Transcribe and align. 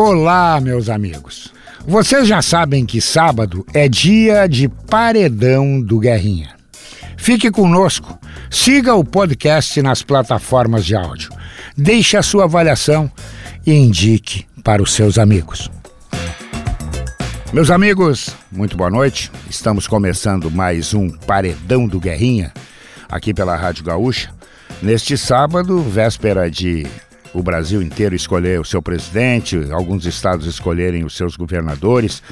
Olá, 0.00 0.60
meus 0.60 0.88
amigos. 0.88 1.52
Vocês 1.84 2.28
já 2.28 2.40
sabem 2.40 2.86
que 2.86 3.00
sábado 3.00 3.66
é 3.74 3.88
dia 3.88 4.46
de 4.46 4.68
paredão 4.68 5.80
do 5.82 5.98
Guerrinha. 5.98 6.54
Fique 7.16 7.50
conosco, 7.50 8.16
siga 8.48 8.94
o 8.94 9.02
podcast 9.02 9.82
nas 9.82 10.00
plataformas 10.00 10.86
de 10.86 10.94
áudio, 10.94 11.32
deixe 11.76 12.16
a 12.16 12.22
sua 12.22 12.44
avaliação 12.44 13.10
e 13.66 13.72
indique 13.72 14.46
para 14.62 14.80
os 14.80 14.92
seus 14.92 15.18
amigos. 15.18 15.68
Meus 17.52 17.68
amigos, 17.68 18.36
muito 18.52 18.76
boa 18.76 18.90
noite. 18.90 19.32
Estamos 19.50 19.88
começando 19.88 20.48
mais 20.48 20.94
um 20.94 21.10
Paredão 21.10 21.88
do 21.88 21.98
Guerrinha 21.98 22.52
aqui 23.08 23.34
pela 23.34 23.56
Rádio 23.56 23.82
Gaúcha. 23.82 24.30
Neste 24.80 25.18
sábado, 25.18 25.82
véspera 25.82 26.48
de 26.48 26.86
o 27.34 27.42
Brasil 27.42 27.82
inteiro 27.82 28.14
escolher 28.14 28.60
o 28.60 28.64
seu 28.64 28.80
presidente, 28.80 29.58
alguns 29.70 30.06
estados 30.06 30.46
escolherem 30.46 31.04
os 31.04 31.16
seus 31.16 31.36
governadores, 31.36 32.22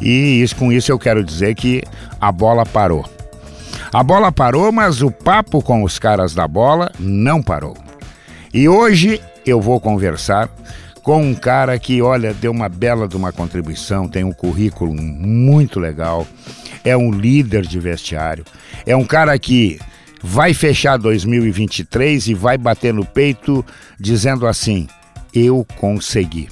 e 0.00 0.42
isso, 0.42 0.56
com 0.56 0.72
isso 0.72 0.90
eu 0.90 0.98
quero 0.98 1.24
dizer 1.24 1.54
que 1.54 1.82
a 2.20 2.30
bola 2.30 2.64
parou. 2.64 3.08
A 3.92 4.02
bola 4.02 4.32
parou, 4.32 4.72
mas 4.72 5.02
o 5.02 5.10
papo 5.10 5.62
com 5.62 5.82
os 5.82 5.98
caras 5.98 6.34
da 6.34 6.48
bola 6.48 6.90
não 6.98 7.42
parou. 7.42 7.76
E 8.52 8.68
hoje 8.68 9.20
eu 9.44 9.60
vou 9.60 9.80
conversar 9.80 10.48
com 11.02 11.20
um 11.20 11.34
cara 11.34 11.78
que, 11.78 12.00
olha, 12.00 12.32
deu 12.32 12.52
uma 12.52 12.68
bela 12.68 13.08
de 13.08 13.16
uma 13.16 13.32
contribuição, 13.32 14.08
tem 14.08 14.24
um 14.24 14.32
currículo 14.32 14.94
muito 14.94 15.80
legal, 15.80 16.26
é 16.84 16.96
um 16.96 17.10
líder 17.10 17.62
de 17.66 17.78
vestiário, 17.80 18.44
é 18.86 18.96
um 18.96 19.04
cara 19.04 19.38
que 19.38 19.78
vai 20.22 20.54
fechar 20.54 20.96
2023 20.96 22.28
e 22.28 22.34
vai 22.34 22.56
bater 22.56 22.94
no 22.94 23.04
peito 23.04 23.64
dizendo 23.98 24.46
assim: 24.46 24.86
Eu 25.34 25.66
consegui. 25.76 26.48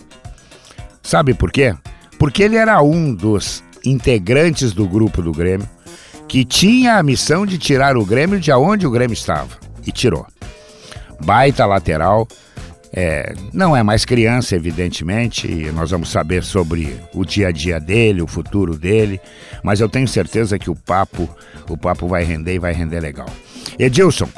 Sabe 1.02 1.34
por 1.34 1.50
quê? 1.52 1.74
Porque 2.18 2.42
ele 2.42 2.56
era 2.56 2.82
um 2.82 3.14
dos 3.14 3.62
integrantes 3.84 4.72
do 4.72 4.86
grupo 4.86 5.22
do 5.22 5.32
Grêmio 5.32 5.68
que 6.28 6.44
tinha 6.44 6.96
a 6.96 7.02
missão 7.02 7.44
de 7.44 7.58
tirar 7.58 7.96
o 7.96 8.04
Grêmio 8.04 8.38
de 8.38 8.52
onde 8.52 8.86
o 8.86 8.90
Grêmio 8.90 9.14
estava 9.14 9.50
e 9.86 9.90
tirou. 9.90 10.26
Baita 11.24 11.66
lateral, 11.66 12.28
é, 12.92 13.34
não 13.52 13.76
é 13.76 13.82
mais 13.82 14.04
criança, 14.04 14.54
evidentemente, 14.54 15.48
nós 15.72 15.90
vamos 15.90 16.10
saber 16.10 16.42
sobre 16.42 16.96
o 17.14 17.24
dia 17.24 17.48
a 17.48 17.52
dia 17.52 17.80
dele, 17.80 18.22
o 18.22 18.26
futuro 18.26 18.76
dele, 18.76 19.20
mas 19.62 19.80
eu 19.80 19.88
tenho 19.88 20.06
certeza 20.06 20.58
que 20.58 20.70
o 20.70 20.76
papo, 20.76 21.28
o 21.68 21.76
papo 21.76 22.06
vai 22.06 22.24
render 22.24 22.54
e 22.54 22.58
vai 22.58 22.72
render 22.72 23.00
legal. 23.00 23.28
Edilson, 23.80 24.28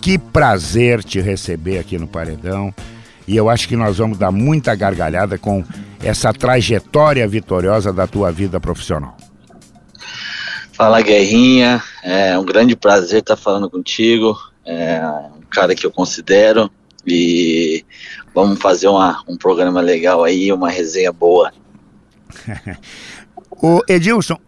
que 0.00 0.16
prazer 0.16 1.02
te 1.02 1.20
receber 1.20 1.78
aqui 1.78 1.98
no 1.98 2.06
Paredão. 2.06 2.72
E 3.26 3.36
eu 3.36 3.48
acho 3.50 3.66
que 3.66 3.74
nós 3.74 3.98
vamos 3.98 4.16
dar 4.16 4.30
muita 4.30 4.74
gargalhada 4.76 5.36
com 5.36 5.64
essa 6.02 6.32
trajetória 6.32 7.26
vitoriosa 7.26 7.92
da 7.92 8.06
tua 8.06 8.30
vida 8.30 8.60
profissional. 8.60 9.16
Fala 10.72 11.02
Guerrinha, 11.02 11.82
é 12.02 12.38
um 12.38 12.44
grande 12.44 12.76
prazer 12.76 13.20
estar 13.20 13.36
falando 13.36 13.68
contigo, 13.68 14.38
é 14.64 15.00
um 15.36 15.42
cara 15.50 15.74
que 15.74 15.84
eu 15.84 15.90
considero 15.90 16.70
e 17.04 17.84
vamos 18.32 18.60
fazer 18.60 18.86
uma, 18.86 19.20
um 19.28 19.36
programa 19.36 19.80
legal 19.80 20.22
aí, 20.22 20.52
uma 20.52 20.70
resenha 20.70 21.12
boa. 21.12 21.52
o 23.50 23.80
Edilson, 23.88 24.38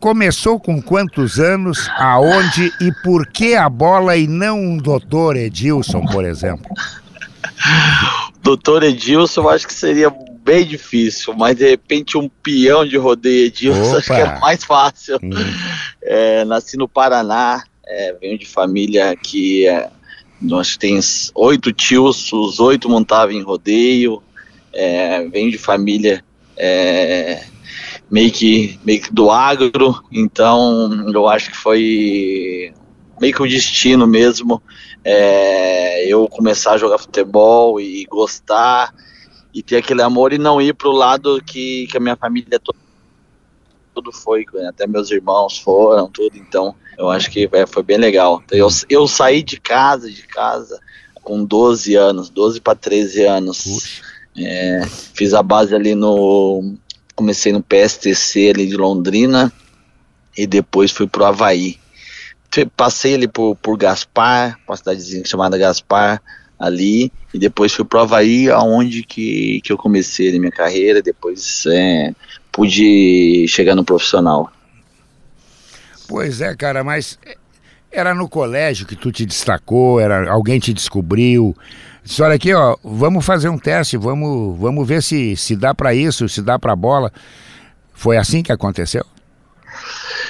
começou 0.00 0.60
com 0.60 0.80
quantos 0.80 1.38
anos, 1.38 1.88
aonde 1.96 2.72
e 2.80 2.92
por 3.02 3.26
que 3.26 3.54
a 3.54 3.68
bola 3.68 4.16
e 4.16 4.26
não 4.26 4.60
um 4.60 4.76
doutor 4.76 5.36
Edilson, 5.36 6.04
por 6.06 6.24
exemplo? 6.24 6.66
doutor 8.42 8.82
Edilson, 8.82 9.42
eu 9.42 9.50
acho 9.50 9.66
que 9.66 9.74
seria 9.74 10.12
bem 10.42 10.64
difícil, 10.64 11.34
mas 11.34 11.56
de 11.56 11.68
repente 11.68 12.16
um 12.16 12.28
peão 12.42 12.86
de 12.86 12.96
rodeio 12.96 13.46
Edilson 13.46 13.88
Opa. 13.88 13.98
acho 13.98 14.06
que 14.06 14.12
é 14.12 14.38
mais 14.40 14.64
fácil. 14.64 15.18
Hum. 15.22 15.30
É, 16.02 16.44
nasci 16.44 16.76
no 16.76 16.88
Paraná, 16.88 17.62
é, 17.86 18.14
venho 18.20 18.38
de 18.38 18.46
família 18.46 19.14
que 19.16 19.66
é, 19.66 19.90
nós 20.40 20.76
tem 20.76 20.98
oito 21.34 21.72
tios, 21.72 22.32
os 22.32 22.60
oito 22.60 22.88
montavam 22.88 23.34
em 23.34 23.42
rodeio, 23.42 24.22
é, 24.72 25.26
venho 25.28 25.50
de 25.50 25.58
família 25.58 26.24
é, 26.56 27.42
meio 28.10 28.30
que, 28.30 28.78
meio 28.84 29.00
que 29.00 29.12
do 29.12 29.30
agro, 29.30 30.02
então 30.10 31.10
eu 31.12 31.28
acho 31.28 31.50
que 31.50 31.56
foi 31.56 32.72
meio 33.20 33.34
que 33.34 33.42
o 33.42 33.48
destino 33.48 34.06
mesmo 34.06 34.62
é, 35.04 36.06
eu 36.06 36.28
começar 36.28 36.72
a 36.72 36.78
jogar 36.78 36.98
futebol 36.98 37.80
e 37.80 38.04
gostar 38.04 38.94
e 39.52 39.62
ter 39.62 39.76
aquele 39.76 40.02
amor 40.02 40.32
e 40.32 40.38
não 40.38 40.60
ir 40.60 40.74
para 40.74 40.88
o 40.88 40.92
lado 40.92 41.42
que, 41.44 41.86
que 41.88 41.96
a 41.96 42.00
minha 42.00 42.16
família 42.16 42.58
toda 42.58 42.78
tudo 43.98 44.12
foi, 44.12 44.46
até 44.68 44.86
meus 44.86 45.10
irmãos 45.10 45.58
foram, 45.58 46.08
tudo, 46.08 46.36
então 46.36 46.74
eu 46.96 47.10
acho 47.10 47.30
que 47.30 47.48
é, 47.52 47.66
foi 47.66 47.82
bem 47.82 47.98
legal. 47.98 48.42
Eu, 48.50 48.68
eu 48.88 49.08
saí 49.08 49.42
de 49.42 49.60
casa, 49.60 50.08
de 50.08 50.22
casa, 50.22 50.80
com 51.22 51.44
12 51.44 51.96
anos, 51.96 52.30
12 52.30 52.60
para 52.60 52.76
13 52.76 53.24
anos. 53.24 54.02
É, 54.36 54.82
fiz 55.14 55.34
a 55.34 55.42
base 55.42 55.74
ali 55.74 55.96
no 55.96 56.76
comecei 57.18 57.52
no 57.52 57.60
PSTC 57.60 58.50
ali 58.54 58.66
de 58.68 58.76
Londrina 58.76 59.52
e 60.36 60.46
depois 60.46 60.92
fui 60.92 61.08
pro 61.08 61.24
Havaí. 61.24 61.76
Passei 62.76 63.14
ali 63.14 63.26
por, 63.26 63.56
por 63.56 63.76
Gaspar, 63.76 64.56
uma 64.66 64.76
cidadezinha 64.76 65.24
chamada 65.26 65.58
Gaspar, 65.58 66.22
ali, 66.56 67.12
e 67.34 67.38
depois 67.38 67.72
fui 67.72 67.84
pro 67.84 67.98
Havaí, 67.98 68.48
aonde 68.48 69.02
que, 69.02 69.60
que 69.62 69.72
eu 69.72 69.76
comecei 69.76 70.34
a 70.34 70.38
minha 70.38 70.52
carreira, 70.52 71.02
depois 71.02 71.64
é, 71.66 72.14
pude 72.52 73.46
chegar 73.48 73.74
no 73.74 73.84
profissional. 73.84 74.50
Pois 76.06 76.40
é, 76.40 76.54
cara, 76.54 76.84
mas 76.84 77.18
era 77.90 78.14
no 78.14 78.28
colégio 78.28 78.86
que 78.86 78.96
tu 78.96 79.10
te 79.10 79.26
destacou, 79.26 79.98
era 79.98 80.30
alguém 80.30 80.60
te 80.60 80.72
descobriu, 80.72 81.54
Disse, 82.08 82.22
olha 82.22 82.36
aqui, 82.36 82.54
ó, 82.54 82.74
vamos 82.82 83.22
fazer 83.22 83.50
um 83.50 83.58
teste, 83.58 83.98
vamos, 83.98 84.58
vamos 84.58 84.88
ver 84.88 85.02
se, 85.02 85.36
se 85.36 85.54
dá 85.54 85.74
para 85.74 85.94
isso, 85.94 86.26
se 86.26 86.40
dá 86.40 86.58
para 86.58 86.74
bola. 86.74 87.12
Foi 87.92 88.16
assim 88.16 88.42
que 88.42 88.50
aconteceu? 88.50 89.04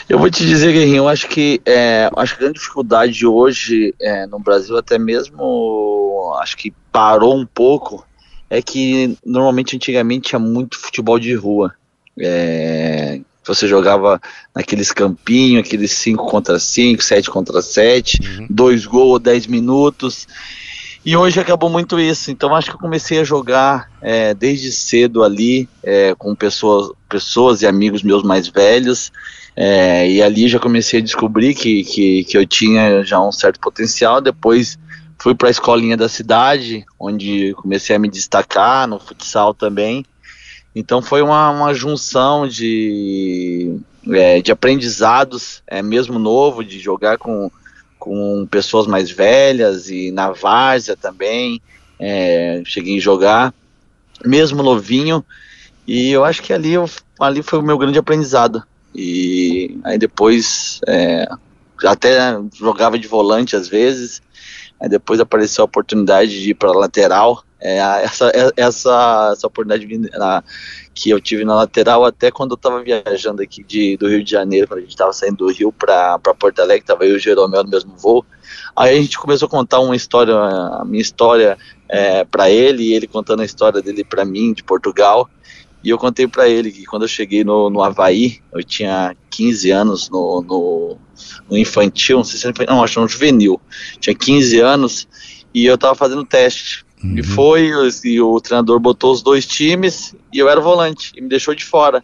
Eu 0.09 0.19
vou 0.19 0.29
te 0.29 0.45
dizer, 0.45 0.73
Guerrinho, 0.73 0.97
eu 0.97 1.09
acho 1.09 1.29
que 1.29 1.63
é, 1.65 2.11
acho 2.17 2.35
que 2.35 2.41
a 2.41 2.43
grande 2.43 2.59
dificuldade 2.59 3.25
hoje 3.25 3.95
é, 4.01 4.27
no 4.27 4.41
Brasil, 4.41 4.77
até 4.77 4.99
mesmo 4.99 6.37
acho 6.41 6.57
que 6.57 6.75
parou 6.91 7.39
um 7.39 7.47
pouco, 7.47 8.05
é 8.51 8.61
que 8.61 9.17
normalmente 9.25 9.77
antigamente 9.77 10.31
tinha 10.31 10.41
muito 10.41 10.77
futebol 10.81 11.17
de 11.17 11.33
rua. 11.35 11.73
É, 12.19 13.21
você 13.47 13.69
jogava 13.69 14.21
naqueles 14.53 14.91
campinhos, 14.91 15.65
aqueles 15.65 15.93
5 15.93 16.27
contra 16.27 16.59
5, 16.59 17.05
7 17.05 17.31
contra 17.31 17.63
7, 17.63 18.21
uhum. 18.21 18.47
dois 18.51 18.85
gols, 18.85 19.23
10 19.23 19.47
minutos. 19.47 20.27
E 21.05 21.17
hoje 21.17 21.41
acabou 21.41 21.71
muito 21.71 21.99
isso. 21.99 22.31
Então 22.31 22.55
acho 22.55 22.71
que 22.71 22.77
eu 22.77 22.81
comecei 22.81 23.21
a 23.21 23.25
jogar 23.25 23.91
é, 24.01 24.35
desde 24.35 24.71
cedo 24.73 25.23
ali 25.23 25.69
é, 25.83 26.15
com 26.15 26.35
pessoas, 26.35 26.91
pessoas 27.09 27.63
e 27.63 27.67
amigos 27.67 28.03
meus 28.03 28.23
mais 28.23 28.49
velhos. 28.49 29.13
É, 29.57 30.09
e 30.09 30.23
ali 30.23 30.49
já 30.49 30.59
comecei 30.59 31.01
a 31.01 31.03
descobrir 31.03 31.55
que, 31.55 31.83
que, 31.83 32.25
que 32.25 32.39
eu 32.39 32.47
tinha 32.47 33.03
já 33.03 33.21
um 33.21 33.33
certo 33.33 33.59
potencial. 33.59 34.21
Depois 34.21 34.79
fui 35.19 35.35
para 35.35 35.49
a 35.49 35.51
escolinha 35.51 35.97
da 35.97 36.09
cidade, 36.09 36.85
onde 36.99 37.55
comecei 37.55 37.97
a 37.97 37.99
me 37.99 38.09
destacar 38.09 38.87
no 38.87 39.01
futsal 39.01 39.53
também. 39.53 40.05
Então 40.75 41.03
foi 41.03 41.23
uma, 41.23 41.51
uma 41.51 41.75
junção 41.75 42.47
de, 42.47 43.79
é, 44.11 44.41
de 44.41 44.53
aprendizados, 44.53 45.63
é, 45.67 45.83
mesmo 45.83 46.19
novo, 46.19 46.63
de 46.63 46.79
jogar 46.79 47.19
com 47.19 47.51
com 48.09 48.47
pessoas 48.51 48.87
mais 48.87 49.11
velhas 49.11 49.91
e 49.91 50.11
na 50.11 50.31
várzea 50.31 50.97
também. 50.97 51.61
É, 52.01 52.63
cheguei 52.65 52.97
a 52.97 53.01
jogar, 53.01 53.55
mesmo 54.25 54.63
novinho, 54.63 55.23
e 55.87 56.11
eu 56.11 56.25
acho 56.25 56.43
que 56.43 56.53
ali, 56.53 56.73
eu, 56.73 56.89
ali 57.21 57.43
foi 57.43 57.59
o 57.59 57.63
meu 57.63 57.77
grande 57.77 57.99
aprendizado. 57.99 58.63
E 58.95 59.79
aí 59.85 59.99
depois 59.99 60.81
é, 60.87 61.29
até 61.85 62.39
jogava 62.57 62.99
de 62.99 63.07
volante 63.07 63.55
às 63.57 63.69
vezes, 63.69 64.23
aí 64.81 64.89
depois 64.89 65.21
apareceu 65.21 65.63
a 65.63 65.67
oportunidade 65.67 66.41
de 66.41 66.51
ir 66.51 66.55
para 66.55 66.73
lateral. 66.73 67.45
É, 67.61 67.79
essa, 68.05 68.31
essa, 68.57 69.31
essa 69.33 69.47
oportunidade 69.47 70.11
na, 70.17 70.45
que 70.95 71.11
eu 71.11 71.21
tive 71.21 71.45
na 71.45 71.57
lateral 71.57 72.05
até 72.05 72.31
quando 72.31 72.53
eu 72.53 72.57
estava 72.57 72.83
viajando 72.83 73.43
aqui 73.43 73.65
de, 73.65 73.97
do 73.97 74.09
Rio 74.09 74.23
de 74.23 74.31
Janeiro, 74.31 74.69
quando 74.69 74.79
a 74.79 74.83
gente 74.83 74.91
estava 74.91 75.13
saindo 75.13 75.39
do 75.39 75.53
Rio 75.53 75.73
para 75.73 76.19
Porto 76.19 76.61
Alegre, 76.61 76.83
estava 76.83 77.05
eu 77.05 77.15
e 77.15 77.17
o 77.17 77.19
Jeromel 77.19 77.65
no 77.65 77.71
mesmo 77.71 77.97
voo. 77.97 78.25
Aí 78.77 78.97
a 78.97 79.03
gente 79.03 79.19
começou 79.19 79.47
a 79.47 79.51
contar 79.51 79.81
uma 79.81 79.97
história, 79.97 80.35
a 80.35 80.85
minha 80.85 81.03
história 81.03 81.59
é, 81.89 82.25
para 82.25 82.49
ele, 82.49 82.85
e 82.85 82.95
ele 82.95 83.09
contando 83.09 83.41
a 83.41 83.45
história 83.45 83.83
dele 83.83 84.05
para 84.05 84.25
mim, 84.25 84.53
de 84.53 84.63
Portugal. 84.63 85.29
E 85.83 85.91
eu 85.91 85.99
contei 85.99 86.27
para 86.27 86.49
ele 86.49 86.71
que 86.71 86.85
quando 86.85 87.03
eu 87.03 87.09
cheguei 87.09 87.45
no, 87.45 87.71
no 87.71 87.83
Havaí, 87.83 88.41
eu 88.53 88.63
tinha 88.63 89.17
15 89.31 89.71
anos 89.71 90.11
no, 90.11 90.43
no, 90.43 90.99
no 91.49 91.57
infantil, 91.57 92.19
não 92.19 92.25
sei 92.25 92.39
se 92.39 92.47
era, 92.47 92.73
não, 92.73 92.83
acho 92.83 93.01
no 93.01 93.09
juvenil, 93.09 93.61
tinha 94.01 94.15
15 94.15 94.61
anos, 94.61 95.09
e 95.55 95.65
eu 95.65 95.77
estava 95.77 95.95
fazendo 95.95 96.25
teste 96.25 96.85
Uhum. 97.03 97.19
E 97.19 97.23
foi, 97.23 97.71
e 98.05 98.21
o 98.21 98.41
treinador 98.41 98.81
botou 98.81 99.13
os 99.13 99.23
dois 99.23 99.47
times 99.47 100.15
e 100.33 100.39
eu 100.39 100.49
era 100.49 100.61
volante, 100.61 101.13
e 101.17 101.21
me 101.21 101.29
deixou 101.29 101.55
de 101.55 101.65
fora. 101.65 102.03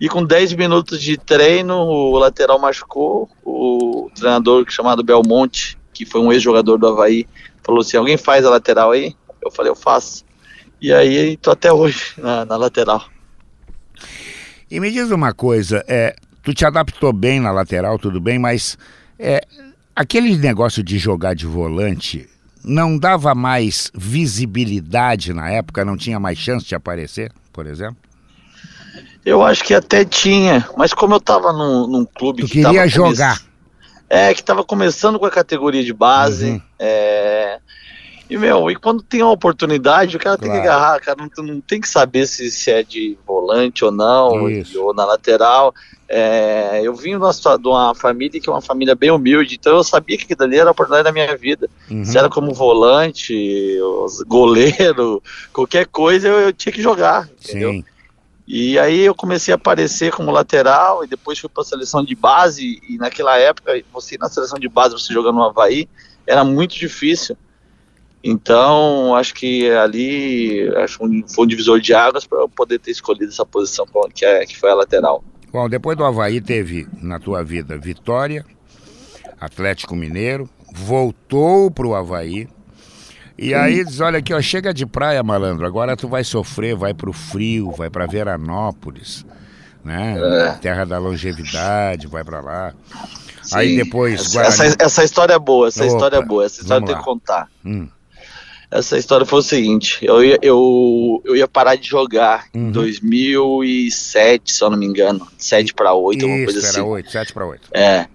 E 0.00 0.08
com 0.08 0.24
10 0.24 0.54
minutos 0.54 1.02
de 1.02 1.18
treino, 1.18 1.74
o 1.74 2.18
lateral 2.18 2.58
machucou, 2.58 3.28
o 3.44 4.10
treinador 4.14 4.64
chamado 4.68 5.02
Belmonte, 5.02 5.76
que 5.92 6.06
foi 6.06 6.20
um 6.20 6.32
ex-jogador 6.32 6.78
do 6.78 6.86
Havaí, 6.86 7.26
falou 7.62 7.82
assim, 7.82 7.98
alguém 7.98 8.16
faz 8.16 8.44
a 8.44 8.50
lateral 8.50 8.92
aí? 8.92 9.14
Eu 9.42 9.50
falei, 9.50 9.70
eu 9.70 9.76
faço. 9.76 10.24
E 10.80 10.90
aí, 10.90 11.36
tô 11.36 11.50
até 11.50 11.70
hoje 11.70 12.14
na, 12.16 12.46
na 12.46 12.56
lateral. 12.56 13.04
E 14.70 14.80
me 14.80 14.90
diz 14.90 15.10
uma 15.10 15.34
coisa, 15.34 15.84
é, 15.86 16.16
tu 16.42 16.54
te 16.54 16.64
adaptou 16.64 17.12
bem 17.12 17.38
na 17.38 17.52
lateral, 17.52 17.98
tudo 17.98 18.18
bem, 18.20 18.38
mas 18.38 18.78
é, 19.18 19.46
aquele 19.94 20.34
negócio 20.38 20.82
de 20.82 20.96
jogar 20.96 21.34
de 21.34 21.44
volante 21.44 22.29
não 22.64 22.98
dava 22.98 23.34
mais 23.34 23.90
visibilidade 23.94 25.32
na 25.32 25.50
época, 25.50 25.84
não 25.84 25.96
tinha 25.96 26.20
mais 26.20 26.38
chance 26.38 26.66
de 26.66 26.74
aparecer, 26.74 27.32
por 27.52 27.66
exemplo? 27.66 27.96
Eu 29.24 29.44
acho 29.44 29.62
que 29.64 29.74
até 29.74 30.04
tinha, 30.04 30.66
mas 30.76 30.94
como 30.94 31.14
eu 31.14 31.20
tava 31.20 31.52
num, 31.52 31.86
num 31.86 32.04
clube 32.04 32.42
tu 32.42 32.48
que 32.48 32.62
queria 32.62 32.86
jogar. 32.88 33.38
Come... 33.38 33.50
É, 34.08 34.34
que 34.34 34.42
tava 34.42 34.64
começando 34.64 35.18
com 35.18 35.26
a 35.26 35.30
categoria 35.30 35.84
de 35.84 35.92
base, 35.92 36.50
uhum. 36.50 36.62
é, 36.78 37.60
e, 38.30 38.38
meu, 38.38 38.70
e 38.70 38.76
quando 38.76 39.02
tem 39.02 39.22
uma 39.22 39.32
oportunidade, 39.32 40.16
o 40.16 40.20
cara 40.20 40.38
claro. 40.38 40.52
tem 40.52 40.62
que 40.62 40.68
agarrar, 40.68 41.00
cara 41.00 41.28
não, 41.36 41.44
não, 41.44 41.60
tem 41.60 41.80
que 41.80 41.88
saber 41.88 42.26
se, 42.26 42.48
se 42.50 42.70
é 42.70 42.82
de 42.82 43.18
volante 43.26 43.84
ou 43.84 43.90
não, 43.90 44.48
Isso. 44.48 44.80
ou 44.80 44.94
na 44.94 45.04
lateral. 45.04 45.74
É, 46.08 46.80
eu 46.82 46.94
vim 46.94 47.18
de 47.18 47.68
uma, 47.68 47.94
família 47.94 48.40
que 48.40 48.48
é 48.48 48.52
uma 48.52 48.60
família 48.60 48.94
bem 48.94 49.10
humilde, 49.10 49.56
então 49.56 49.76
eu 49.76 49.84
sabia 49.84 50.16
que 50.16 50.24
aquilo 50.24 50.42
ali 50.44 50.58
era 50.58 50.70
a 50.70 50.72
oportunidade 50.72 51.04
da 51.04 51.12
minha 51.12 51.36
vida. 51.36 51.68
Uhum. 51.90 52.04
Se 52.04 52.16
era 52.16 52.28
como 52.28 52.54
volante, 52.54 53.78
goleiro, 54.26 55.22
qualquer 55.52 55.86
coisa, 55.86 56.28
eu, 56.28 56.38
eu 56.38 56.52
tinha 56.52 56.72
que 56.72 56.82
jogar, 56.82 57.28
entendeu? 57.44 57.72
Sim. 57.72 57.84
E 58.46 58.78
aí 58.78 59.00
eu 59.00 59.14
comecei 59.14 59.54
a 59.54 59.56
aparecer 59.56 60.12
como 60.12 60.32
lateral 60.32 61.04
e 61.04 61.06
depois 61.06 61.38
fui 61.38 61.48
para 61.48 61.62
a 61.62 61.66
seleção 61.66 62.04
de 62.04 62.16
base 62.16 62.80
e 62.88 62.96
naquela 62.96 63.38
época, 63.38 63.80
você 63.92 64.18
na 64.18 64.28
seleção 64.28 64.58
de 64.58 64.68
base, 64.68 64.92
você 64.92 65.12
jogando 65.12 65.36
no 65.36 65.44
Havaí, 65.44 65.88
era 66.26 66.42
muito 66.44 66.74
difícil. 66.74 67.36
Então, 68.22 69.14
acho 69.14 69.34
que 69.34 69.70
ali 69.70 70.68
acho 70.76 71.02
um, 71.02 71.22
foi 71.26 71.44
um 71.44 71.48
divisor 71.48 71.80
de 71.80 71.94
águas 71.94 72.26
para 72.26 72.40
eu 72.40 72.48
poder 72.48 72.78
ter 72.78 72.90
escolhido 72.90 73.32
essa 73.32 73.46
posição 73.46 73.86
que, 74.14 74.24
é, 74.24 74.44
que 74.44 74.58
foi 74.58 74.70
a 74.70 74.74
lateral. 74.74 75.24
Bom, 75.52 75.68
depois 75.68 75.96
do 75.96 76.04
Havaí 76.04 76.40
teve 76.40 76.86
na 77.00 77.18
tua 77.18 77.42
vida 77.42 77.78
Vitória, 77.78 78.44
Atlético 79.40 79.96
Mineiro, 79.96 80.48
voltou 80.72 81.70
para 81.70 81.86
o 81.86 81.94
Havaí. 81.94 82.46
E 83.38 83.54
aí 83.54 83.82
diz, 83.84 84.00
olha 84.00 84.18
aqui, 84.18 84.34
ó, 84.34 84.40
chega 84.42 84.72
de 84.72 84.84
praia, 84.84 85.22
malandro. 85.22 85.66
Agora 85.66 85.96
tu 85.96 86.06
vai 86.06 86.22
sofrer, 86.22 86.76
vai 86.76 86.92
para 86.92 87.08
o 87.08 87.12
frio, 87.12 87.72
vai 87.72 87.88
para 87.88 88.06
Veranópolis, 88.06 89.24
né? 89.82 90.18
É. 90.20 90.52
Terra 90.60 90.84
da 90.84 90.98
longevidade, 90.98 92.06
vai 92.06 92.22
para 92.22 92.40
lá. 92.42 92.74
Sim. 93.42 93.56
Aí 93.56 93.76
depois. 93.76 94.36
Essa, 94.36 94.76
essa, 94.78 95.02
história 95.02 95.32
é 95.32 95.38
boa, 95.38 95.68
essa 95.68 95.84
Opa, 95.84 95.92
história 95.92 96.16
é 96.16 96.22
boa, 96.22 96.44
essa 96.44 96.60
história 96.60 96.86
tem 96.86 96.96
que 96.96 97.02
contar. 97.02 97.48
Hum. 97.64 97.88
Essa 98.70 98.96
história 98.96 99.26
foi 99.26 99.40
o 99.40 99.42
seguinte: 99.42 99.98
eu 100.02 100.22
ia, 100.22 100.38
eu, 100.40 101.20
eu 101.24 101.34
ia 101.34 101.48
parar 101.48 101.74
de 101.74 101.88
jogar 101.88 102.46
uhum. 102.54 102.68
em 102.68 102.70
2007, 102.70 104.52
se 104.52 104.62
eu 104.62 104.70
não 104.70 104.78
me 104.78 104.86
engano. 104.86 105.26
7 105.36 105.74
para 105.74 105.92
8, 105.92 106.22
alguma 106.22 106.44
coisa 106.44 106.60
assim. 106.60 106.78
Era 106.78 106.86
8, 106.86 107.10
7 107.10 107.32
para 107.32 107.46
8. 107.46 107.68
É. 107.74 108.06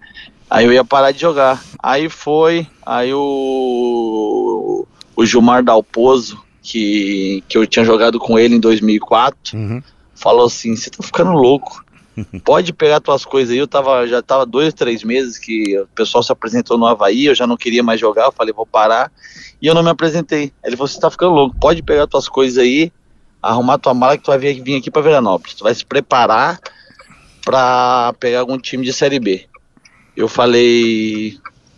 Aí 0.49 0.65
eu 0.65 0.71
ia 0.71 0.85
parar 0.85 1.11
de 1.11 1.19
jogar. 1.19 1.61
Aí 1.81 2.07
foi, 2.07 2.65
aí 2.85 3.13
o, 3.13 4.87
o 5.15 5.25
Gilmar 5.25 5.63
Dalpozo, 5.63 6.41
que, 6.61 7.43
que 7.49 7.57
eu 7.57 7.67
tinha 7.67 7.83
jogado 7.83 8.17
com 8.19 8.39
ele 8.39 8.55
em 8.55 8.59
2004, 8.59 9.57
uhum. 9.57 9.83
falou 10.15 10.45
assim: 10.45 10.75
você 10.75 10.89
tá 10.89 11.03
ficando 11.03 11.31
louco. 11.31 11.83
Pode 12.43 12.73
pegar 12.73 12.99
tuas 12.99 13.25
coisas 13.25 13.51
aí. 13.51 13.57
Eu 13.57 13.67
tava, 13.67 14.07
já 14.07 14.21
tava 14.21 14.45
dois, 14.45 14.73
três 14.73 15.03
meses 15.03 15.37
que 15.37 15.77
o 15.77 15.87
pessoal 15.87 16.23
se 16.23 16.31
apresentou 16.31 16.77
no 16.77 16.85
Havaí, 16.85 17.25
eu 17.25 17.35
já 17.35 17.45
não 17.45 17.57
queria 17.57 17.83
mais 17.83 17.99
jogar. 17.99 18.25
Eu 18.25 18.31
falei, 18.31 18.53
vou 18.53 18.65
parar. 18.65 19.11
E 19.61 19.67
eu 19.67 19.73
não 19.73 19.83
me 19.83 19.89
apresentei. 19.89 20.51
Ele 20.63 20.75
falou: 20.75 20.87
você 20.87 20.99
tá 20.99 21.09
ficando 21.09 21.33
louco, 21.33 21.55
pode 21.59 21.81
pegar 21.81 22.07
tuas 22.07 22.27
coisas 22.27 22.57
aí, 22.57 22.91
arrumar 23.41 23.77
tua 23.77 23.93
mala 23.93 24.17
que 24.17 24.23
tu 24.23 24.27
vai 24.27 24.37
vir 24.37 24.77
aqui 24.77 24.91
para 24.91 25.01
Veranópolis. 25.01 25.55
Tu 25.55 25.63
vai 25.63 25.73
se 25.73 25.85
preparar 25.85 26.59
para 27.43 28.13
pegar 28.19 28.39
algum 28.39 28.57
time 28.57 28.85
de 28.85 28.93
Série 28.93 29.19
B. 29.19 29.45
Eu 30.15 30.27
falei: 30.27 31.37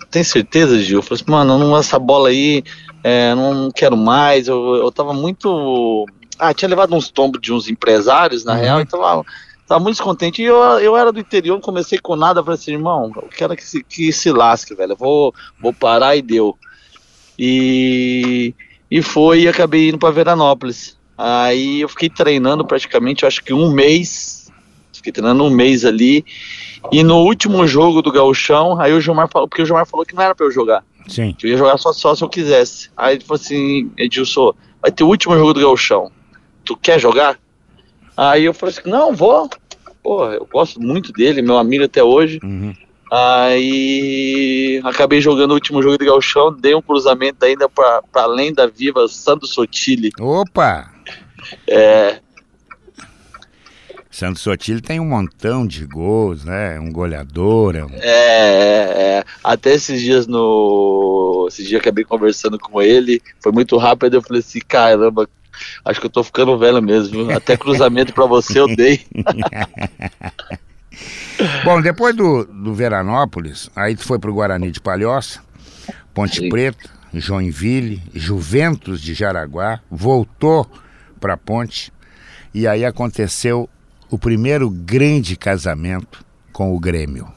tem 0.09 0.23
certeza, 0.23 0.79
Gil? 0.79 0.99
Eu 0.99 1.03
falei 1.03 1.21
assim, 1.21 1.31
mano, 1.31 1.57
não 1.57 1.77
essa 1.77 1.99
bola 1.99 2.29
aí, 2.29 2.63
é, 3.03 3.33
não 3.35 3.71
quero 3.71 3.97
mais. 3.97 4.47
Eu, 4.47 4.75
eu 4.75 4.91
tava 4.91 5.13
muito. 5.13 6.05
Ah, 6.39 6.53
tinha 6.53 6.69
levado 6.69 6.95
uns 6.95 7.09
tombos 7.09 7.41
de 7.41 7.51
uns 7.51 7.67
empresários, 7.67 8.45
na 8.45 8.53
uhum. 8.53 8.59
real, 8.59 8.81
então 8.81 9.01
tava 9.01 9.25
Tava 9.67 9.81
muito 9.81 9.95
descontente. 9.95 10.41
E 10.41 10.45
eu, 10.45 10.57
eu 10.79 10.95
era 10.95 11.11
do 11.11 11.19
interior, 11.19 11.59
comecei 11.59 11.99
com 11.99 12.15
nada. 12.15 12.41
Falei 12.43 12.57
assim, 12.57 12.71
irmão, 12.71 13.11
eu 13.15 13.29
quero 13.29 13.55
que 13.55 13.63
se, 13.63 13.83
que 13.83 14.11
se 14.13 14.31
lasque, 14.31 14.73
velho. 14.73 14.93
Eu 14.93 14.97
vou, 14.97 15.35
vou 15.59 15.73
parar 15.73 16.15
e 16.15 16.21
deu. 16.21 16.57
E, 17.37 18.55
e 18.89 19.01
foi 19.01 19.41
e 19.41 19.47
acabei 19.47 19.89
indo 19.89 19.97
para 19.97 20.09
Veranópolis. 20.09 20.97
Aí 21.17 21.81
eu 21.81 21.89
fiquei 21.89 22.09
treinando 22.09 22.65
praticamente, 22.65 23.25
acho 23.25 23.43
que 23.43 23.53
um 23.53 23.71
mês. 23.71 24.49
Fiquei 24.93 25.11
treinando 25.11 25.43
um 25.43 25.49
mês 25.49 25.83
ali. 25.83 26.25
E 26.91 27.03
no 27.03 27.17
último 27.17 27.67
jogo 27.67 28.01
do 28.01 28.11
Gauchão, 28.11 28.79
aí 28.79 28.93
o 28.93 29.01
Gilmar 29.01 29.27
falou, 29.27 29.47
porque 29.47 29.61
o 29.61 29.65
Gilmar 29.65 29.85
falou 29.85 30.05
que 30.05 30.15
não 30.15 30.23
era 30.23 30.33
para 30.33 30.45
eu 30.45 30.51
jogar. 30.51 30.83
Sim. 31.07 31.33
Que 31.33 31.47
eu 31.47 31.51
ia 31.51 31.57
jogar 31.57 31.77
só, 31.77 31.91
só 31.91 32.15
se 32.15 32.23
eu 32.23 32.29
quisesse. 32.29 32.89
Aí 32.95 33.15
ele 33.15 33.23
falou 33.23 33.39
assim, 33.41 33.91
Edilson, 33.97 34.53
vai 34.81 34.91
ter 34.91 35.03
o 35.03 35.07
último 35.07 35.35
jogo 35.35 35.53
do 35.53 35.59
Gauchão. 35.59 36.11
Tu 36.63 36.77
quer 36.77 36.99
jogar? 36.99 37.37
Aí 38.17 38.45
eu 38.45 38.53
falei 38.53 38.75
assim, 38.75 38.89
não, 38.89 39.13
vou. 39.13 39.47
Porra, 40.01 40.33
eu 40.33 40.47
gosto 40.51 40.81
muito 40.81 41.13
dele, 41.13 41.43
meu 41.43 41.57
amigo 41.57 41.83
até 41.83 42.03
hoje. 42.03 42.39
Uhum. 42.43 42.73
Aí 43.11 44.81
acabei 44.83 45.21
jogando 45.21 45.51
o 45.51 45.53
último 45.53 45.81
jogo 45.81 45.97
de 45.97 46.05
Galchão, 46.05 46.51
dei 46.51 46.75
um 46.75 46.81
cruzamento 46.81 47.45
ainda 47.45 47.69
para 47.69 48.01
a 48.13 48.25
lenda 48.25 48.67
viva 48.67 49.07
Santos 49.07 49.51
Sotile. 49.51 50.11
Opa! 50.19 50.91
É. 51.67 52.19
Santos 54.09 54.41
Sotile 54.41 54.81
tem 54.81 54.99
um 54.99 55.05
montão 55.05 55.65
de 55.65 55.85
gols, 55.85 56.43
né? 56.43 56.79
Um 56.79 56.91
goleador. 56.91 57.75
É, 57.75 57.85
um... 57.85 57.89
é, 57.93 57.99
é, 58.01 59.01
é. 59.19 59.23
Até 59.43 59.75
esses 59.75 60.01
dias 60.01 60.25
no. 60.27 61.45
Esses 61.47 61.67
dias 61.67 61.79
acabei 61.79 62.03
conversando 62.03 62.57
com 62.59 62.81
ele, 62.81 63.21
foi 63.39 63.51
muito 63.53 63.77
rápido, 63.77 64.15
eu 64.15 64.21
falei 64.21 64.41
assim, 64.41 64.59
caramba, 64.67 65.29
acho 65.83 65.99
que 65.99 66.05
eu 66.05 66.11
tô 66.11 66.23
ficando 66.23 66.57
velho 66.57 66.81
mesmo, 66.81 67.25
viu? 67.25 67.35
Até 67.35 67.57
cruzamento 67.57 68.13
para 68.13 68.25
você 68.25 68.59
eu 68.59 68.75
dei. 68.75 69.05
Bom, 71.63 71.81
depois 71.81 72.15
do, 72.15 72.45
do 72.45 72.73
Veranópolis, 72.73 73.69
aí 73.75 73.95
tu 73.95 74.03
foi 74.03 74.17
pro 74.17 74.33
Guarani 74.33 74.71
de 74.71 74.79
Palhoça, 74.79 75.41
Ponte 76.13 76.37
Sim. 76.37 76.49
Preta, 76.49 76.89
Joinville, 77.13 78.01
Juventus 78.13 79.01
de 79.01 79.13
Jaraguá, 79.13 79.79
voltou 79.89 80.69
para 81.19 81.37
Ponte 81.37 81.91
e 82.53 82.67
aí 82.67 82.83
aconteceu 82.83 83.69
o 84.09 84.17
primeiro 84.17 84.69
grande 84.69 85.35
casamento 85.35 86.25
com 86.51 86.75
o 86.75 86.79
Grêmio. 86.79 87.27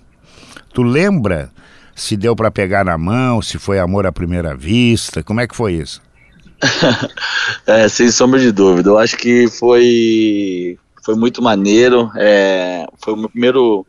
Tu 0.73 0.83
lembra 0.83 1.51
se 1.95 2.17
deu 2.17 2.35
para 2.35 2.51
pegar 2.51 2.85
na 2.85 2.97
mão, 2.97 3.43
se 3.43 3.59
foi 3.59 3.79
amor 3.79 4.07
à 4.07 4.13
primeira 4.13 4.57
vista? 4.57 5.23
Como 5.23 5.41
é 5.41 5.47
que 5.47 5.55
foi 5.55 5.75
isso? 5.75 6.01
é, 7.67 7.89
sem 7.89 8.11
sombra 8.11 8.39
de 8.39 8.53
dúvida. 8.53 8.91
Eu 8.91 8.99
acho 8.99 9.17
que 9.17 9.49
foi 9.49 10.79
foi 11.03 11.15
muito 11.15 11.43
maneiro. 11.43 12.11
É, 12.17 12.87
foi 12.99 13.15
o 13.15 13.17
meu 13.17 13.29
primeiro. 13.29 13.87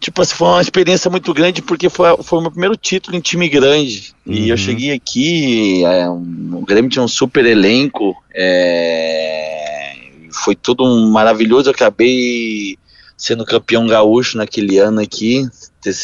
Tipo 0.00 0.22
assim, 0.22 0.34
foi 0.36 0.48
uma 0.48 0.62
experiência 0.62 1.10
muito 1.10 1.34
grande 1.34 1.60
porque 1.60 1.88
foi, 1.88 2.16
foi 2.22 2.38
o 2.38 2.42
meu 2.42 2.50
primeiro 2.50 2.76
título 2.76 3.16
em 3.16 3.20
time 3.20 3.48
grande. 3.48 4.14
Uhum. 4.24 4.32
E 4.32 4.48
eu 4.48 4.54
uhum. 4.54 4.56
cheguei 4.56 4.92
aqui, 4.92 5.84
é, 5.84 6.08
um, 6.08 6.50
o 6.54 6.64
Grêmio 6.64 6.90
tinha 6.90 7.02
um 7.02 7.08
super 7.08 7.44
elenco, 7.44 8.16
é, 8.32 9.96
foi 10.44 10.54
tudo 10.54 10.84
um 10.84 11.10
maravilhoso. 11.10 11.68
Eu 11.68 11.74
acabei 11.74 12.78
sendo 13.16 13.44
campeão 13.44 13.88
gaúcho 13.88 14.38
naquele 14.38 14.78
ano 14.78 15.00
aqui, 15.00 15.44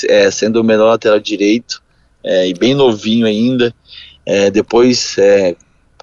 é, 0.08 0.28
sendo 0.30 0.60
o 0.60 0.64
melhor 0.64 0.86
lateral 0.86 1.20
direito, 1.20 1.80
é, 2.24 2.48
e 2.48 2.54
bem 2.54 2.74
novinho 2.74 3.26
ainda. 3.26 3.72
É, 4.26 4.50
depois 4.50 5.16
é, 5.18 5.56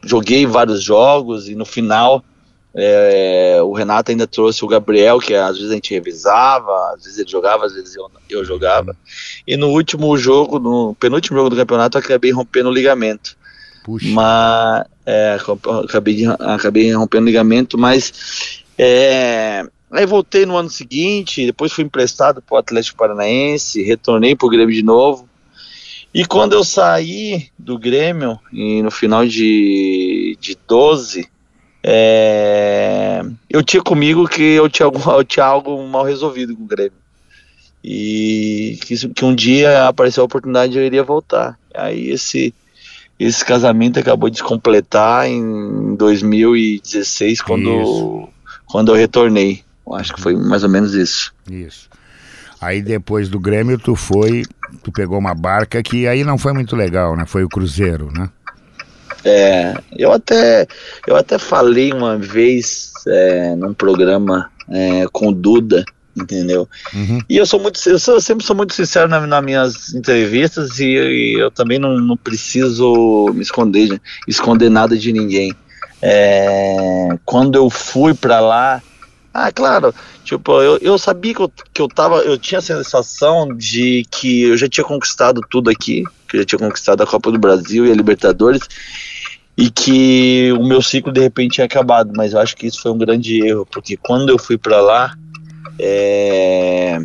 joguei 0.04 0.46
vários 0.46 0.84
jogos 0.84 1.48
e 1.48 1.56
no 1.56 1.66
final 1.66 2.24
é, 2.74 3.60
o 3.62 3.74
Renato 3.74 4.12
ainda 4.12 4.26
trouxe 4.26 4.64
o 4.64 4.68
Gabriel, 4.68 5.20
que 5.20 5.34
às 5.34 5.58
vezes 5.58 5.72
a 5.72 5.76
gente 5.76 5.94
revisava, 5.94 6.94
às 6.96 7.04
vezes 7.04 7.20
ele 7.20 7.30
jogava, 7.30 7.66
às 7.66 7.74
vezes 7.74 7.96
eu, 7.96 8.10
eu 8.30 8.46
jogava. 8.46 8.96
E 9.46 9.58
no 9.58 9.70
último 9.70 10.18
jogo, 10.18 10.58
no 10.58 10.96
penúltimo 10.96 11.38
jogo 11.38 11.50
do 11.50 11.56
campeonato, 11.56 11.98
eu 11.98 12.02
acabei 12.02 12.32
rompendo 12.32 12.70
o 12.70 12.74
ligamento. 12.74 13.36
Puxa. 13.84 14.08
Mas 14.10 14.86
é, 15.06 15.38
acabei, 15.84 16.26
acabei 16.40 16.94
rompendo 16.94 17.24
o 17.24 17.28
ligamento, 17.28 17.78
mas 17.78 18.64
é, 18.78 19.66
aí 19.92 20.06
voltei 20.06 20.46
no 20.46 20.56
ano 20.56 20.70
seguinte, 20.70 21.46
depois 21.46 21.74
fui 21.74 21.84
emprestado 21.84 22.42
para 22.42 22.56
o 22.56 22.60
Atlético 22.60 22.98
Paranaense, 22.98 23.84
retornei 23.84 24.36
para 24.36 24.48
o 24.48 24.50
Grêmio 24.50 24.74
de 24.74 24.84
novo. 24.84 25.28
E 26.14 26.26
quando 26.26 26.54
eu 26.54 26.64
saí 26.64 27.50
do 27.58 27.80
Grêmio, 27.80 28.38
e 28.52 28.82
no 28.82 28.92
final 28.92 29.26
de, 29.26 30.38
de 30.42 30.58
12, 30.68 31.28
é, 31.84 33.24
eu 33.50 33.64
tinha 33.64 33.82
comigo 33.82 34.28
que 34.28 34.42
eu 34.42 34.70
tinha, 34.70 34.88
eu 34.92 35.24
tinha 35.24 35.46
algo 35.46 35.82
mal 35.88 36.04
resolvido 36.04 36.56
com 36.56 36.64
o 36.64 36.68
Grêmio. 36.68 36.94
E 37.84 38.78
que, 38.82 39.10
que 39.10 39.26
um 39.26 39.34
dia 39.34 39.88
apareceu 39.88 40.22
a 40.22 40.26
oportunidade 40.26 40.74
de 40.74 40.80
eu 40.80 40.86
iria 40.86 41.04
voltar. 41.04 41.58
Aí 41.74 42.12
esse, 42.12 42.54
esse 43.18 43.44
casamento 43.44 44.00
acabou 44.00 44.30
de 44.30 44.38
se 44.38 44.44
completar 44.44 45.28
em 45.28 45.96
2016, 45.96 47.42
quando, 47.42 48.30
quando 48.66 48.92
eu 48.92 48.96
retornei. 48.96 49.64
Eu 49.88 49.96
acho 49.96 50.14
que 50.14 50.22
foi 50.22 50.36
mais 50.36 50.64
ou 50.64 50.70
menos 50.70 50.94
isso. 50.94 51.34
Isso. 51.50 51.90
Aí 52.60 52.82
depois 52.82 53.28
do 53.30 53.40
Grêmio 53.40 53.80
tu 53.80 53.96
foi, 53.96 54.44
tu 54.84 54.92
pegou 54.92 55.18
uma 55.18 55.34
barca 55.34 55.82
que 55.82 56.08
aí 56.08 56.24
não 56.24 56.38
foi 56.38 56.54
muito 56.54 56.76
legal, 56.76 57.16
né? 57.16 57.26
Foi 57.26 57.44
o 57.44 57.50
Cruzeiro, 57.50 58.10
né? 58.12 58.30
É, 59.24 59.76
eu 59.96 60.12
até, 60.12 60.68
eu 61.06 61.16
até 61.16 61.38
falei 61.38 61.94
uma 61.94 62.18
vez 62.18 62.92
é, 63.08 63.56
num 63.56 63.74
programa 63.74 64.50
é, 64.70 65.06
com 65.12 65.28
o 65.28 65.32
Duda, 65.32 65.86
entendeu? 66.16 66.68
Uhum. 66.94 67.20
E 67.30 67.38
eu 67.38 67.46
sou 67.46 67.60
muito, 67.60 67.80
eu, 67.88 68.00
sou, 68.00 68.16
eu 68.16 68.22
sempre 68.22 68.46
sou 68.46 68.56
muito 68.56 68.74
sincero 68.74 69.08
nas, 69.08 69.28
nas 69.28 69.44
minhas 69.44 69.94
entrevistas 69.94 70.80
e, 70.80 70.86
e, 70.86 71.40
eu 71.40 71.52
também 71.52 71.78
não, 71.78 72.00
não 72.00 72.18
preciso 72.18 73.32
me 73.34 73.42
esconder, 73.42 74.02
esconder 74.28 74.70
nada 74.70 74.98
de 74.98 75.14
ninguém. 75.14 75.54
É, 76.02 77.10
quando 77.24 77.56
eu 77.56 77.70
fui 77.70 78.14
para 78.14 78.40
lá, 78.40 78.82
ah, 79.34 79.52
claro, 79.52 79.94
tipo, 80.24 80.62
eu, 80.62 80.78
eu 80.78 80.98
sabia 80.98 81.34
que 81.34 81.42
eu, 81.42 81.52
que 81.74 81.82
eu 81.82 81.88
tava, 81.88 82.18
eu 82.20 82.38
tinha 82.38 82.60
a 82.60 82.62
sensação 82.62 83.56
de 83.56 84.06
que 84.10 84.44
eu 84.44 84.58
já 84.58 84.68
tinha 84.68 84.84
conquistado 84.84 85.42
tudo 85.50 85.70
aqui, 85.70 86.04
que 86.28 86.38
eu 86.38 86.42
já 86.42 86.46
tinha 86.46 86.60
conquistado 86.60 87.02
a 87.02 87.08
Copa 87.08 87.32
do 87.32 87.40
Brasil 87.40 87.86
e 87.86 87.92
a 87.92 87.96
Libertadores, 87.96 88.62
e 89.58 89.70
que 89.70 90.52
o 90.54 90.66
meu 90.66 90.82
ciclo 90.82 91.12
de 91.12 91.20
repente 91.20 91.56
tinha 91.56 91.66
acabado, 91.66 92.12
mas 92.16 92.34
eu 92.34 92.40
acho 92.40 92.56
que 92.56 92.68
isso 92.68 92.82
foi 92.82 92.92
um 92.92 92.98
grande 92.98 93.46
erro, 93.46 93.66
porque 93.66 93.98
quando 93.98 94.30
eu 94.30 94.40
fui 94.40 94.58
para 94.58 94.82
lá, 94.82 95.14
é, 95.78 97.00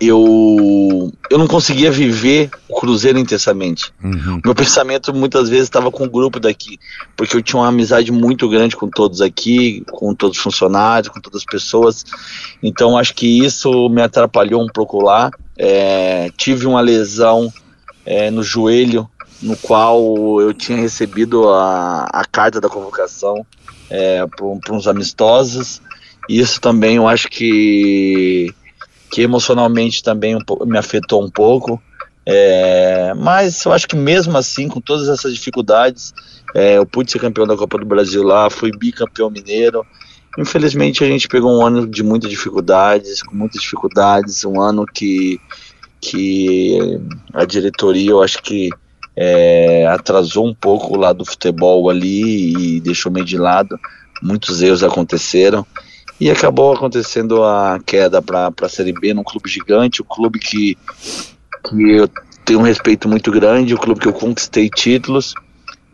eu, 0.00 1.12
eu 1.30 1.38
não 1.38 1.46
conseguia 1.46 1.90
viver 1.90 2.50
o 2.74 2.80
Cruzeiro 2.80 3.18
intensamente. 3.18 3.92
Uhum. 4.02 4.40
Meu 4.44 4.54
pensamento 4.54 5.14
muitas 5.14 5.48
vezes 5.48 5.64
estava 5.64 5.90
com 5.90 6.04
o 6.04 6.10
grupo 6.10 6.40
daqui, 6.40 6.78
porque 7.16 7.36
eu 7.36 7.42
tinha 7.42 7.60
uma 7.60 7.68
amizade 7.68 8.10
muito 8.10 8.48
grande 8.48 8.76
com 8.76 8.88
todos 8.88 9.20
aqui, 9.20 9.84
com 9.92 10.12
todos 10.14 10.36
os 10.36 10.42
funcionários, 10.42 11.08
com 11.08 11.20
todas 11.20 11.42
as 11.42 11.46
pessoas. 11.46 12.04
Então 12.60 12.98
acho 12.98 13.14
que 13.14 13.44
isso 13.44 13.88
me 13.88 14.02
atrapalhou 14.02 14.60
um 14.62 14.66
pouco 14.66 15.00
lá. 15.00 15.30
É, 15.56 16.30
tive 16.36 16.66
uma 16.66 16.80
lesão 16.80 17.52
é, 18.04 18.28
no 18.30 18.42
joelho, 18.42 19.08
no 19.40 19.56
qual 19.56 20.40
eu 20.40 20.52
tinha 20.52 20.78
recebido 20.78 21.48
a, 21.48 22.08
a 22.12 22.24
carta 22.24 22.60
da 22.60 22.68
convocação 22.68 23.46
é, 23.88 24.26
para 24.26 24.74
uns 24.74 24.88
amistosos. 24.88 25.80
Isso 26.28 26.60
também 26.60 26.96
eu 26.96 27.06
acho 27.06 27.28
que, 27.28 28.52
que 29.12 29.22
emocionalmente 29.22 30.02
também 30.02 30.34
um, 30.34 30.40
me 30.66 30.76
afetou 30.76 31.22
um 31.24 31.30
pouco. 31.30 31.80
É, 32.26 33.12
mas 33.14 33.64
eu 33.64 33.72
acho 33.72 33.86
que 33.86 33.96
mesmo 33.96 34.36
assim, 34.36 34.68
com 34.68 34.80
todas 34.80 35.08
essas 35.08 35.34
dificuldades, 35.34 36.14
é, 36.54 36.78
eu 36.78 36.86
pude 36.86 37.10
ser 37.10 37.18
campeão 37.18 37.46
da 37.46 37.56
Copa 37.56 37.78
do 37.78 37.84
Brasil 37.84 38.22
lá, 38.22 38.48
fui 38.48 38.70
bicampeão 38.70 39.30
mineiro. 39.30 39.84
Infelizmente 40.38 41.04
a 41.04 41.06
gente 41.06 41.28
pegou 41.28 41.56
um 41.56 41.64
ano 41.64 41.86
de 41.86 42.02
muitas 42.02 42.30
dificuldades, 42.30 43.22
com 43.22 43.36
muitas 43.36 43.60
dificuldades, 43.60 44.44
um 44.44 44.60
ano 44.60 44.84
que, 44.86 45.38
que 46.00 46.78
a 47.32 47.44
diretoria 47.44 48.10
eu 48.10 48.22
acho 48.22 48.42
que 48.42 48.70
é, 49.16 49.86
atrasou 49.86 50.46
um 50.46 50.54
pouco 50.54 50.94
o 50.94 50.98
lado 50.98 51.18
do 51.18 51.24
futebol 51.24 51.88
ali 51.88 52.76
e 52.76 52.80
deixou 52.80 53.12
meio 53.12 53.26
de 53.26 53.38
lado. 53.38 53.78
Muitos 54.22 54.62
erros 54.62 54.82
aconteceram 54.82 55.66
e 56.20 56.30
acabou 56.30 56.72
acontecendo 56.72 57.42
a 57.42 57.78
queda 57.84 58.22
para 58.22 58.52
a 58.62 58.68
Série 58.68 58.92
B 58.92 59.12
num 59.12 59.24
clube 59.24 59.48
gigante, 59.48 60.02
um 60.02 60.06
clube 60.06 60.38
que, 60.38 60.78
que 61.68 61.90
eu 61.90 62.08
tenho 62.44 62.60
um 62.60 62.62
respeito 62.62 63.08
muito 63.08 63.30
grande, 63.30 63.74
um 63.74 63.78
clube 63.78 64.00
que 64.00 64.08
eu 64.08 64.12
conquistei 64.12 64.68
títulos, 64.68 65.34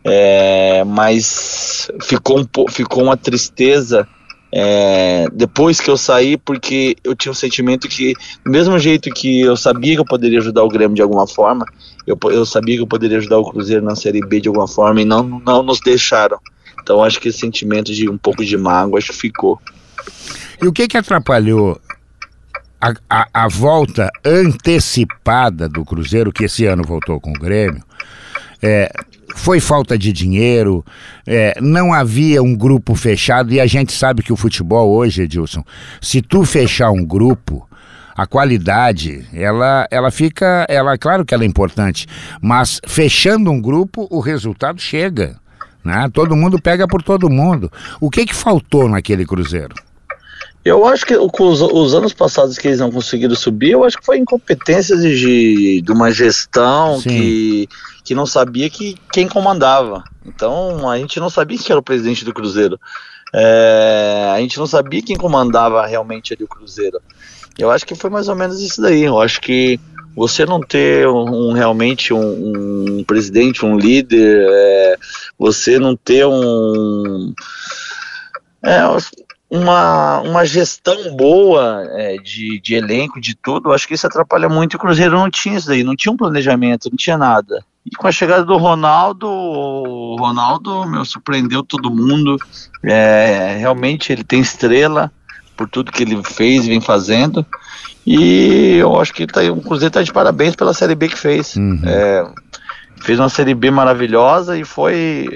é, 0.03 0.83
mas 0.83 1.89
ficou, 2.01 2.39
um, 2.39 2.67
ficou 2.69 3.03
uma 3.03 3.15
tristeza 3.15 4.07
é, 4.53 5.27
depois 5.31 5.79
que 5.79 5.89
eu 5.89 5.95
saí, 5.95 6.35
porque 6.35 6.95
eu 7.03 7.15
tinha 7.15 7.31
um 7.31 7.35
sentimento 7.35 7.87
que, 7.87 8.13
do 8.43 8.51
mesmo 8.51 8.77
jeito 8.77 9.09
que 9.09 9.41
eu 9.41 9.55
sabia 9.55 9.95
que 9.95 10.01
eu 10.01 10.05
poderia 10.05 10.39
ajudar 10.39 10.63
o 10.63 10.67
Grêmio 10.67 10.95
de 10.95 11.01
alguma 11.01 11.25
forma, 11.25 11.65
eu, 12.05 12.17
eu 12.25 12.45
sabia 12.45 12.75
que 12.75 12.81
eu 12.81 12.87
poderia 12.87 13.17
ajudar 13.19 13.37
o 13.37 13.49
Cruzeiro 13.49 13.83
na 13.83 13.95
Série 13.95 14.19
B 14.19 14.41
de 14.41 14.49
alguma 14.49 14.67
forma 14.67 15.01
e 15.01 15.05
não, 15.05 15.23
não 15.23 15.63
nos 15.63 15.79
deixaram. 15.79 16.37
Então 16.81 17.03
acho 17.03 17.19
que 17.19 17.29
esse 17.29 17.39
sentimento 17.39 17.93
de 17.93 18.09
um 18.09 18.17
pouco 18.17 18.43
de 18.43 18.57
mágoa 18.57 18.97
acho 18.97 19.13
que 19.13 19.17
ficou. 19.17 19.59
E 20.61 20.67
o 20.67 20.73
que 20.73 20.87
que 20.87 20.97
atrapalhou 20.97 21.79
a, 22.81 22.93
a, 23.09 23.27
a, 23.45 23.47
volta 23.47 24.09
antecipada 24.25 25.69
do 25.69 25.85
Cruzeiro, 25.85 26.31
que 26.31 26.45
esse 26.45 26.65
ano 26.65 26.83
voltou 26.83 27.19
com 27.19 27.29
o 27.29 27.39
Grêmio? 27.39 27.83
É, 28.61 28.91
foi 29.35 29.59
falta 29.59 29.97
de 29.97 30.11
dinheiro, 30.11 30.83
é, 31.25 31.57
não 31.61 31.93
havia 31.93 32.41
um 32.41 32.55
grupo 32.55 32.95
fechado, 32.95 33.53
e 33.53 33.59
a 33.59 33.67
gente 33.67 33.93
sabe 33.93 34.23
que 34.23 34.33
o 34.33 34.37
futebol 34.37 34.89
hoje, 34.89 35.23
Edilson, 35.23 35.63
se 36.01 36.21
tu 36.21 36.43
fechar 36.43 36.91
um 36.91 37.05
grupo, 37.05 37.67
a 38.15 38.27
qualidade, 38.27 39.25
ela, 39.33 39.87
ela 39.89 40.11
fica, 40.11 40.65
ela, 40.69 40.97
claro 40.97 41.25
que 41.25 41.33
ela 41.33 41.43
é 41.43 41.47
importante, 41.47 42.07
mas 42.41 42.79
fechando 42.85 43.49
um 43.49 43.61
grupo, 43.61 44.07
o 44.09 44.19
resultado 44.19 44.79
chega. 44.81 45.39
Né? 45.83 46.09
Todo 46.13 46.35
mundo 46.35 46.61
pega 46.61 46.87
por 46.87 47.01
todo 47.01 47.29
mundo. 47.29 47.71
O 47.99 48.09
que 48.09 48.25
que 48.25 48.35
faltou 48.35 48.87
naquele 48.87 49.25
Cruzeiro? 49.25 49.73
Eu 50.63 50.85
acho 50.85 51.05
que 51.05 51.15
os, 51.15 51.61
os, 51.61 51.93
anos 51.95 52.13
passados 52.13 52.57
que 52.57 52.67
eles 52.67 52.79
não 52.79 52.91
conseguiram 52.91 53.33
subir, 53.33 53.71
eu 53.71 53.83
acho 53.83 53.97
que 53.97 54.05
foi 54.05 54.19
incompetência 54.19 54.95
de, 54.95 55.81
de 55.81 55.91
uma 55.91 56.11
gestão 56.11 57.01
que, 57.01 57.67
que 58.03 58.13
não 58.13 58.27
sabia 58.27 58.69
que, 58.69 58.95
quem 59.11 59.27
comandava. 59.27 60.03
Então 60.23 60.87
a 60.87 60.97
gente 60.99 61.19
não 61.19 61.31
sabia 61.31 61.57
quem 61.57 61.71
era 61.71 61.79
o 61.79 61.83
presidente 61.83 62.23
do 62.23 62.33
Cruzeiro. 62.33 62.79
É, 63.33 64.31
a 64.35 64.39
gente 64.39 64.59
não 64.59 64.67
sabia 64.67 65.01
quem 65.01 65.15
comandava 65.15 65.85
realmente 65.87 66.33
ali 66.33 66.43
o 66.43 66.47
Cruzeiro. 66.47 67.01
Eu 67.57 67.71
acho 67.71 67.85
que 67.85 67.95
foi 67.95 68.09
mais 68.09 68.27
ou 68.27 68.35
menos 68.35 68.61
isso 68.61 68.81
daí. 68.81 69.03
Eu 69.03 69.19
acho 69.19 69.41
que 69.41 69.79
você 70.15 70.45
não 70.45 70.59
ter 70.59 71.07
um, 71.07 71.49
um 71.49 71.53
realmente 71.53 72.13
um, 72.13 72.99
um, 72.99 73.03
presidente, 73.03 73.65
um 73.65 73.77
líder, 73.77 74.45
é, 74.49 74.97
você 75.39 75.79
não 75.79 75.95
ter 75.95 76.25
um. 76.25 77.33
É, 78.63 78.81
uma, 79.51 80.21
uma 80.21 80.45
gestão 80.45 81.13
boa 81.13 81.83
é, 81.89 82.15
de, 82.15 82.61
de 82.61 82.73
elenco, 82.73 83.19
de 83.19 83.35
tudo, 83.35 83.73
acho 83.73 83.85
que 83.85 83.93
isso 83.93 84.07
atrapalha 84.07 84.47
muito. 84.47 84.75
O 84.75 84.79
Cruzeiro 84.79 85.19
não 85.19 85.29
tinha 85.29 85.57
isso 85.57 85.67
daí, 85.67 85.83
não 85.83 85.93
tinha 85.93 86.13
um 86.13 86.17
planejamento, 86.17 86.89
não 86.89 86.95
tinha 86.95 87.17
nada. 87.17 87.61
E 87.85 87.93
com 87.93 88.07
a 88.07 88.11
chegada 88.13 88.45
do 88.45 88.55
Ronaldo, 88.55 89.27
o 89.27 90.15
Ronaldo 90.15 90.85
meu, 90.87 91.03
surpreendeu 91.03 91.63
todo 91.63 91.93
mundo. 91.93 92.37
É, 92.81 93.57
realmente 93.59 94.13
ele 94.13 94.23
tem 94.23 94.39
estrela 94.39 95.11
por 95.57 95.67
tudo 95.67 95.91
que 95.91 96.03
ele 96.03 96.23
fez 96.23 96.65
e 96.65 96.69
vem 96.69 96.79
fazendo. 96.79 97.45
E 98.07 98.77
eu 98.77 98.97
acho 99.01 99.13
que 99.13 99.27
tá, 99.27 99.41
o 99.51 99.61
Cruzeiro 99.61 99.89
está 99.89 100.01
de 100.01 100.13
parabéns 100.13 100.55
pela 100.55 100.73
Série 100.73 100.95
B 100.95 101.09
que 101.09 101.17
fez. 101.17 101.57
Uhum. 101.57 101.81
É, 101.85 102.31
fez 103.01 103.19
uma 103.19 103.29
Série 103.29 103.53
B 103.53 103.69
maravilhosa 103.69 104.57
e 104.57 104.63
foi. 104.63 105.27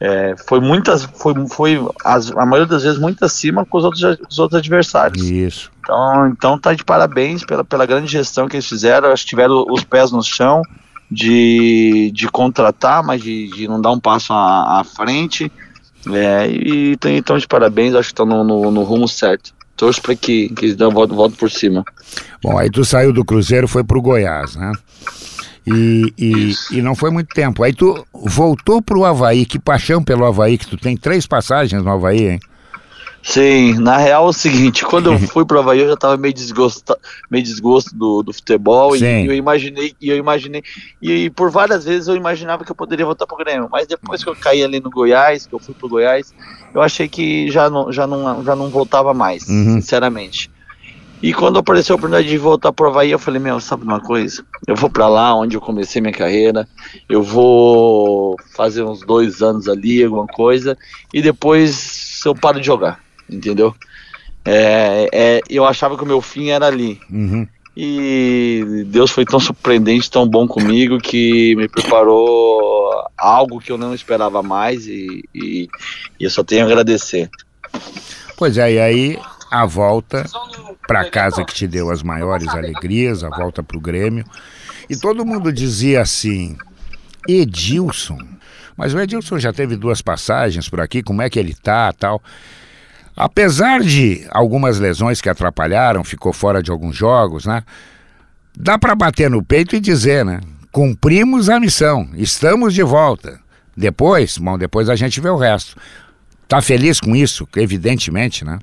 É, 0.00 0.34
foi 0.48 0.60
muitas, 0.60 1.04
foi, 1.04 1.34
foi 1.48 1.78
as, 2.02 2.30
a 2.30 2.46
maioria 2.46 2.66
das 2.66 2.82
vezes 2.82 2.98
muito 2.98 3.22
acima 3.22 3.66
com 3.66 3.76
os 3.76 3.84
outros, 3.84 4.02
os 4.30 4.38
outros 4.38 4.58
adversários. 4.58 5.22
Isso. 5.22 5.70
Então, 5.80 6.28
então 6.28 6.58
tá 6.58 6.72
de 6.72 6.82
parabéns 6.82 7.44
pela, 7.44 7.62
pela 7.62 7.84
grande 7.84 8.10
gestão 8.10 8.48
que 8.48 8.56
eles 8.56 8.66
fizeram. 8.66 9.12
Acho 9.12 9.24
que 9.24 9.30
tiveram 9.30 9.66
os 9.68 9.84
pés 9.84 10.10
no 10.10 10.22
chão 10.22 10.62
de, 11.10 12.10
de 12.14 12.28
contratar, 12.28 13.02
mas 13.02 13.22
de, 13.22 13.48
de 13.48 13.68
não 13.68 13.78
dar 13.78 13.90
um 13.90 14.00
passo 14.00 14.32
à, 14.32 14.80
à 14.80 14.84
frente. 14.84 15.52
É, 16.10 16.48
e 16.50 16.96
então 17.04 17.36
de 17.36 17.46
parabéns, 17.46 17.94
acho 17.94 18.08
que 18.08 18.12
estão 18.12 18.24
no, 18.24 18.42
no, 18.42 18.70
no, 18.70 18.82
rumo 18.84 19.06
certo. 19.06 19.52
Torço 19.76 20.00
para 20.00 20.14
que, 20.14 20.48
que 20.50 20.66
eles 20.66 20.80
um 20.80 20.90
volta, 20.90 21.14
volta 21.14 21.36
por 21.36 21.50
cima. 21.50 21.84
Bom, 22.42 22.56
aí 22.56 22.70
tu 22.70 22.84
saiu 22.86 23.12
do 23.12 23.24
Cruzeiro 23.24 23.68
foi 23.68 23.84
pro 23.84 24.00
Goiás, 24.00 24.56
né? 24.56 24.72
E, 25.66 26.12
e, 26.18 26.54
e, 26.72 26.82
não 26.82 26.94
foi 26.94 27.10
muito 27.10 27.28
tempo. 27.34 27.62
Aí 27.62 27.72
tu 27.72 28.06
voltou 28.12 28.80
pro 28.80 29.04
Havaí, 29.04 29.44
que 29.44 29.58
paixão 29.58 30.02
pelo 30.02 30.24
Havaí, 30.24 30.56
que 30.56 30.66
tu 30.66 30.76
tem 30.76 30.96
três 30.96 31.26
passagens 31.26 31.82
no 31.82 31.90
Havaí, 31.90 32.28
hein? 32.28 32.40
Sim, 33.22 33.74
na 33.74 33.98
real 33.98 34.26
é 34.26 34.28
o 34.30 34.32
seguinte, 34.32 34.84
quando 34.84 35.12
eu 35.12 35.18
fui 35.28 35.44
pro 35.44 35.58
Havaí 35.58 35.80
eu 35.80 35.88
já 35.88 35.96
tava 35.96 36.16
meio 36.16 36.32
desgosto, 36.32 36.96
meio 37.30 37.44
desgosto 37.44 37.94
do, 37.94 38.22
do 38.22 38.32
futebol 38.32 38.96
Sim. 38.96 39.24
e 39.24 39.26
eu 39.26 39.34
imaginei, 39.34 39.94
e 40.00 40.08
eu 40.08 40.16
imaginei, 40.16 40.62
e, 41.02 41.24
e, 41.24 41.30
por 41.30 41.50
várias 41.50 41.84
vezes 41.84 42.08
eu 42.08 42.16
imaginava 42.16 42.64
que 42.64 42.72
eu 42.72 42.76
poderia 42.76 43.04
voltar 43.04 43.26
pro 43.26 43.36
Grêmio, 43.36 43.68
mas 43.70 43.86
depois 43.86 44.24
que 44.24 44.30
eu 44.30 44.34
caí 44.34 44.64
ali 44.64 44.80
no 44.80 44.88
Goiás, 44.88 45.46
que 45.46 45.54
eu 45.54 45.58
fui 45.58 45.74
pro 45.74 45.88
Goiás, 45.88 46.32
eu 46.74 46.80
achei 46.80 47.08
que 47.08 47.50
já 47.50 47.68
não, 47.68 47.92
já 47.92 48.06
não, 48.06 48.42
já 48.42 48.56
não 48.56 48.70
voltava 48.70 49.12
mais, 49.12 49.46
uhum. 49.46 49.74
sinceramente. 49.74 50.50
E 51.22 51.34
quando 51.34 51.58
apareceu 51.58 51.94
a 51.94 51.96
oportunidade 51.96 52.28
de 52.28 52.38
voltar 52.38 52.72
para 52.72 52.86
o 52.86 52.88
Havaí, 52.88 53.10
eu 53.10 53.18
falei, 53.18 53.40
meu, 53.40 53.60
sabe 53.60 53.84
uma 53.84 54.00
coisa? 54.00 54.42
Eu 54.66 54.74
vou 54.74 54.88
para 54.88 55.06
lá, 55.06 55.34
onde 55.34 55.54
eu 55.54 55.60
comecei 55.60 56.00
minha 56.00 56.14
carreira, 56.14 56.66
eu 57.08 57.22
vou 57.22 58.36
fazer 58.54 58.82
uns 58.82 59.00
dois 59.00 59.42
anos 59.42 59.68
ali, 59.68 60.02
alguma 60.02 60.26
coisa, 60.26 60.78
e 61.12 61.20
depois 61.20 62.22
eu 62.24 62.34
paro 62.34 62.58
de 62.58 62.66
jogar, 62.66 63.00
entendeu? 63.28 63.74
É, 64.46 65.08
é, 65.12 65.40
eu 65.50 65.66
achava 65.66 65.94
que 65.96 66.02
o 66.02 66.06
meu 66.06 66.22
fim 66.22 66.48
era 66.48 66.66
ali. 66.66 66.98
Uhum. 67.10 67.46
E 67.76 68.84
Deus 68.86 69.10
foi 69.10 69.26
tão 69.26 69.38
surpreendente, 69.38 70.10
tão 70.10 70.26
bom 70.26 70.48
comigo, 70.48 70.98
que 70.98 71.54
me 71.54 71.68
preparou 71.68 72.90
algo 73.16 73.60
que 73.60 73.70
eu 73.70 73.76
não 73.76 73.94
esperava 73.94 74.42
mais, 74.42 74.86
e, 74.86 75.22
e, 75.34 75.68
e 76.18 76.24
eu 76.24 76.30
só 76.30 76.42
tenho 76.42 76.62
a 76.62 76.64
agradecer. 76.64 77.28
Pois 78.38 78.56
é, 78.56 78.72
e 78.72 78.80
aí 78.80 79.18
a 79.50 79.66
volta 79.66 80.24
para 80.86 81.10
casa 81.10 81.44
que 81.44 81.54
te 81.54 81.66
deu 81.66 81.90
as 81.90 82.02
maiores 82.02 82.48
alegrias, 82.48 83.24
a 83.24 83.28
volta 83.28 83.62
para 83.62 83.76
o 83.76 83.80
Grêmio. 83.80 84.24
E 84.88 84.96
todo 84.96 85.26
mundo 85.26 85.52
dizia 85.52 86.02
assim: 86.02 86.56
Edilson. 87.28 88.18
Mas 88.76 88.94
o 88.94 89.00
Edilson 89.00 89.38
já 89.38 89.52
teve 89.52 89.76
duas 89.76 90.00
passagens 90.00 90.68
por 90.68 90.80
aqui, 90.80 91.02
como 91.02 91.20
é 91.20 91.28
que 91.28 91.38
ele 91.38 91.54
tá, 91.54 91.92
tal. 91.92 92.22
Apesar 93.16 93.80
de 93.80 94.26
algumas 94.30 94.78
lesões 94.78 95.20
que 95.20 95.28
atrapalharam, 95.28 96.02
ficou 96.02 96.32
fora 96.32 96.62
de 96.62 96.70
alguns 96.70 96.96
jogos, 96.96 97.44
né? 97.44 97.62
Dá 98.56 98.78
para 98.78 98.94
bater 98.94 99.28
no 99.28 99.44
peito 99.44 99.76
e 99.76 99.80
dizer, 99.80 100.24
né? 100.24 100.40
Cumprimos 100.72 101.50
a 101.50 101.60
missão, 101.60 102.08
estamos 102.14 102.72
de 102.72 102.82
volta. 102.82 103.38
Depois, 103.76 104.38
bom, 104.38 104.56
depois 104.56 104.88
a 104.88 104.96
gente 104.96 105.20
vê 105.20 105.28
o 105.28 105.36
resto. 105.36 105.76
Tá 106.48 106.62
feliz 106.62 107.00
com 107.00 107.14
isso? 107.14 107.46
Evidentemente, 107.56 108.44
né? 108.44 108.58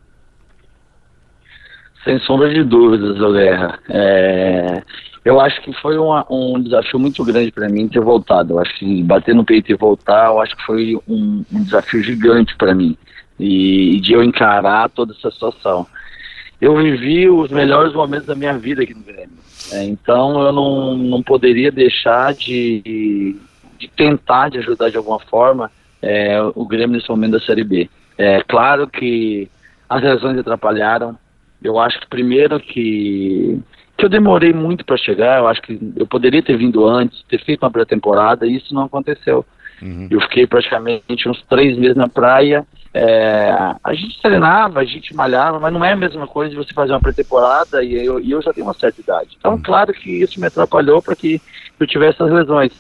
Sem 2.08 2.20
sombra 2.20 2.50
de 2.50 2.64
dúvidas, 2.64 3.18
Guerra. 3.34 3.80
É, 3.90 4.82
eu 5.26 5.42
acho 5.42 5.62
que 5.62 5.74
foi 5.82 5.98
uma, 5.98 6.26
um 6.30 6.58
desafio 6.58 6.98
muito 6.98 7.22
grande 7.26 7.52
para 7.52 7.68
mim 7.68 7.90
ter 7.90 8.00
voltado. 8.00 8.54
Eu 8.54 8.60
acho 8.60 8.74
que 8.80 9.04
bater 9.04 9.36
no 9.36 9.44
peito 9.44 9.70
e 9.70 9.76
voltar, 9.76 10.28
eu 10.28 10.40
acho 10.40 10.56
que 10.56 10.66
foi 10.66 10.98
um, 11.06 11.44
um 11.52 11.64
desafio 11.64 12.02
gigante 12.02 12.56
para 12.56 12.74
mim. 12.74 12.98
E, 13.38 13.98
e, 13.98 14.00
de 14.00 14.14
eu 14.14 14.24
encarar 14.24 14.90
toda 14.90 15.14
essa 15.14 15.30
situação. 15.30 15.86
Eu 16.62 16.78
vivi 16.78 17.30
os 17.30 17.52
melhores 17.52 17.92
momentos 17.92 18.26
da 18.26 18.36
minha 18.36 18.58
vida 18.58 18.84
aqui 18.84 18.94
no 18.94 19.04
Grêmio. 19.04 19.38
É, 19.74 19.84
então 19.84 20.42
eu 20.44 20.54
não, 20.54 20.96
não 20.96 21.22
poderia 21.22 21.74
deixar 21.74 22.34
de, 22.34 23.36
de 23.78 23.88
tentar 23.98 24.48
de 24.48 24.60
ajudar 24.60 24.90
de 24.90 24.96
alguma 24.96 25.20
forma 25.20 25.70
é, 26.02 26.40
o 26.56 26.66
Grêmio 26.66 26.96
nesse 26.96 27.10
momento 27.10 27.34
da 27.34 27.42
Série 27.42 27.66
B. 27.66 27.90
É 28.18 28.42
claro 28.48 28.88
que 28.88 29.50
as 29.90 30.02
lesões 30.02 30.38
atrapalharam, 30.38 31.18
eu 31.64 31.80
acho 31.80 32.00
que 32.00 32.08
primeiro 32.08 32.60
que, 32.60 33.60
que 33.98 34.06
eu 34.06 34.10
demorei 34.10 34.54
muito 34.54 34.86
para 34.86 34.98
chegar, 34.98 35.40
eu 35.40 35.48
acho 35.48 35.62
que 35.62 35.80
eu 35.96 36.06
poderia 36.06 36.42
ter 36.42 36.58
vindo 36.58 36.86
antes, 36.86 37.24
ter 37.24 37.44
feito 37.44 37.64
uma 37.64 37.72
pré-temporada, 37.72 38.46
e 38.46 38.56
isso 38.56 38.74
não 38.74 38.84
aconteceu. 38.84 39.46
Uhum. 39.82 40.08
Eu 40.10 40.22
fiquei 40.22 40.48
praticamente 40.48 41.30
uns 41.30 41.42
três 41.44 41.78
meses 41.78 41.96
na 41.96 42.08
praia. 42.08 42.66
É, 42.94 43.52
a 43.84 43.94
gente 43.94 44.20
treinava, 44.22 44.80
a 44.80 44.86
gente 44.86 45.16
malhava, 45.16 45.60
mas 45.60 45.72
não 45.72 45.86
é 45.86 45.94
a 45.94 45.98
mesma 45.98 46.26
coisa 46.26 46.50
de 46.50 46.56
você 46.56 46.74
fazer 46.74 46.94
uma 46.94 47.00
pré-temporada 47.00 47.84
e 47.84 47.94
eu, 47.94 48.20
e 48.20 48.32
eu 48.32 48.42
já 48.42 48.52
tenho 48.54 48.66
uma 48.66 48.74
certa 48.74 49.02
idade. 49.02 49.38
Então, 49.38 49.54
uhum. 49.54 49.62
claro 49.62 49.94
que 49.94 50.10
isso 50.10 50.40
me 50.40 50.48
atrapalhou 50.48 51.02
para 51.02 51.16
que 51.16 51.42
eu 51.80 51.86
tivesse 51.86 52.22
as 52.24 52.32
lesões. 52.32 52.72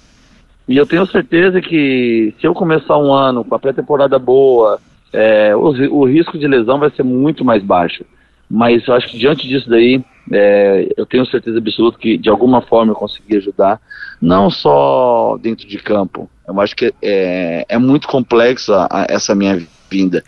E 0.68 0.76
eu 0.76 0.86
tenho 0.86 1.06
certeza 1.06 1.62
que 1.62 2.34
se 2.40 2.48
eu 2.48 2.54
começar 2.54 2.98
um 2.98 3.14
ano 3.14 3.44
com 3.44 3.56
a 3.56 3.60
pré-temporada 3.60 4.20
boa, 4.20 4.80
é, 5.14 5.56
o, 5.56 5.70
o 5.92 6.06
risco 6.06 6.38
de 6.38 6.48
lesão 6.48 6.80
vai 6.80 6.90
ser 6.90 7.04
muito 7.04 7.46
mais 7.46 7.64
baixo. 7.64 8.04
Mas 8.50 8.88
eu 8.88 8.94
acho 8.94 9.10
que 9.10 9.18
diante 9.18 9.48
disso 9.48 9.70
daí, 9.70 10.02
é, 10.32 10.94
eu 10.98 11.06
tenho 11.06 11.26
certeza 11.26 11.58
absoluta 11.58 11.98
que 11.98 12.18
de 12.18 12.30
alguma 12.30 12.62
forma 12.62 12.92
eu 12.92 12.96
consegui 12.96 13.38
ajudar, 13.38 13.80
não 14.22 14.50
só 14.50 15.38
dentro 15.42 15.68
de 15.68 15.78
campo. 15.78 16.30
Eu 16.48 16.60
acho 16.62 16.76
que 16.76 16.94
é, 17.02 17.66
é 17.68 17.78
muito 17.78 18.08
complexo 18.08 18.74
a, 18.74 18.88
a 18.90 19.06
essa 19.10 19.36
minha 19.36 19.62
vinda. 19.90 20.24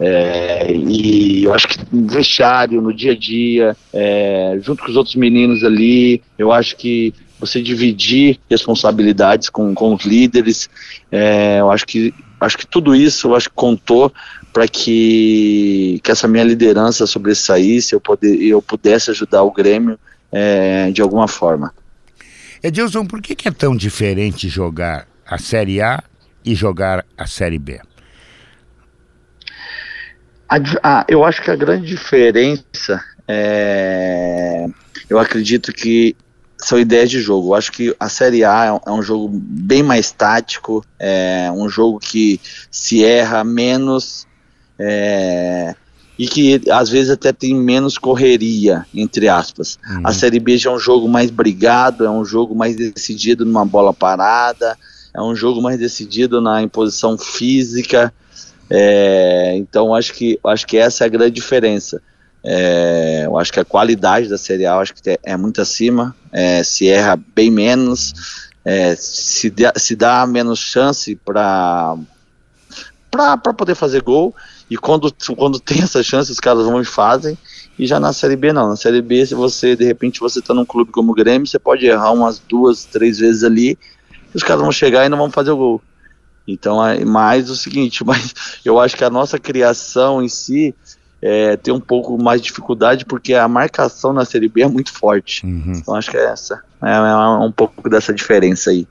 É, 0.00 0.72
e 0.72 1.42
eu 1.44 1.52
acho 1.52 1.66
que 1.66 1.78
vestiário, 1.92 2.80
no 2.80 2.94
dia 2.94 3.12
a 3.12 3.16
dia, 3.16 3.76
é, 3.92 4.56
junto 4.62 4.84
com 4.84 4.90
os 4.90 4.96
outros 4.96 5.16
meninos 5.16 5.64
ali, 5.64 6.22
eu 6.38 6.52
acho 6.52 6.76
que 6.76 7.12
você 7.40 7.60
dividir 7.60 8.38
responsabilidades 8.48 9.48
com, 9.48 9.74
com 9.74 9.94
os 9.94 10.04
líderes, 10.04 10.68
é, 11.10 11.58
eu 11.60 11.70
acho 11.70 11.86
que 11.86 12.14
acho 12.40 12.56
que 12.56 12.66
tudo 12.66 12.94
isso 12.94 13.34
acho 13.34 13.48
que 13.48 13.54
contou 13.54 14.12
para 14.52 14.66
que, 14.66 16.00
que 16.02 16.10
essa 16.10 16.26
minha 16.26 16.44
liderança 16.44 17.06
sobressaísse, 17.06 17.94
eu, 17.94 18.00
poder, 18.00 18.40
eu 18.42 18.60
pudesse 18.62 19.10
ajudar 19.10 19.42
o 19.42 19.52
Grêmio 19.52 19.98
é, 20.32 20.90
de 20.90 21.00
alguma 21.00 21.28
forma. 21.28 21.72
Edilson, 22.62 23.06
por 23.06 23.22
que, 23.22 23.34
que 23.34 23.48
é 23.48 23.52
tão 23.52 23.76
diferente 23.76 24.48
jogar 24.48 25.06
a 25.26 25.38
Série 25.38 25.80
A 25.80 26.02
e 26.44 26.54
jogar 26.54 27.04
a 27.16 27.26
Série 27.26 27.58
B? 27.58 27.80
A, 30.82 31.04
eu 31.08 31.24
acho 31.24 31.42
que 31.42 31.50
a 31.50 31.56
grande 31.56 31.86
diferença 31.86 33.02
é. 33.26 34.66
Eu 35.08 35.18
acredito 35.18 35.72
que 35.72 36.16
são 36.56 36.78
ideias 36.78 37.10
de 37.10 37.20
jogo. 37.20 37.48
Eu 37.48 37.54
acho 37.54 37.70
que 37.70 37.94
a 38.00 38.08
Série 38.08 38.44
A 38.44 38.64
é 38.64 38.72
um, 38.72 38.80
é 38.86 38.90
um, 38.90 39.02
jogo 39.02 39.28
bem 39.30 39.82
mais 39.82 40.10
tático, 40.10 40.84
é 40.98 41.50
um 41.52 41.68
jogo 41.68 41.98
que 41.98 42.40
se 42.70 43.04
erra 43.04 43.44
menos 43.44 44.26
é, 44.78 45.74
e 46.18 46.26
que 46.26 46.60
às 46.70 46.88
vezes 46.88 47.10
até 47.10 47.32
tem 47.32 47.54
menos 47.54 47.96
correria, 47.96 48.84
entre 48.92 49.28
aspas. 49.28 49.78
Uhum. 49.88 50.02
A 50.04 50.12
Série 50.12 50.40
B 50.40 50.58
já 50.58 50.70
é 50.70 50.74
um 50.74 50.78
jogo 50.78 51.08
mais 51.08 51.30
brigado, 51.30 52.04
é 52.04 52.10
um 52.10 52.24
jogo 52.24 52.54
mais 52.54 52.74
decidido 52.74 53.44
numa 53.44 53.64
bola 53.64 53.94
parada, 53.94 54.76
é 55.14 55.22
um 55.22 55.34
jogo 55.34 55.62
mais 55.62 55.78
decidido 55.78 56.40
na 56.40 56.60
imposição 56.60 57.16
física. 57.16 58.12
É, 58.68 59.54
então 59.56 59.94
acho 59.94 60.12
que 60.12 60.38
acho 60.44 60.66
que 60.66 60.76
essa 60.76 61.04
é 61.04 61.06
a 61.06 61.10
grande 61.10 61.32
diferença. 61.32 62.02
É, 62.44 63.22
eu 63.24 63.38
acho 63.38 63.52
que 63.52 63.60
a 63.60 63.64
qualidade 63.64 64.28
da 64.28 64.38
Série 64.38 64.66
A 64.66 64.76
acho 64.76 64.94
que 64.94 65.10
é, 65.10 65.18
é 65.22 65.36
muito 65.36 65.60
acima, 65.60 66.14
é, 66.32 66.62
se 66.62 66.88
erra 66.88 67.18
bem 67.34 67.50
menos, 67.50 68.12
é, 68.64 68.94
se, 68.96 69.50
dá, 69.50 69.72
se 69.76 69.94
dá 69.94 70.26
menos 70.26 70.58
chance 70.58 71.14
para 71.16 71.96
poder 73.56 73.74
fazer 73.74 74.02
gol 74.02 74.34
e 74.70 74.76
quando, 74.76 75.12
quando 75.36 75.58
tem 75.58 75.82
essa 75.82 76.02
chance, 76.02 76.30
os 76.30 76.40
caras 76.40 76.64
vão 76.64 76.80
e 76.80 76.84
fazem. 76.84 77.36
E 77.78 77.86
já 77.86 77.98
na 77.98 78.12
Série 78.12 78.36
B 78.36 78.52
não. 78.52 78.68
Na 78.68 78.76
Série 78.76 79.00
B, 79.00 79.24
se 79.24 79.34
você, 79.34 79.74
de 79.74 79.84
repente, 79.84 80.20
você 80.20 80.42
tá 80.42 80.52
num 80.52 80.64
clube 80.64 80.90
como 80.90 81.12
o 81.12 81.14
Grêmio, 81.14 81.46
você 81.46 81.58
pode 81.58 81.86
errar 81.86 82.12
umas 82.12 82.38
duas, 82.38 82.84
três 82.84 83.18
vezes 83.18 83.44
ali, 83.44 83.78
os 84.34 84.42
caras 84.42 84.62
vão 84.62 84.72
chegar 84.72 85.06
e 85.06 85.08
não 85.08 85.16
vão 85.16 85.30
fazer 85.30 85.52
o 85.52 85.56
gol. 85.56 85.82
Então, 86.46 86.84
é 86.84 87.04
mais 87.04 87.48
o 87.50 87.56
seguinte, 87.56 88.02
mas 88.04 88.34
eu 88.64 88.78
acho 88.78 88.96
que 88.96 89.04
a 89.04 89.10
nossa 89.10 89.38
criação 89.38 90.22
em 90.22 90.28
si 90.28 90.74
é, 91.22 91.56
tem 91.56 91.72
um 91.72 91.80
pouco 91.80 92.20
mais 92.22 92.40
de 92.40 92.48
dificuldade, 92.48 93.04
porque 93.04 93.34
a 93.34 93.48
marcação 93.48 94.12
na 94.12 94.24
Série 94.24 94.48
B 94.48 94.62
é 94.62 94.68
muito 94.68 94.92
forte. 94.92 95.46
Uhum. 95.46 95.72
Então, 95.76 95.94
acho 95.94 96.10
que 96.10 96.16
é 96.16 96.24
essa. 96.24 96.62
É, 96.82 96.92
é 96.92 97.44
um 97.44 97.52
pouco 97.52 97.88
dessa 97.88 98.12
diferença 98.12 98.70
aí. 98.70 98.86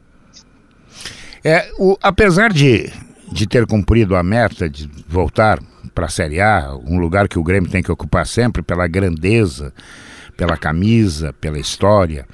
É, 1.43 1.69
o, 1.77 1.97
apesar 2.01 2.51
de 2.51 2.91
de 3.31 3.47
ter 3.47 3.65
cumprido 3.65 4.15
a 4.15 4.23
meta 4.23 4.69
de 4.69 4.89
voltar 5.07 5.59
para 5.93 6.05
a 6.05 6.09
Série 6.09 6.39
A, 6.39 6.77
um 6.85 6.97
lugar 6.99 7.27
que 7.27 7.39
o 7.39 7.43
Grêmio 7.43 7.69
tem 7.69 7.83
que 7.83 7.91
ocupar 7.91 8.25
sempre 8.25 8.61
pela 8.61 8.87
grandeza, 8.87 9.73
pela 10.35 10.55
camisa, 10.57 11.33
pela 11.33 11.59
história. 11.59 12.25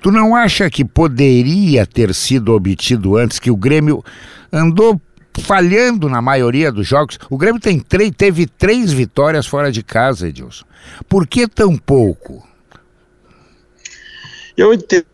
Tu 0.00 0.10
não 0.10 0.36
acha 0.36 0.68
que 0.70 0.84
poderia 0.84 1.86
ter 1.86 2.14
sido 2.14 2.52
obtido 2.52 3.16
antes 3.16 3.38
que 3.38 3.50
o 3.50 3.56
Grêmio 3.56 4.04
andou 4.52 5.00
falhando 5.40 6.08
na 6.08 6.20
maioria 6.20 6.70
dos 6.70 6.86
jogos? 6.86 7.18
O 7.30 7.36
Grêmio 7.36 7.60
tem 7.60 7.78
três, 7.78 8.10
teve 8.16 8.46
três 8.46 8.92
vitórias 8.92 9.46
fora 9.46 9.72
de 9.72 9.82
casa, 9.82 10.28
Edilson. 10.28 10.64
Por 11.08 11.26
que 11.26 11.48
tão 11.48 11.76
pouco? 11.76 12.46
Eu 14.56 14.72
entendo 14.72 15.06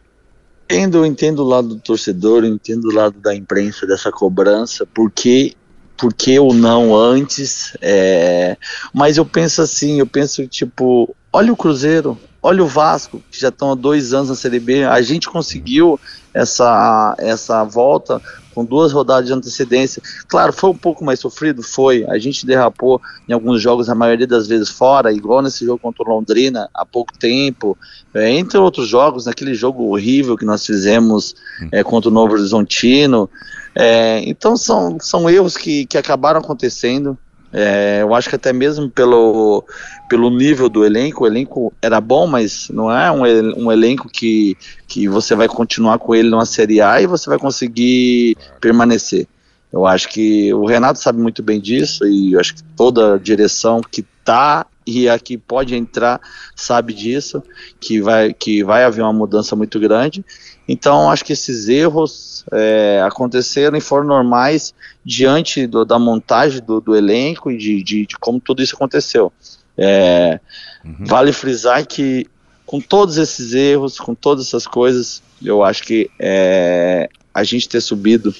entendo, 0.73 1.05
entendo 1.05 1.41
o 1.41 1.49
lado 1.49 1.69
do 1.69 1.77
torcedor, 1.77 2.45
entendo 2.45 2.87
o 2.87 2.95
lado 2.95 3.19
da 3.21 3.35
imprensa 3.35 3.87
dessa 3.87 4.11
cobrança, 4.11 4.87
porque 4.95 5.55
por 5.97 6.13
que 6.15 6.39
ou 6.39 6.55
não 6.55 6.97
antes, 6.97 7.77
é, 7.81 8.57
mas 8.93 9.19
eu 9.19 9.25
penso 9.25 9.63
assim, 9.63 10.01
eu 10.01 10.07
penso 10.07 10.47
tipo, 10.49 11.15
olha 11.33 11.53
o 11.53 11.57
Cruzeiro, 11.57 12.19
olha 12.43 12.65
o 12.65 12.67
Vasco, 12.67 13.23
que 13.31 13.39
já 13.39 13.49
estão 13.49 13.71
há 13.71 13.75
dois 13.75 14.13
anos 14.13 14.31
na 14.31 14.35
Série 14.35 14.59
B, 14.59 14.83
a 14.83 15.01
gente 15.03 15.29
conseguiu 15.29 16.01
essa, 16.35 17.15
essa 17.19 17.63
volta 17.65 18.21
com 18.55 18.65
duas 18.65 18.93
rodadas 18.93 19.27
de 19.27 19.33
antecedência. 19.33 20.03
Claro, 20.29 20.53
foi 20.53 20.71
um 20.71 20.77
pouco 20.77 21.05
mais 21.05 21.21
sofrido, 21.21 21.63
foi. 21.63 22.05
A 22.09 22.19
gente 22.19 22.47
derrapou 22.47 23.01
em 23.29 23.33
alguns 23.33 23.61
jogos, 23.61 23.89
a 23.89 23.95
maioria 23.95 24.27
das 24.27 24.47
vezes 24.47 24.69
fora, 24.69 25.13
igual 25.13 25.43
nesse 25.43 25.65
jogo 25.65 25.79
contra 25.79 26.05
o 26.05 26.15
Londrina, 26.15 26.69
há 26.75 26.85
pouco 26.85 27.17
tempo. 27.19 27.77
É, 28.15 28.31
entre 28.31 28.59
outros 28.59 28.89
jogos, 28.89 29.27
naquele 29.27 29.55
jogo 29.55 29.85
horrível 29.85 30.37
que 30.37 30.45
nós 30.45 30.65
fizemos 30.65 31.35
é, 31.71 31.83
contra 31.83 32.11
o 32.11 32.13
Novo 32.13 32.35
Horizontino. 32.35 33.29
É, 33.75 34.23
então 34.27 34.57
são, 34.57 34.99
são 35.01 35.29
erros 35.29 35.57
que, 35.57 35.87
que 35.87 35.97
acabaram 35.97 36.41
acontecendo. 36.41 37.17
É, 37.53 37.99
eu 38.01 38.15
acho 38.15 38.29
que 38.29 38.37
até 38.37 38.53
mesmo 38.53 38.89
pelo, 38.89 39.65
pelo 40.09 40.31
nível 40.31 40.69
do 40.69 40.85
elenco, 40.85 41.25
o 41.25 41.27
elenco 41.27 41.73
era 41.83 42.01
bom, 42.01 42.27
mas 42.27 42.69
não 42.71 42.91
é 42.91 43.11
um, 43.13 43.65
um 43.65 43.73
elenco 43.73 44.09
que, 44.09 44.57
que 44.89 45.07
você 45.07 45.35
vai 45.35 45.49
continuar 45.49 45.99
com 45.99 46.15
ele 46.15 46.31
numa 46.31 46.47
Série 46.47 46.81
A 46.81 47.01
e 47.03 47.07
você 47.07 47.29
vai 47.29 47.39
conseguir 47.39 48.37
permanecer. 48.61 49.27
Eu 49.73 49.87
acho 49.87 50.09
que 50.09 50.53
o 50.53 50.67
Renato 50.67 50.99
sabe 50.99 51.21
muito 51.21 51.43
bem 51.43 51.61
disso 51.61 52.07
e 52.07 52.33
eu 52.33 52.41
acho 52.41 52.55
que 52.55 52.63
toda 52.77 53.15
a 53.15 53.19
direção 53.19 53.81
que 53.81 54.05
tá 54.25 54.67
e 54.87 55.09
a 55.09 55.19
que 55.19 55.39
pode 55.39 55.75
entrar 55.75 56.21
sabe 56.55 56.93
disso, 56.93 57.43
que 57.81 58.01
vai, 58.01 58.33
que 58.33 58.63
vai 58.65 58.85
haver 58.85 59.03
uma 59.03 59.13
mudança 59.13 59.55
muito 59.57 59.79
grande. 59.79 60.25
Então, 60.69 61.11
acho 61.11 61.25
que 61.25 61.33
esses 61.33 61.69
erros 61.69 62.45
é, 62.53 63.03
aconteceram 63.05 63.77
e 63.77 63.81
foram 63.81 64.07
normais 64.07 64.73
diante 65.05 65.67
do, 65.67 65.85
da 65.85 65.99
montagem 65.99 66.63
do, 66.63 66.81
do 66.81 66.95
elenco 66.95 67.51
e 67.51 67.59
de, 67.59 67.83
de, 67.83 68.07
de, 68.07 68.19
como 68.19 68.41
tudo 68.41 68.63
isso 68.63 68.77
aconteceu. 68.77 69.33
É, 69.77 70.39
uhum. 70.85 71.05
Vale 71.05 71.33
frisar 71.33 71.87
que, 71.87 72.27
com 72.65 72.81
todos 72.81 73.17
esses 73.17 73.55
erros, 73.55 73.99
com 73.99 74.15
todas 74.15 74.47
essas 74.47 74.67
coisas, 74.67 75.23
eu 75.43 75.65
acho 75.65 75.83
que 75.83 76.11
é, 76.19 77.09
a 77.35 77.43
gente 77.43 77.69
ter 77.69 77.81
subido 77.81 78.35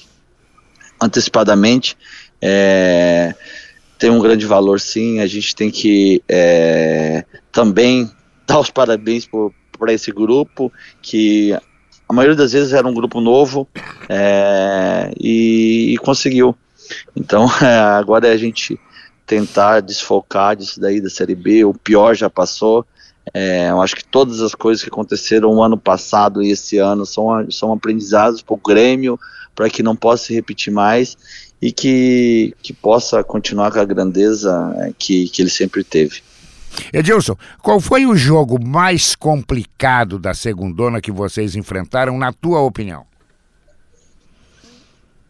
antecipadamente 1.01 1.97
é, 2.45 3.33
tem 3.97 4.09
um 4.09 4.19
grande 4.19 4.45
valor, 4.45 4.81
sim. 4.81 5.21
A 5.21 5.27
gente 5.27 5.55
tem 5.55 5.71
que 5.71 6.21
é, 6.27 7.23
também 7.53 8.11
dar 8.45 8.59
os 8.59 8.69
parabéns 8.69 9.27
para 9.79 9.93
esse 9.93 10.11
grupo 10.11 10.71
que 11.01 11.57
a 12.13 12.15
maioria 12.15 12.35
das 12.35 12.53
vezes 12.53 12.73
era 12.73 12.87
um 12.87 12.93
grupo 12.93 13.19
novo 13.19 13.67
é, 14.07 15.11
e, 15.19 15.93
e, 15.93 15.97
conseguiu. 15.97 16.55
Então 17.15 17.47
é, 17.59 17.79
agora 17.79 18.27
é 18.27 18.31
a 18.31 18.37
gente 18.37 18.79
tentar 19.25 19.79
desfocar 19.79 20.55
disso 20.55 20.79
daí 20.79 21.01
da 21.01 21.09
Série 21.09 21.33
B, 21.33 21.65
o 21.65 21.73
pior 21.73 22.13
já 22.13 22.29
passou. 22.29 22.85
É, 23.33 23.71
eu 23.71 23.81
acho 23.81 23.95
que 23.95 24.05
todas 24.05 24.41
as 24.41 24.53
coisas 24.53 24.83
que 24.83 24.89
aconteceram 24.89 25.49
o 25.49 25.63
ano 25.63 25.77
passado 25.77 26.43
e 26.43 26.51
esse 26.51 26.77
ano 26.77 27.03
são, 27.03 27.49
são 27.49 27.73
aprendizados 27.73 28.43
para 28.43 28.53
o 28.53 28.57
Grêmio, 28.57 29.19
para 29.55 29.67
que 29.67 29.81
não 29.81 29.95
possa 29.95 30.25
se 30.25 30.35
repetir 30.35 30.71
mais 30.71 31.17
e 31.59 31.71
que, 31.71 32.53
que 32.61 32.73
possa 32.73 33.23
continuar 33.23 33.71
com 33.71 33.79
a 33.79 33.85
grandeza 33.85 34.75
é, 34.81 34.93
que, 34.95 35.29
que 35.29 35.41
ele 35.41 35.49
sempre 35.49 35.83
teve. 35.83 36.21
Edilson, 36.91 37.35
qual 37.61 37.79
foi 37.79 38.05
o 38.05 38.15
jogo 38.15 38.63
mais 38.63 39.15
complicado 39.15 40.19
da 40.19 40.33
segundona 40.33 41.01
que 41.01 41.11
vocês 41.11 41.55
enfrentaram, 41.55 42.17
na 42.17 42.31
tua 42.31 42.61
opinião? 42.61 43.05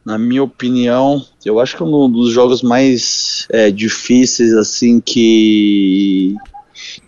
Na 0.06 0.18
minha 0.18 0.44
opinião, 0.44 1.26
eu 1.46 1.60
acho 1.60 1.78
que 1.78 1.84
um 1.84 2.10
dos 2.10 2.34
jogos 2.34 2.62
mais 2.62 3.48
é, 3.50 3.72
difíceis 3.72 4.54
assim 4.54 5.00
que 5.00 6.36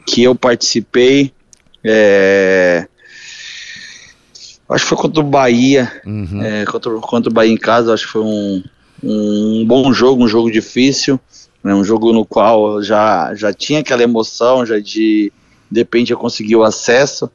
que 0.08 0.24
eu 0.24 0.34
participei 0.34 1.34
é, 1.84 2.88
acho 4.70 4.84
que 4.84 4.90
foi 4.90 4.98
contra 4.98 5.22
o 5.22 5.28
Bahia, 5.28 6.02
uhum. 6.06 6.42
é, 6.42 6.66
contra, 6.66 6.92
contra 7.00 7.30
o 7.30 7.34
Bahia 7.34 7.52
em 7.52 7.58
casa, 7.58 7.94
acho 7.94 8.06
que 8.06 8.12
foi 8.14 8.22
um, 8.24 8.64
um 9.04 9.66
bom 9.68 9.94
jogo, 9.94 10.24
um 10.24 10.28
jogo 10.28 10.50
difícil 10.50 11.20
né, 11.66 11.74
um 11.74 11.84
jogo 11.84 12.14
no 12.14 12.24
qual 12.24 12.84
já, 12.84 13.34
já 13.34 13.52
tinha 13.52 13.80
aquela 13.80 14.04
emoção, 14.04 14.64
já 14.64 14.78
de 14.78 15.34
de 15.70 15.80
repente 15.82 16.12
eu 16.12 16.18
consegui 16.18 16.56
o 16.56 16.64
acesso 16.64 17.28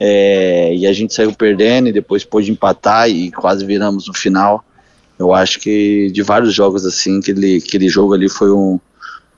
é, 0.00 0.74
e 0.74 0.86
a 0.86 0.92
gente 0.94 1.12
saiu 1.12 1.34
perdendo 1.34 1.86
e 1.86 1.92
depois 1.92 2.24
pôde 2.24 2.50
empatar 2.50 3.10
e 3.10 3.30
quase 3.30 3.66
viramos 3.66 4.08
no 4.08 4.14
final. 4.14 4.64
Eu 5.18 5.34
acho 5.34 5.60
que 5.60 6.10
de 6.10 6.22
vários 6.22 6.54
jogos 6.54 6.86
assim, 6.86 7.18
aquele, 7.18 7.58
aquele 7.58 7.90
jogo 7.90 8.14
ali 8.14 8.26
foi 8.26 8.50
um, 8.50 8.80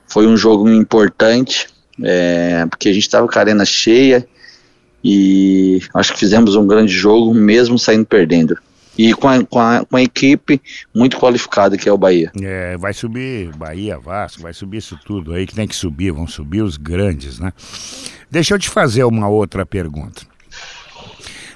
foi 0.07 0.25
um 0.25 0.37
jogo 0.37 0.69
importante, 0.69 1.67
é, 2.01 2.65
porque 2.67 2.87
a 2.87 2.93
gente 2.93 3.03
estava 3.03 3.27
com 3.27 3.37
a 3.37 3.41
arena 3.41 3.65
cheia 3.65 4.25
e 5.03 5.81
acho 5.93 6.13
que 6.13 6.19
fizemos 6.19 6.55
um 6.55 6.65
grande 6.65 6.93
jogo 6.93 7.33
mesmo 7.33 7.77
saindo 7.77 8.05
perdendo 8.05 8.57
e 8.97 9.13
com 9.13 9.27
a, 9.27 9.43
com, 9.43 9.59
a, 9.59 9.85
com 9.85 9.97
a 9.97 10.01
equipe 10.01 10.61
muito 10.93 11.17
qualificada 11.17 11.77
que 11.77 11.87
é 11.87 11.91
o 11.91 11.97
Bahia. 11.97 12.31
É, 12.41 12.77
vai 12.77 12.93
subir 12.93 13.55
Bahia, 13.55 13.99
Vasco, 13.99 14.41
vai 14.41 14.53
subir 14.53 14.77
isso 14.77 14.97
tudo 15.05 15.33
aí 15.33 15.45
que 15.45 15.55
tem 15.55 15.67
que 15.67 15.75
subir, 15.75 16.11
vão 16.11 16.27
subir 16.27 16.61
os 16.61 16.77
grandes, 16.77 17.39
né? 17.39 17.51
Deixa 18.29 18.53
eu 18.53 18.59
te 18.59 18.69
fazer 18.69 19.03
uma 19.03 19.27
outra 19.27 19.65
pergunta. 19.65 20.23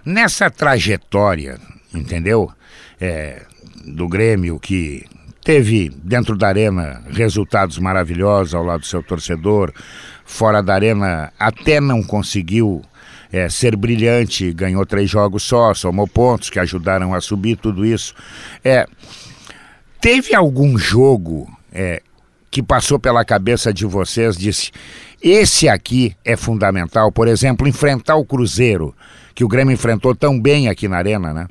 Nessa 0.06 0.50
trajetória, 0.50 1.60
entendeu? 1.94 2.52
É, 3.00 3.44
do 3.86 4.08
Grêmio 4.08 4.60
que 4.60 5.06
teve 5.44 5.90
dentro 6.04 6.38
da 6.38 6.48
arena 6.48 7.02
resultados 7.10 7.78
maravilhosos 7.80 8.54
ao 8.54 8.64
lado 8.64 8.82
do 8.82 8.86
seu 8.86 9.02
torcedor, 9.02 9.74
fora 10.26 10.62
da 10.62 10.74
arena 10.74 11.32
até 11.40 11.80
não 11.80 12.04
conseguiu 12.04 12.82
é, 13.32 13.50
ser 13.50 13.76
brilhante, 13.76 14.52
ganhou 14.52 14.86
três 14.86 15.10
jogos 15.10 15.44
só, 15.44 15.74
somou 15.74 16.08
pontos 16.08 16.50
que 16.50 16.60
ajudaram 16.60 17.14
a 17.14 17.22
subir 17.22 17.58
tudo 17.58 17.86
isso. 17.86 18.14
É, 18.64 18.86
teve 20.02 20.34
algum 20.34 20.78
jogo 20.78 21.48
é, 21.72 22.02
que 22.50 22.64
passou 22.64 23.00
pela 23.00 23.24
cabeça 23.24 23.72
de 23.72 23.86
vocês, 23.86 24.36
disse, 24.36 24.72
esse 25.22 25.70
aqui 25.70 26.16
é 26.26 26.36
fundamental, 26.36 27.12
por 27.12 27.28
exemplo, 27.28 27.68
enfrentar 27.68 28.16
o 28.16 28.26
Cruzeiro, 28.26 28.96
que 29.36 29.44
o 29.44 29.48
Grêmio 29.48 29.74
enfrentou 29.74 30.16
tão 30.16 30.40
bem 30.40 30.68
aqui 30.68 30.88
na 30.88 30.98
Arena, 30.98 31.34
né? 31.34 31.48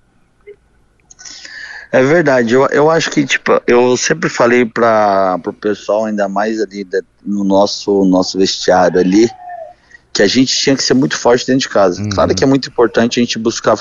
É 1.90 2.02
verdade, 2.02 2.52
eu, 2.52 2.66
eu 2.66 2.90
acho 2.90 3.10
que, 3.10 3.24
tipo, 3.24 3.62
eu 3.66 3.96
sempre 3.96 4.28
falei 4.28 4.66
para 4.66 5.40
o 5.46 5.52
pessoal, 5.54 6.04
ainda 6.04 6.28
mais 6.28 6.60
ali 6.60 6.86
no 7.24 7.44
nosso, 7.44 8.04
nosso 8.04 8.36
vestiário 8.36 9.00
ali, 9.00 9.30
que 10.12 10.22
a 10.22 10.26
gente 10.26 10.56
tinha 10.56 10.76
que 10.76 10.82
ser 10.82 10.94
muito 10.94 11.16
forte 11.16 11.46
dentro 11.46 11.60
de 11.60 11.68
casa. 11.68 12.02
Uhum. 12.02 12.08
Claro 12.10 12.34
que 12.34 12.42
é 12.42 12.46
muito 12.46 12.68
importante 12.68 13.20
a 13.20 13.22
gente 13.22 13.38
buscar 13.38 13.76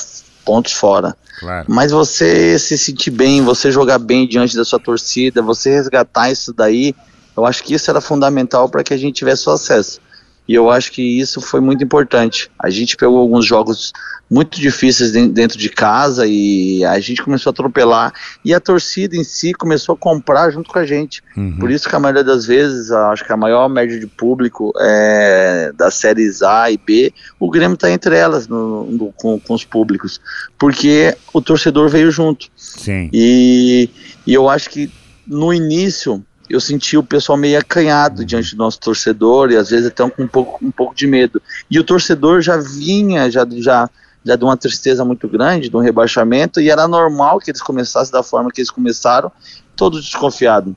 pontos 0.46 0.74
fora. 0.74 1.16
Claro. 1.40 1.66
Mas 1.68 1.92
você 1.92 2.58
se 2.58 2.78
sentir 2.78 3.12
bem, 3.12 3.44
você 3.44 3.72
jogar 3.72 4.00
bem 4.00 4.28
diante 4.28 4.56
da 4.56 4.64
sua 4.64 4.80
torcida, 4.80 5.42
você 5.42 5.70
resgatar 5.72 6.32
isso 6.32 6.54
daí, 6.54 6.96
eu 7.36 7.46
acho 7.46 7.64
que 7.64 7.74
isso 7.74 7.90
era 7.90 8.02
fundamental 8.02 8.68
para 8.70 8.84
que 8.84 8.94
a 8.94 8.98
gente 8.98 9.16
tivesse 9.16 9.48
o 9.48 9.52
acesso. 9.52 10.00
E 10.48 10.54
eu 10.56 10.72
acho 10.72 10.92
que 10.92 11.02
isso 11.02 11.42
foi 11.42 11.60
muito 11.60 11.84
importante. 11.84 12.50
A 12.58 12.70
gente 12.70 12.96
pegou 12.96 13.20
alguns 13.20 13.46
jogos 13.46 13.92
muito 14.30 14.60
difíceis 14.60 15.12
dentro 15.12 15.58
de 15.58 15.70
casa 15.70 16.26
e 16.28 16.84
a 16.84 17.00
gente 17.00 17.24
começou 17.24 17.50
a 17.50 17.54
atropelar 17.54 18.14
e 18.44 18.54
a 18.54 18.60
torcida 18.60 19.16
em 19.16 19.24
si 19.24 19.54
começou 19.54 19.96
a 19.96 19.98
comprar 19.98 20.52
junto 20.52 20.70
com 20.70 20.80
a 20.80 20.86
gente. 20.86 21.24
Uhum. 21.36 21.58
Por 21.58 21.72
isso 21.72 21.88
que 21.88 21.96
a 21.96 22.00
maioria 22.00 22.24
das 22.24 22.46
vezes, 22.46 22.92
acho 22.92 23.24
que 23.24 23.32
a 23.32 23.38
maior 23.38 23.70
média 23.70 23.98
de 23.98 24.08
público 24.08 24.74
é, 24.80 25.72
das 25.76 25.96
séries 25.96 26.42
A 26.42 26.70
e 26.70 26.78
B, 26.78 27.14
o 27.40 27.50
Grêmio 27.50 27.76
está 27.76 27.90
entre 27.90 28.16
elas 28.16 28.48
no, 28.48 28.86
no, 28.86 29.14
com, 29.14 29.40
com, 29.40 29.54
os 29.54 29.64
públicos, 29.64 30.20
porque 30.58 31.16
o 31.34 31.42
torcedor 31.42 31.90
veio 31.90 32.12
junto. 32.12 32.48
Sim. 32.56 33.10
E, 33.14 33.90
e 34.26 34.34
eu 34.34 34.50
acho 34.50 34.70
que 34.70 34.92
no 35.26 35.54
início 35.54 36.24
eu 36.50 36.60
senti 36.60 36.98
o 36.98 37.04
pessoal 37.04 37.38
meio 37.38 37.60
acanhado 37.60 38.24
diante 38.24 38.56
do 38.56 38.58
nosso 38.58 38.80
torcedor 38.80 39.52
e 39.52 39.58
às 39.58 39.70
vezes 39.70 39.88
até 39.88 40.08
com 40.10 40.24
um 40.24 40.28
pouco, 40.28 40.66
um 40.66 40.72
pouco 40.72 40.96
de 40.96 41.06
medo. 41.06 41.42
E 41.70 41.80
o 41.80 41.84
torcedor 41.84 42.42
já 42.42 42.58
vinha, 42.58 43.30
já, 43.30 43.46
já, 43.58 43.90
já 44.28 44.36
de 44.36 44.44
uma 44.44 44.58
tristeza 44.58 45.06
muito 45.06 45.28
grande, 45.28 45.70
de 45.70 45.76
um 45.76 45.80
rebaixamento, 45.80 46.60
e 46.60 46.70
era 46.70 46.88
normal 46.88 47.40
que 47.40 47.50
eles 47.50 47.62
começassem 47.62 48.12
da 48.12 48.22
forma 48.22 48.52
que 48.52 48.60
eles 48.60 48.70
começaram, 48.70 49.32
todo 49.76 50.02
desconfiado. 50.02 50.76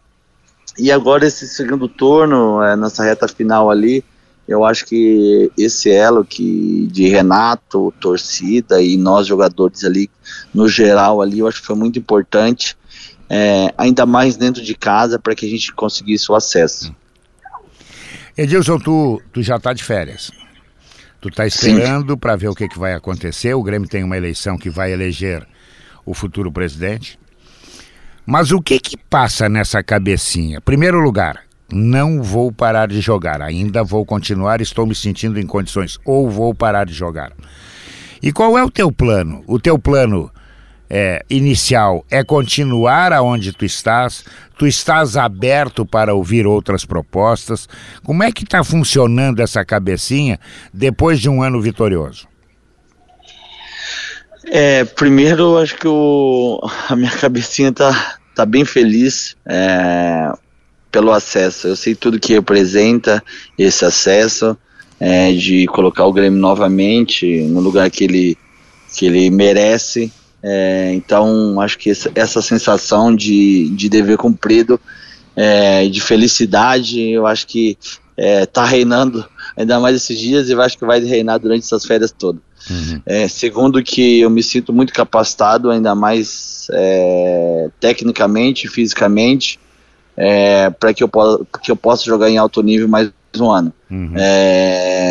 E 0.78 0.92
agora 0.92 1.26
esse 1.26 1.48
segundo 1.48 1.88
turno, 1.88 2.62
é, 2.62 2.76
nessa 2.76 3.02
reta 3.02 3.26
final 3.26 3.70
ali, 3.70 4.04
eu 4.46 4.64
acho 4.64 4.86
que 4.86 5.50
esse 5.58 5.90
elo 5.90 6.24
que 6.24 6.86
de 6.90 7.08
Renato, 7.08 7.92
torcida 8.00 8.80
e 8.80 8.96
nós 8.96 9.26
jogadores 9.26 9.84
ali, 9.84 10.08
no 10.54 10.68
geral 10.68 11.20
ali, 11.20 11.40
eu 11.40 11.48
acho 11.48 11.60
que 11.60 11.66
foi 11.66 11.76
muito 11.76 11.98
importante 11.98 12.76
é, 13.28 13.72
ainda 13.76 14.06
mais 14.06 14.36
dentro 14.36 14.62
de 14.62 14.74
casa, 14.74 15.18
para 15.18 15.34
que 15.34 15.46
a 15.46 15.48
gente 15.48 15.72
conseguisse 15.72 16.30
o 16.30 16.34
acesso. 16.34 16.94
Edilson, 18.36 18.78
tu, 18.78 19.20
tu 19.32 19.42
já 19.42 19.56
está 19.56 19.72
de 19.72 19.84
férias. 19.84 20.30
Tu 21.20 21.28
está 21.28 21.46
esperando 21.46 22.16
para 22.16 22.34
ver 22.34 22.48
o 22.48 22.54
que, 22.54 22.66
que 22.66 22.78
vai 22.78 22.94
acontecer. 22.94 23.52
O 23.54 23.62
Grêmio 23.62 23.88
tem 23.88 24.02
uma 24.02 24.16
eleição 24.16 24.56
que 24.56 24.70
vai 24.70 24.90
eleger 24.92 25.46
o 26.04 26.14
futuro 26.14 26.50
presidente. 26.50 27.18
Mas 28.24 28.52
o 28.52 28.60
que 28.60 28.78
que 28.78 28.96
passa 28.96 29.48
nessa 29.48 29.82
cabecinha? 29.82 30.60
Primeiro 30.60 30.98
lugar, 30.98 31.42
não 31.72 32.22
vou 32.22 32.50
parar 32.50 32.88
de 32.88 33.00
jogar, 33.00 33.42
ainda 33.42 33.84
vou 33.84 34.04
continuar, 34.04 34.60
estou 34.60 34.86
me 34.86 34.94
sentindo 34.94 35.38
em 35.38 35.46
condições, 35.46 35.98
ou 36.04 36.30
vou 36.30 36.54
parar 36.54 36.84
de 36.84 36.94
jogar. 36.94 37.32
E 38.22 38.32
qual 38.32 38.56
é 38.56 38.64
o 38.64 38.70
teu 38.70 38.90
plano? 38.90 39.42
O 39.46 39.58
teu 39.58 39.78
plano 39.78 40.30
é, 40.90 41.24
inicial 41.30 42.04
é 42.10 42.24
continuar 42.24 43.12
aonde 43.12 43.52
tu 43.52 43.64
estás, 43.64 44.24
tu 44.58 44.66
estás 44.66 45.16
aberto 45.16 45.86
para 45.86 46.12
ouvir 46.12 46.46
outras 46.46 46.84
propostas. 46.84 47.68
Como 48.02 48.22
é 48.22 48.32
que 48.32 48.42
está 48.42 48.64
funcionando 48.64 49.40
essa 49.40 49.64
cabecinha 49.64 50.38
depois 50.74 51.20
de 51.20 51.28
um 51.28 51.42
ano 51.42 51.62
vitorioso? 51.62 52.28
É, 54.46 54.84
primeiro, 54.84 55.58
acho 55.58 55.76
que 55.76 55.86
o, 55.86 56.60
a 56.88 56.96
minha 56.96 57.12
cabecinha 57.12 57.72
tá, 57.72 58.18
tá 58.34 58.44
bem 58.44 58.64
feliz. 58.64 59.36
É, 59.46 60.32
pelo 60.90 61.12
acesso. 61.12 61.68
Eu 61.68 61.76
sei 61.76 61.94
tudo 61.94 62.18
que 62.18 62.32
representa 62.32 63.22
esse 63.56 63.84
acesso, 63.84 64.56
é, 64.98 65.32
de 65.32 65.66
colocar 65.66 66.04
o 66.04 66.12
Grêmio 66.12 66.38
novamente 66.38 67.42
no 67.44 67.60
lugar 67.60 67.90
que 67.90 68.04
ele, 68.04 68.38
que 68.96 69.06
ele 69.06 69.30
merece. 69.30 70.12
É, 70.42 70.92
então, 70.94 71.60
acho 71.60 71.78
que 71.78 71.90
essa, 71.90 72.40
sensação 72.40 73.14
de, 73.14 73.68
de 73.70 73.88
dever 73.88 74.16
cumprido, 74.16 74.80
é, 75.36 75.86
de 75.88 76.00
felicidade, 76.00 77.00
eu 77.10 77.26
acho 77.26 77.46
que 77.46 77.76
está 78.16 78.64
é, 78.64 78.68
reinando 78.68 79.24
ainda 79.56 79.80
mais 79.80 79.96
esses 79.96 80.18
dias 80.18 80.48
e 80.48 80.52
eu 80.52 80.60
acho 80.60 80.78
que 80.78 80.84
vai 80.84 81.00
reinar 81.00 81.38
durante 81.38 81.64
essas 81.64 81.84
férias 81.84 82.12
todas. 82.12 82.40
Uhum. 82.68 83.00
É, 83.06 83.28
segundo 83.28 83.82
que 83.82 84.20
eu 84.20 84.28
me 84.28 84.42
sinto 84.42 84.72
muito 84.72 84.92
capacitado, 84.92 85.70
ainda 85.70 85.94
mais 85.94 86.66
é, 86.72 87.70
tecnicamente, 87.80 88.68
fisicamente, 88.68 89.58
é, 90.16 90.68
para 90.70 90.92
que, 90.92 91.02
eu 91.02 91.10
que 91.62 91.70
eu 91.70 91.76
possa 91.76 92.04
jogar 92.04 92.28
em 92.28 92.36
alto 92.36 92.62
nível 92.62 92.88
mais 92.88 93.10
um 93.38 93.50
ano. 93.50 93.72
Uhum. 93.90 94.12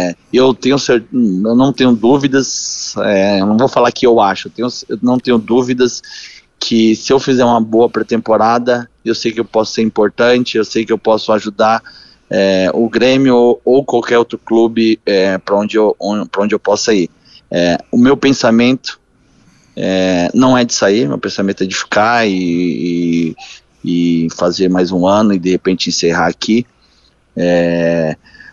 É, 0.10 0.16
eu 0.32 0.54
tenho 0.54 0.78
eu 0.90 1.56
não 1.56 1.74
tenho 1.74 1.94
dúvidas, 1.94 2.94
é, 2.98 3.42
eu 3.42 3.46
não 3.46 3.58
vou 3.58 3.68
falar 3.68 3.92
que 3.92 4.06
eu 4.06 4.20
acho, 4.20 4.48
eu, 4.48 4.52
tenho, 4.52 4.68
eu 4.90 5.00
não 5.02 5.18
tenho 5.18 5.38
dúvidas 5.38 6.02
que 6.60 6.96
se 6.96 7.14
eu 7.14 7.20
fizer 7.20 7.46
uma 7.46 7.62
boa 7.62 7.90
pré-temporada, 7.90 8.90
eu 9.04 9.16
sei 9.16 9.32
que 9.32 9.40
eu 9.40 9.46
posso 9.46 9.74
ser 9.74 9.82
importante, 9.82 10.58
eu 10.58 10.66
sei 10.66 10.86
que 10.86 10.92
eu 10.92 10.98
posso 10.98 11.32
ajudar 11.32 11.82
é, 12.30 12.70
o 12.74 12.90
Grêmio 12.90 13.36
ou, 13.36 13.62
ou, 13.64 13.86
qualquer 13.86 14.18
outro 14.18 14.38
clube 14.38 15.00
é, 15.06 15.38
para 15.38 15.56
onde, 15.56 15.78
eu, 15.78 15.96
onde 16.00 16.54
eu 16.54 16.60
possa 16.60 16.94
ir. 16.94 17.10
É, 17.50 17.78
o 17.92 17.98
meu 17.98 18.16
pensamento 18.16 19.00
é, 19.76 20.30
não 20.34 20.58
é 20.58 20.64
de 20.64 20.74
sair, 20.74 21.08
meu 21.08 21.18
pensamento 21.18 21.64
é 21.64 21.66
de 21.68 21.76
ficar 21.76 22.28
e, 22.28 23.36
e, 23.84 24.26
e 24.26 24.28
fazer 24.36 24.70
mais 24.70 24.92
um 24.92 25.08
ano 25.08 25.34
e 25.34 25.40
de 25.40 25.50
repente 25.50 25.90
encerrar 25.90 26.28
aqui. 26.28 26.68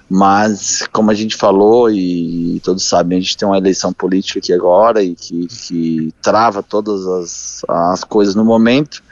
Mas, 0.09 0.87
como 0.93 1.11
a 1.11 1.15
gente 1.15 1.35
falou 1.35 1.91
e, 1.91 2.57
e, 2.57 2.61
todos 2.61 2.85
sabem, 2.85 3.19
a 3.19 3.21
gente 3.21 3.37
tem 3.37 3.47
uma 3.47 3.59
eleição 3.59 3.93
política 3.93 4.39
aqui 4.39 4.53
agora 4.53 5.03
e 5.03 5.17
que, 5.17 5.49
que 5.49 6.15
trava 6.23 6.63
todas 6.63 7.05
as, 7.07 7.63
as 7.69 8.05
coisas 8.05 8.37
no 8.37 8.45
momento. 8.45 9.03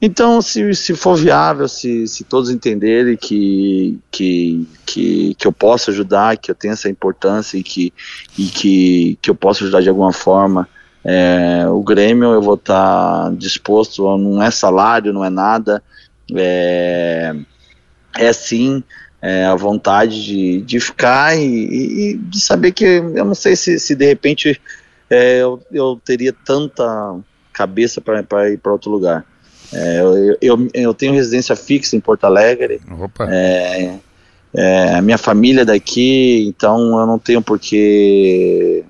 Então, 0.00 0.40
se, 0.40 0.72
se 0.74 0.94
for 0.94 1.16
viável, 1.16 1.66
se, 1.66 2.06
se 2.06 2.22
todos 2.22 2.48
entenderem 2.48 3.16
que, 3.16 3.98
que, 4.08 4.68
que, 4.84 5.34
que 5.34 5.46
eu 5.48 5.52
posso 5.52 5.90
ajudar, 5.90 6.36
que 6.36 6.48
eu 6.48 6.54
tenho 6.54 6.74
essa 6.74 6.88
importância 6.88 7.58
e 7.58 7.62
que, 7.64 7.92
e 8.38 8.46
que, 8.46 9.18
que 9.20 9.28
eu 9.28 9.34
posso 9.34 9.64
ajudar 9.64 9.80
de 9.80 9.88
alguma 9.88 10.12
forma, 10.12 10.68
é, 11.04 11.66
o 11.68 11.82
Grêmio 11.82 12.32
eu 12.32 12.42
vou 12.42 12.54
estar 12.54 13.34
disposto, 13.34 14.16
não 14.16 14.40
é 14.40 14.50
salário, 14.52 15.12
não 15.12 15.24
é 15.24 15.30
nada, 15.30 15.82
é, 16.32 17.34
é 18.16 18.32
sim 18.32 18.84
é, 19.20 19.44
a 19.46 19.54
vontade 19.54 20.24
de, 20.24 20.60
de 20.62 20.80
ficar 20.80 21.36
e, 21.36 21.42
e, 21.42 22.16
de 22.16 22.40
saber 22.40 22.72
que 22.72 22.84
eu 22.84 23.24
não 23.24 23.34
sei 23.34 23.56
se, 23.56 23.78
se 23.78 23.94
de 23.94 24.06
repente 24.06 24.60
é, 25.10 25.40
eu, 25.40 25.62
eu 25.72 26.00
teria 26.04 26.32
tanta 26.32 26.84
cabeça 27.52 28.00
para 28.00 28.50
ir 28.50 28.58
para 28.58 28.72
outro 28.72 28.90
lugar. 28.90 29.24
É, 29.72 30.00
eu, 30.00 30.36
eu, 30.40 30.68
eu, 30.74 30.94
tenho 30.94 31.14
residência 31.14 31.56
fixa 31.56 31.96
em 31.96 32.00
Porto 32.00 32.24
Alegre. 32.24 32.80
É, 33.28 33.94
é, 34.54 34.94
a 34.94 35.02
minha 35.02 35.18
família 35.18 35.62
é 35.62 35.64
daqui, 35.64 36.46
então 36.46 36.98
eu 36.98 37.06
não 37.06 37.18
tenho 37.18 37.42
por 37.42 37.58
que 37.58 38.84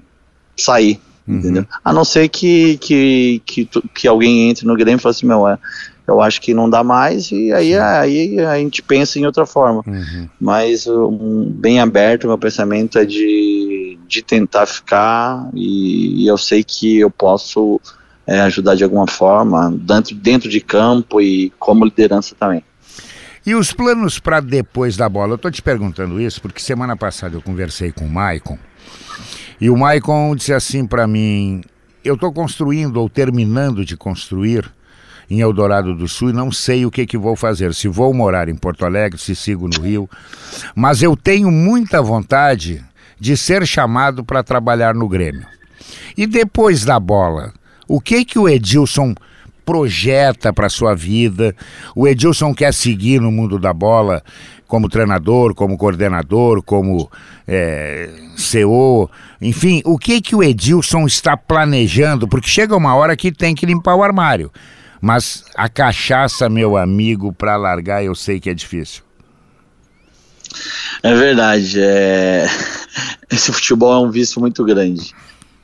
sair, 0.56 1.00
uhum. 1.26 1.36
entendeu? 1.36 1.66
A 1.84 1.92
não 1.92 2.04
ser 2.04 2.28
que, 2.28 2.76
que, 2.78 3.42
que, 3.44 3.68
que, 3.94 4.08
alguém 4.08 4.50
entre 4.50 4.66
no 4.66 4.76
Grêmio 4.76 4.98
e 4.98 5.00
fale 5.00 5.14
assim, 5.14 5.26
meu, 5.26 5.48
é, 5.48 5.58
eu 6.06 6.20
acho 6.20 6.40
que 6.40 6.54
não 6.54 6.70
dá 6.70 6.84
mais, 6.84 7.30
e 7.32 7.52
aí, 7.52 7.76
aí 7.76 8.40
a 8.40 8.58
gente 8.58 8.82
pensa 8.82 9.18
em 9.18 9.26
outra 9.26 9.44
forma. 9.44 9.82
Uhum. 9.86 10.28
Mas 10.40 10.86
um, 10.86 11.50
bem 11.50 11.80
aberto, 11.80 12.26
meu 12.26 12.38
pensamento 12.38 12.98
é 12.98 13.04
de, 13.04 13.98
de 14.06 14.22
tentar 14.22 14.66
ficar, 14.66 15.48
e, 15.54 16.22
e 16.22 16.26
eu 16.26 16.38
sei 16.38 16.62
que 16.62 16.98
eu 16.98 17.10
posso 17.10 17.80
é, 18.26 18.40
ajudar 18.40 18.74
de 18.74 18.84
alguma 18.84 19.06
forma, 19.06 19.70
dentro, 19.70 20.14
dentro 20.14 20.48
de 20.48 20.60
campo 20.60 21.20
e 21.20 21.50
como 21.58 21.84
liderança 21.84 22.34
também. 22.38 22.62
E 23.44 23.54
os 23.54 23.72
planos 23.72 24.18
para 24.18 24.40
depois 24.40 24.96
da 24.96 25.08
bola? 25.08 25.32
Eu 25.32 25.36
estou 25.36 25.50
te 25.50 25.62
perguntando 25.62 26.20
isso 26.20 26.40
porque 26.42 26.60
semana 26.60 26.96
passada 26.96 27.36
eu 27.36 27.42
conversei 27.42 27.92
com 27.92 28.04
o 28.04 28.10
Maicon 28.10 28.58
e 29.60 29.70
o 29.70 29.76
Maicon 29.76 30.34
disse 30.36 30.52
assim 30.52 30.86
para 30.86 31.06
mim: 31.06 31.62
eu 32.04 32.14
estou 32.14 32.32
construindo 32.32 32.98
ou 32.98 33.08
terminando 33.08 33.84
de 33.84 33.96
construir 33.96 34.70
em 35.30 35.40
Eldorado 35.40 35.94
do 35.94 36.06
Sul 36.06 36.30
e 36.30 36.32
não 36.32 36.52
sei 36.52 36.86
o 36.86 36.90
que, 36.90 37.06
que 37.06 37.18
vou 37.18 37.36
fazer. 37.36 37.74
Se 37.74 37.88
vou 37.88 38.12
morar 38.14 38.48
em 38.48 38.54
Porto 38.54 38.84
Alegre, 38.84 39.18
se 39.18 39.34
sigo 39.34 39.68
no 39.68 39.80
Rio. 39.80 40.08
Mas 40.74 41.02
eu 41.02 41.16
tenho 41.16 41.50
muita 41.50 42.00
vontade 42.00 42.84
de 43.18 43.36
ser 43.36 43.66
chamado 43.66 44.24
para 44.24 44.42
trabalhar 44.42 44.94
no 44.94 45.08
Grêmio. 45.08 45.46
E 46.16 46.26
depois 46.26 46.84
da 46.84 46.98
bola? 47.00 47.52
O 47.88 48.00
que 48.00 48.24
que 48.24 48.38
o 48.38 48.48
Edilson 48.48 49.14
projeta 49.64 50.52
para 50.52 50.68
sua 50.68 50.94
vida? 50.94 51.54
O 51.94 52.06
Edilson 52.06 52.54
quer 52.54 52.72
seguir 52.72 53.20
no 53.20 53.30
mundo 53.30 53.58
da 53.58 53.72
bola 53.72 54.22
como 54.66 54.88
treinador, 54.88 55.54
como 55.54 55.78
coordenador, 55.78 56.62
como 56.62 57.10
é, 57.46 58.10
CEO, 58.36 59.08
enfim, 59.40 59.80
o 59.84 59.96
que 59.96 60.20
que 60.20 60.34
o 60.34 60.42
Edilson 60.42 61.06
está 61.06 61.36
planejando? 61.36 62.26
Porque 62.26 62.48
chega 62.48 62.76
uma 62.76 62.94
hora 62.94 63.16
que 63.16 63.30
tem 63.30 63.54
que 63.54 63.66
limpar 63.66 63.94
o 63.94 64.02
armário. 64.02 64.50
Mas 65.06 65.44
a 65.54 65.68
cachaça, 65.68 66.48
meu 66.48 66.76
amigo, 66.76 67.32
para 67.32 67.56
largar 67.56 68.04
eu 68.04 68.12
sei 68.12 68.40
que 68.40 68.50
é 68.50 68.54
difícil. 68.54 69.04
É 71.00 71.14
verdade. 71.14 71.80
É... 71.80 72.46
Esse 73.30 73.52
futebol 73.52 73.92
é 73.92 74.04
um 74.04 74.10
vício 74.10 74.40
muito 74.40 74.64
grande. 74.64 75.14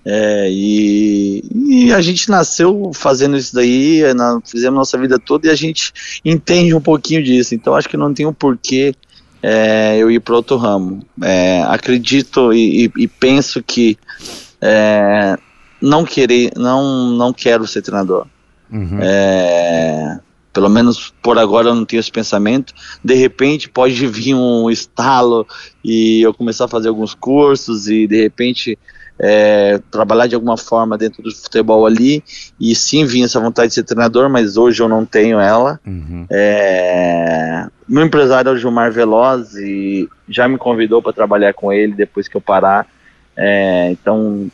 É, 0.04 0.48
e, 0.48 1.42
e, 1.54 1.92
a 1.92 2.00
gente 2.00 2.30
nasceu 2.30 2.92
fazendo 2.94 3.36
isso 3.36 3.52
daí, 3.52 4.14
na, 4.14 4.40
fizemos 4.44 4.76
nossa 4.76 4.96
vida 4.96 5.18
toda 5.18 5.48
e 5.48 5.50
a 5.50 5.56
gente 5.56 5.92
entende 6.24 6.72
um 6.72 6.80
pouquinho 6.80 7.20
disso. 7.20 7.52
Então 7.52 7.74
acho 7.74 7.88
que 7.88 7.96
não 7.96 8.14
tem 8.14 8.24
um 8.24 8.32
porquê 8.32 8.94
é, 9.42 9.96
eu 9.98 10.08
ir 10.08 10.20
para 10.20 10.36
outro 10.36 10.56
ramo. 10.56 11.04
É, 11.20 11.64
acredito 11.66 12.52
e, 12.52 12.84
e, 12.84 12.92
e, 12.96 13.08
penso 13.08 13.60
que 13.60 13.98
é, 14.60 15.36
não 15.80 16.04
querer, 16.04 16.52
não, 16.56 17.10
não 17.10 17.32
quero 17.32 17.66
ser 17.66 17.82
treinador. 17.82 18.28
Uhum. 18.72 18.98
É, 19.00 20.18
pelo 20.52 20.68
menos 20.68 21.12
por 21.22 21.38
agora 21.38 21.68
eu 21.68 21.74
não 21.74 21.84
tenho 21.84 22.00
esse 22.00 22.10
pensamento. 22.10 22.74
De 23.04 23.14
repente 23.14 23.68
pode 23.68 24.06
vir 24.06 24.34
um 24.34 24.70
estalo 24.70 25.46
e 25.84 26.22
eu 26.22 26.32
começar 26.34 26.64
a 26.64 26.68
fazer 26.68 26.88
alguns 26.88 27.14
cursos 27.14 27.88
e 27.88 28.06
de 28.06 28.22
repente 28.22 28.78
é, 29.18 29.80
trabalhar 29.90 30.26
de 30.26 30.34
alguma 30.34 30.56
forma 30.56 30.98
dentro 30.98 31.22
do 31.22 31.34
futebol 31.34 31.86
ali 31.86 32.24
e 32.58 32.74
sim 32.74 33.04
vinha 33.04 33.26
essa 33.26 33.40
vontade 33.40 33.68
de 33.68 33.74
ser 33.74 33.84
treinador, 33.84 34.28
mas 34.28 34.56
hoje 34.56 34.82
eu 34.82 34.88
não 34.88 35.04
tenho 35.04 35.38
ela. 35.38 35.80
Uhum. 35.86 36.26
É, 36.30 37.66
meu 37.88 38.04
empresário 38.04 38.48
é 38.48 38.52
o 38.52 38.56
Gilmar 38.56 38.90
Veloz 38.90 39.54
e 39.54 40.08
já 40.28 40.48
me 40.48 40.58
convidou 40.58 41.02
para 41.02 41.12
trabalhar 41.12 41.52
com 41.54 41.72
ele 41.72 41.94
depois 41.94 42.26
que 42.26 42.36
eu 42.36 42.40
parar. 42.40 42.86
É, 43.36 43.90
então 43.90 44.50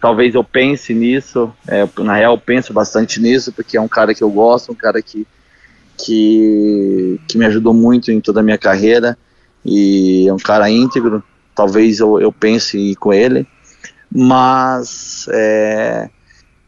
talvez 0.00 0.34
eu 0.34 0.44
pense 0.44 0.94
nisso. 0.94 1.52
É, 1.66 1.88
na 1.98 2.14
real, 2.14 2.34
eu 2.34 2.38
penso 2.38 2.72
bastante 2.72 3.20
nisso 3.20 3.52
porque 3.52 3.76
é 3.76 3.80
um 3.80 3.88
cara 3.88 4.14
que 4.14 4.22
eu 4.22 4.30
gosto, 4.30 4.72
um 4.72 4.76
cara 4.76 5.00
que 5.02 5.26
que, 6.00 7.20
que 7.26 7.36
me 7.36 7.44
ajudou 7.46 7.74
muito 7.74 8.12
em 8.12 8.20
toda 8.20 8.38
a 8.38 8.42
minha 8.42 8.56
carreira 8.56 9.18
e 9.64 10.28
é 10.28 10.32
um 10.32 10.38
cara 10.38 10.70
íntegro. 10.70 11.24
Talvez 11.54 11.98
eu, 11.98 12.20
eu 12.20 12.32
pense 12.32 12.94
com 12.96 13.12
ele 13.12 13.46
mas 14.10 15.26
é, 15.30 16.08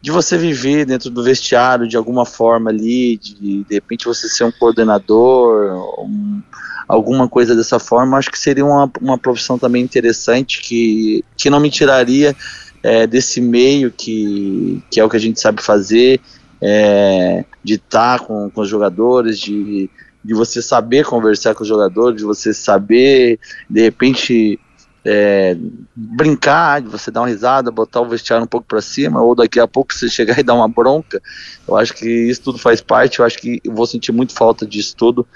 de 0.02 0.10
você 0.10 0.36
viver 0.36 0.84
dentro 0.84 1.10
do 1.10 1.22
vestiário 1.22 1.88
de 1.88 1.96
alguma 1.96 2.26
forma 2.26 2.70
ali, 2.70 3.16
de 3.16 3.64
de 3.64 3.74
repente 3.74 4.04
você 4.04 4.28
ser 4.28 4.44
um 4.44 4.52
coordenador, 4.52 6.00
um, 6.00 6.42
alguma 6.86 7.28
coisa 7.28 7.54
dessa 7.54 7.78
forma, 7.78 8.18
acho 8.18 8.30
que 8.30 8.38
seria 8.38 8.64
uma, 8.64 8.90
uma 9.00 9.18
profissão 9.18 9.58
também 9.58 9.82
interessante 9.82 10.60
que, 10.60 11.24
que 11.36 11.48
não 11.48 11.60
me 11.60 11.70
tiraria 11.70 12.36
é, 12.82 13.06
desse 13.06 13.40
meio 13.40 13.90
que, 13.90 14.82
que 14.90 15.00
é 15.00 15.04
o 15.04 15.08
que 15.08 15.16
a 15.16 15.20
gente 15.20 15.40
sabe 15.40 15.62
fazer, 15.62 16.20
é, 16.60 17.44
de 17.62 17.74
estar 17.74 18.20
com, 18.20 18.50
com 18.50 18.60
os 18.60 18.68
jogadores, 18.68 19.38
de, 19.38 19.88
de 20.24 20.34
você 20.34 20.60
saber 20.60 21.04
conversar 21.04 21.54
com 21.54 21.62
os 21.62 21.68
jogadores, 21.68 22.18
de 22.18 22.24
você 22.24 22.52
saber, 22.52 23.38
de 23.68 23.80
repente, 23.82 24.58
é, 25.04 25.56
brincar, 25.94 26.82
de 26.82 26.88
você 26.88 27.10
dar 27.10 27.20
uma 27.20 27.28
risada, 27.28 27.70
botar 27.70 28.00
o 28.00 28.08
vestiário 28.08 28.44
um 28.44 28.48
pouco 28.48 28.66
para 28.66 28.80
cima, 28.80 29.22
ou 29.22 29.34
daqui 29.34 29.58
a 29.58 29.66
pouco 29.66 29.94
você 29.94 30.08
chegar 30.10 30.38
e 30.38 30.42
dar 30.42 30.54
uma 30.54 30.68
bronca. 30.68 31.20
Eu 31.66 31.76
acho 31.76 31.94
que 31.94 32.08
isso 32.08 32.42
tudo 32.42 32.58
faz 32.58 32.80
parte, 32.80 33.18
eu 33.18 33.24
acho 33.24 33.38
que 33.38 33.60
eu 33.64 33.74
vou 33.74 33.86
sentir 33.86 34.12
muito 34.12 34.34
falta 34.34 34.66
disso 34.66 34.94
tudo. 34.96 35.26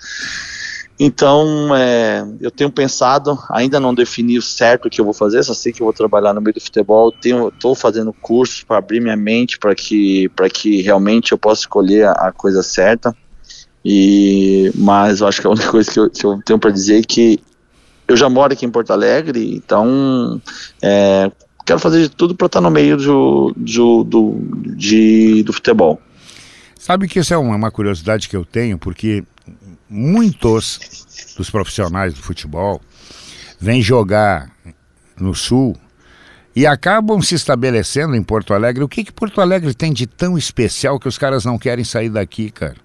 Então, 0.99 1.75
é, 1.75 2.25
eu 2.41 2.51
tenho 2.53 2.71
pensado, 2.71 3.37
ainda 3.51 3.81
não 3.81 3.93
defini 3.93 4.39
o 4.39 4.43
certo 4.43 4.89
que 4.89 5.01
eu 5.01 5.05
vou 5.05 5.13
fazer, 5.13 5.43
só 5.43 5.53
sei 5.53 5.73
que 5.73 5.83
eu 5.83 5.87
vou 5.87 5.93
trabalhar 5.93 6.33
no 6.33 6.41
meio 6.41 6.55
do 6.55 6.61
futebol. 6.61 7.13
Estou 7.13 7.75
fazendo 7.75 8.13
cursos 8.13 8.63
para 8.63 8.79
abrir 8.79 9.01
minha 9.01 9.17
mente 9.17 9.59
para 9.59 9.75
que, 9.75 10.31
que 10.53 10.83
realmente 10.83 11.33
eu 11.33 11.39
possa 11.39 11.63
escolher 11.63 12.07
a, 12.07 12.13
a 12.13 12.33
coisa 12.33 12.63
certa. 12.63 13.15
E, 13.85 14.73
mas 14.77 15.21
eu 15.21 15.27
acho 15.27 15.41
que 15.41 15.47
a 15.47 15.51
única 15.51 15.71
coisa 15.71 15.91
que 15.91 15.99
eu, 15.99 16.11
que 16.11 16.25
eu 16.25 16.41
tenho 16.45 16.59
para 16.59 16.71
dizer 16.71 17.01
é 17.01 17.03
que 17.03 17.41
eu 18.07 18.17
já 18.17 18.29
moro 18.29 18.53
aqui 18.53 18.65
em 18.65 18.71
Porto 18.71 18.93
Alegre, 18.93 19.55
então 19.55 20.41
é, 20.81 21.31
quero 21.67 21.79
fazer 21.79 22.03
de 22.03 22.09
tudo 22.09 22.35
para 22.35 22.47
estar 22.47 22.61
no 22.61 22.71
meio 22.71 22.97
do, 22.97 23.53
do, 23.57 24.05
do, 24.05 24.39
de, 24.77 25.43
do 25.43 25.53
futebol. 25.53 26.01
Sabe 26.79 27.09
que 27.09 27.19
isso 27.19 27.33
é 27.33 27.37
uma 27.37 27.71
curiosidade 27.71 28.29
que 28.29 28.37
eu 28.37 28.45
tenho, 28.45 28.79
porque 28.79 29.25
muitos 29.95 31.35
dos 31.37 31.49
profissionais 31.49 32.13
do 32.13 32.21
futebol 32.21 32.81
vêm 33.61 33.81
jogar 33.81 34.51
no 35.19 35.35
Sul 35.35 35.77
e 36.57 36.67
acabam 36.67 37.21
se 37.23 37.35
estabelecendo 37.35 38.15
em 38.15 38.23
Porto 38.23 38.53
Alegre. 38.53 38.83
O 38.83 38.89
que, 38.89 39.05
que 39.05 39.13
Porto 39.13 39.41
Alegre 39.41 39.75
tem 39.75 39.93
de 39.93 40.07
tão 40.07 40.37
especial 40.37 40.99
que 40.99 41.09
os 41.09 41.19
caras 41.19 41.45
não 41.45 41.59
querem 41.59 41.85
sair 41.85 42.09
daqui, 42.09 42.51
cara? 42.51 42.77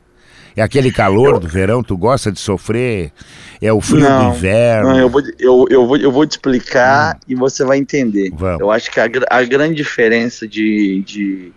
É 0.55 0.61
aquele 0.61 0.91
calor 0.91 1.35
eu... 1.35 1.39
do 1.39 1.47
verão, 1.47 1.83
tu 1.83 1.95
gosta 1.95 2.31
de 2.31 2.39
sofrer? 2.39 3.11
É 3.61 3.71
o 3.71 3.79
frio 3.79 4.01
não, 4.01 4.31
do 4.31 4.37
inverno? 4.37 4.89
Não, 4.89 4.99
eu 4.99 5.09
vou, 5.09 5.21
eu, 5.39 5.65
eu 5.69 5.87
vou, 5.87 5.97
eu 5.97 6.11
vou 6.11 6.25
te 6.25 6.31
explicar 6.31 7.15
hum. 7.15 7.19
e 7.27 7.35
você 7.35 7.63
vai 7.63 7.77
entender. 7.77 8.31
Vamos. 8.33 8.59
Eu 8.59 8.71
acho 8.71 8.91
que 8.91 8.99
a, 8.99 9.07
a 9.29 9.43
grande 9.43 9.75
diferença 9.75 10.47
de, 10.47 11.03
de, 11.05 11.53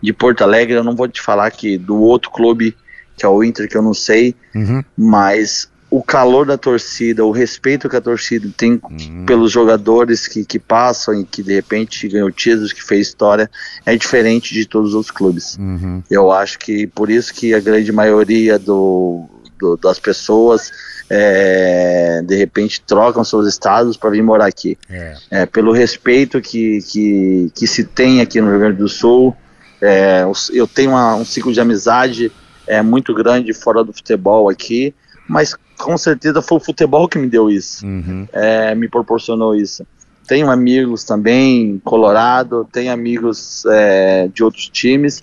de, 0.00 0.12
Porto 0.12 0.42
Alegre, 0.42 0.74
eu 0.74 0.84
não 0.84 0.94
vou 0.94 1.08
te 1.08 1.20
falar 1.20 1.50
que 1.50 1.78
do 1.78 1.96
outro 2.00 2.30
clube, 2.30 2.76
que 3.16 3.24
é 3.24 3.28
o 3.28 3.42
Inter, 3.42 3.68
que 3.68 3.76
eu 3.76 3.82
não 3.82 3.94
sei, 3.94 4.34
uhum. 4.54 4.82
mas 4.96 5.68
o 5.90 6.02
calor 6.02 6.44
da 6.44 6.58
torcida, 6.58 7.24
o 7.24 7.30
respeito 7.30 7.88
que 7.88 7.96
a 7.96 8.00
torcida 8.00 8.48
tem 8.56 8.80
uhum. 8.82 9.24
pelos 9.24 9.52
jogadores 9.52 10.26
que, 10.26 10.44
que 10.44 10.58
passam 10.58 11.14
e 11.14 11.24
que 11.24 11.42
de 11.42 11.54
repente 11.54 12.08
ganhou 12.08 12.30
títulos, 12.30 12.72
que 12.72 12.82
fez 12.82 13.08
história, 13.08 13.48
é 13.84 13.96
diferente 13.96 14.52
de 14.52 14.66
todos 14.66 14.90
os 14.90 14.94
outros 14.94 15.12
clubes. 15.12 15.56
Uhum. 15.56 16.02
Eu 16.10 16.32
acho 16.32 16.58
que 16.58 16.86
por 16.88 17.08
isso 17.08 17.32
que 17.32 17.54
a 17.54 17.60
grande 17.60 17.92
maioria 17.92 18.58
do, 18.58 19.26
do 19.58 19.76
das 19.76 19.98
pessoas 19.98 20.72
é, 21.08 22.20
de 22.24 22.34
repente 22.34 22.82
trocam 22.84 23.22
seus 23.22 23.46
estados 23.46 23.96
para 23.96 24.10
vir 24.10 24.22
morar 24.22 24.46
aqui. 24.46 24.76
É. 24.90 25.16
É, 25.30 25.46
pelo 25.46 25.72
respeito 25.72 26.40
que, 26.40 26.80
que, 26.82 27.52
que 27.54 27.66
se 27.66 27.84
tem 27.84 28.20
aqui 28.20 28.40
no 28.40 28.50
Rio 28.50 28.58
Grande 28.58 28.78
do 28.78 28.88
Sul, 28.88 29.36
é, 29.80 30.24
eu 30.52 30.66
tenho 30.66 30.90
uma, 30.90 31.14
um 31.14 31.24
ciclo 31.24 31.52
de 31.52 31.60
amizade 31.60 32.32
é, 32.66 32.82
muito 32.82 33.14
grande 33.14 33.52
fora 33.52 33.82
do 33.84 33.92
futebol 33.92 34.48
aqui, 34.48 34.94
mas 35.28 35.56
com 35.78 35.96
certeza 35.96 36.40
foi 36.40 36.58
o 36.58 36.60
futebol 36.60 37.08
que 37.08 37.18
me 37.18 37.28
deu 37.28 37.50
isso, 37.50 37.84
uhum. 37.84 38.26
é, 38.32 38.74
me 38.74 38.88
proporcionou 38.88 39.54
isso. 39.54 39.86
Tenho 40.26 40.50
amigos 40.50 41.04
também, 41.04 41.80
Colorado, 41.84 42.68
tenho 42.72 42.92
amigos 42.92 43.64
é, 43.66 44.28
de 44.28 44.42
outros 44.42 44.68
times, 44.68 45.22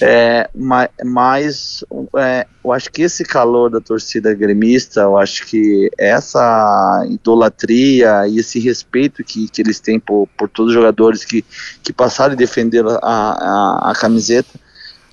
é, 0.00 0.48
mas, 0.54 0.88
mas 1.04 1.84
é, 2.16 2.46
eu 2.64 2.72
acho 2.72 2.90
que 2.90 3.02
esse 3.02 3.22
calor 3.22 3.68
da 3.68 3.80
torcida 3.80 4.32
gremista, 4.32 5.00
eu 5.00 5.18
acho 5.18 5.46
que 5.46 5.90
essa 5.98 7.04
idolatria 7.10 8.26
e 8.28 8.38
esse 8.38 8.58
respeito 8.58 9.22
que, 9.22 9.48
que 9.48 9.60
eles 9.60 9.78
têm 9.78 10.00
por, 10.00 10.26
por 10.38 10.48
todos 10.48 10.70
os 10.70 10.74
jogadores 10.74 11.24
que, 11.24 11.44
que 11.82 11.92
passaram 11.92 12.32
e 12.32 12.36
defenderam 12.36 12.98
a, 13.02 13.02
a, 13.02 13.90
a 13.90 13.94
camiseta, 13.94 14.58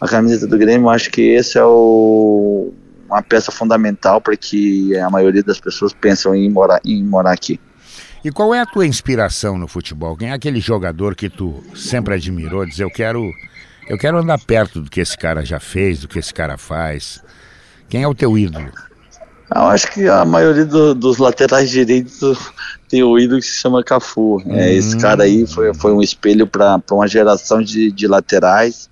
a 0.05 0.09
camiseta 0.09 0.47
do 0.47 0.57
Grêmio, 0.57 0.85
eu 0.85 0.89
acho 0.89 1.11
que 1.11 1.21
esse 1.21 1.57
é 1.57 1.63
o 1.63 2.73
uma 3.07 3.21
peça 3.21 3.51
fundamental 3.51 4.19
para 4.19 4.35
que 4.35 4.97
a 4.97 5.09
maioria 5.09 5.43
das 5.43 5.59
pessoas 5.59 5.93
pensam 5.93 6.35
em 6.35 6.49
morar, 6.49 6.81
em 6.83 7.03
morar 7.03 7.31
aqui. 7.31 7.59
E 8.23 8.31
qual 8.31 8.53
é 8.53 8.59
a 8.59 8.65
tua 8.65 8.87
inspiração 8.87 9.57
no 9.57 9.67
futebol? 9.67 10.17
Quem 10.17 10.29
é 10.29 10.33
aquele 10.33 10.59
jogador 10.59 11.15
que 11.15 11.29
tu 11.29 11.63
sempre 11.75 12.15
admirou? 12.15 12.65
Dizer, 12.65 12.83
eu 12.83 12.89
quero, 12.89 13.31
eu 13.87 13.97
quero 13.97 14.17
andar 14.17 14.39
perto 14.39 14.81
do 14.81 14.89
que 14.89 14.99
esse 14.99 15.15
cara 15.15 15.45
já 15.45 15.59
fez, 15.59 15.99
do 15.99 16.07
que 16.07 16.17
esse 16.17 16.33
cara 16.33 16.57
faz. 16.57 17.21
Quem 17.87 18.01
é 18.01 18.07
o 18.07 18.15
teu 18.15 18.35
ídolo? 18.35 18.71
Eu 19.53 19.61
acho 19.67 19.91
que 19.91 20.07
a 20.09 20.25
maioria 20.25 20.65
do, 20.65 20.95
dos 20.95 21.19
laterais 21.19 21.69
direitos 21.69 22.51
tem 22.89 23.03
o 23.03 23.19
ídolo 23.19 23.39
que 23.39 23.45
se 23.45 23.61
chama 23.61 23.83
Cafu. 23.83 24.41
Hum. 24.43 24.55
É, 24.55 24.73
esse 24.73 24.97
cara 24.97 25.23
aí 25.23 25.45
foi, 25.45 25.71
foi 25.75 25.93
um 25.93 26.01
espelho 26.01 26.47
para 26.47 26.81
uma 26.91 27.07
geração 27.07 27.61
de, 27.61 27.91
de 27.91 28.07
laterais. 28.07 28.89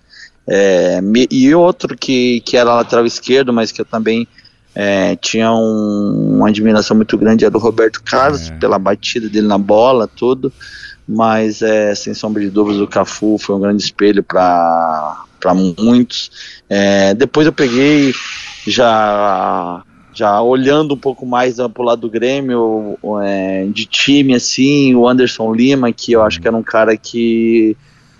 É, 0.48 1.00
e 1.32 1.56
outro 1.56 1.96
que, 1.98 2.42
que 2.42 2.58
era 2.58 2.76
lateral 2.76 3.06
esquerdo, 3.06 3.54
mas 3.54 3.72
que 3.72 3.82
eu 3.82 3.86
também 3.86 4.28
é, 4.76 5.16
tinha 5.16 5.52
um, 5.54 6.38
uma 6.38 6.50
admiração 6.50 6.98
muito 6.98 7.18
grande 7.18 7.46
era 7.46 7.56
o 7.56 7.60
Roberto 7.60 8.02
Carlos, 8.04 8.50
é. 8.50 8.52
pela 8.58 8.80
batida 8.80 9.30
dele 9.30 9.48
na 9.48 9.58
bola, 9.58 10.08
tudo. 10.08 10.52
Mas, 11.08 11.62
é, 11.62 11.94
sem 11.96 12.14
sombra 12.14 12.42
de 12.42 12.50
dúvidas, 12.50 12.82
o 12.82 12.88
Cafu 12.88 13.38
foi 13.38 13.56
um 13.56 13.60
grande 13.60 13.84
espelho 13.84 14.24
para 14.24 15.26
muitos. 15.78 16.32
É, 16.70 17.14
depois 17.14 17.46
eu 17.46 17.54
peguei, 17.54 18.14
já 18.66 19.84
já 20.16 20.40
olhando 20.42 20.94
um 20.94 20.98
pouco 20.98 21.26
mais 21.26 21.56
para 21.56 21.82
o 21.82 21.84
lado 21.84 22.02
do 22.02 22.10
Grêmio, 22.10 22.98
é, 23.24 23.66
de 23.66 23.86
time, 23.86 24.36
assim, 24.36 24.94
o 24.94 25.08
Anderson 25.08 25.52
Lima, 25.54 25.92
que 25.92 26.12
eu 26.12 26.22
acho 26.22 26.40
que 26.40 26.48
era 26.48 26.56
um 26.56 26.62
cara 26.62 26.96
que, 26.96 27.76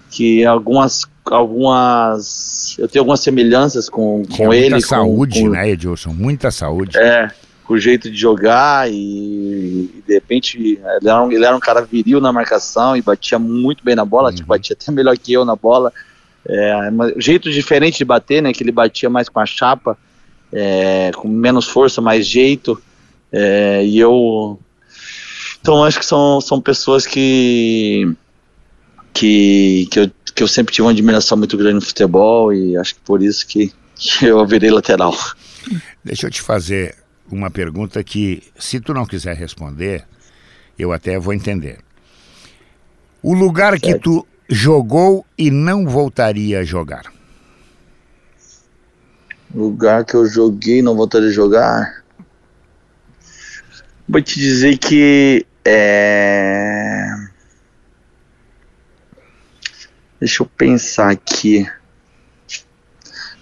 que 0.10 0.44
algumas 0.44 1.06
algumas. 1.26 2.76
Eu 2.78 2.88
tenho 2.88 3.02
algumas 3.02 3.20
semelhanças 3.20 3.90
com, 3.90 4.24
com 4.26 4.46
muita 4.46 4.56
ele. 4.56 4.70
Muita 4.72 4.88
saúde, 4.88 5.42
com, 5.42 5.50
né, 5.50 5.70
Edilson? 5.70 6.14
Muita 6.14 6.52
saúde. 6.52 6.98
É, 6.98 7.30
com 7.64 7.74
o 7.74 7.80
jeito 7.80 8.10
de 8.10 8.18
jogar 8.18 8.92
e, 8.92 8.94
e, 8.96 10.04
de 10.06 10.14
repente 10.14 10.58
ele 10.58 10.80
era, 10.84 11.24
um, 11.24 11.32
ele 11.32 11.46
era 11.46 11.56
um 11.56 11.60
cara 11.60 11.82
viril 11.82 12.20
na 12.20 12.32
marcação 12.32 12.96
e 12.96 13.02
batia 13.02 13.40
muito 13.40 13.84
bem 13.84 13.96
na 13.96 14.04
bola, 14.04 14.30
uhum. 14.30 14.36
tipo, 14.36 14.48
batia 14.48 14.76
até 14.80 14.92
melhor 14.92 15.18
que 15.18 15.34
eu 15.34 15.46
na 15.46 15.56
bola. 15.56 15.92
É, 16.46 16.92
mas, 16.92 17.14
jeito 17.18 17.50
diferente 17.50 17.98
de 17.98 18.06
bater, 18.06 18.42
né? 18.42 18.52
Que 18.52 18.64
ele 18.64 18.72
batia 18.72 19.10
mais 19.10 19.30
com 19.30 19.40
a 19.40 19.46
chapa, 19.46 19.98
é, 20.52 21.12
com 21.16 21.28
menos 21.28 21.68
força, 21.68 22.02
mais 22.02 22.28
jeito. 22.28 22.82
É, 23.32 23.84
e 23.86 23.98
eu. 23.98 24.60
Então 25.62 25.84
acho 25.84 26.00
que 26.00 26.06
são, 26.06 26.42
são 26.42 26.62
pessoas 26.62 27.06
que. 27.06 28.14
Que, 29.14 29.88
que 29.92 30.00
eu 30.00 30.12
que 30.34 30.44
eu 30.44 30.48
sempre 30.48 30.74
tive 30.74 30.84
uma 30.86 30.92
admiração 30.92 31.38
muito 31.38 31.58
grande 31.58 31.76
no 31.76 31.82
futebol 31.82 32.54
e 32.54 32.76
acho 32.78 32.96
que 32.96 33.02
por 33.02 33.22
isso 33.22 33.46
que, 33.48 33.72
que 33.96 34.26
eu 34.26 34.46
virei 34.46 34.72
lateral. 34.72 35.16
Deixa 36.04 36.28
eu 36.28 36.32
te 36.32 36.42
fazer 36.42 36.96
uma 37.32 37.50
pergunta 37.50 38.04
que, 38.04 38.44
se 38.58 38.80
tu 38.80 38.94
não 38.94 39.06
quiser 39.06 39.36
responder, 39.36 40.06
eu 40.78 40.92
até 40.92 41.18
vou 41.18 41.34
entender. 41.34 41.80
O 43.22 43.34
lugar 43.34 43.80
que 43.80 43.98
tu 43.98 44.28
jogou 44.50 45.26
e 45.38 45.50
não 45.50 45.88
voltaria 45.88 46.60
a 46.60 46.64
jogar? 46.64 47.12
Lugar 49.54 50.04
que 50.04 50.16
eu 50.16 50.26
joguei 50.26 50.80
e 50.80 50.82
não 50.82 50.96
voltaria 50.96 51.30
a 51.30 51.32
jogar? 51.32 52.04
Vou 54.10 54.22
te 54.22 54.38
dizer 54.40 54.78
que 54.78 55.46
é 55.64 57.08
Deixa 60.24 60.42
eu 60.42 60.48
pensar 60.58 61.12
aqui. 61.12 61.68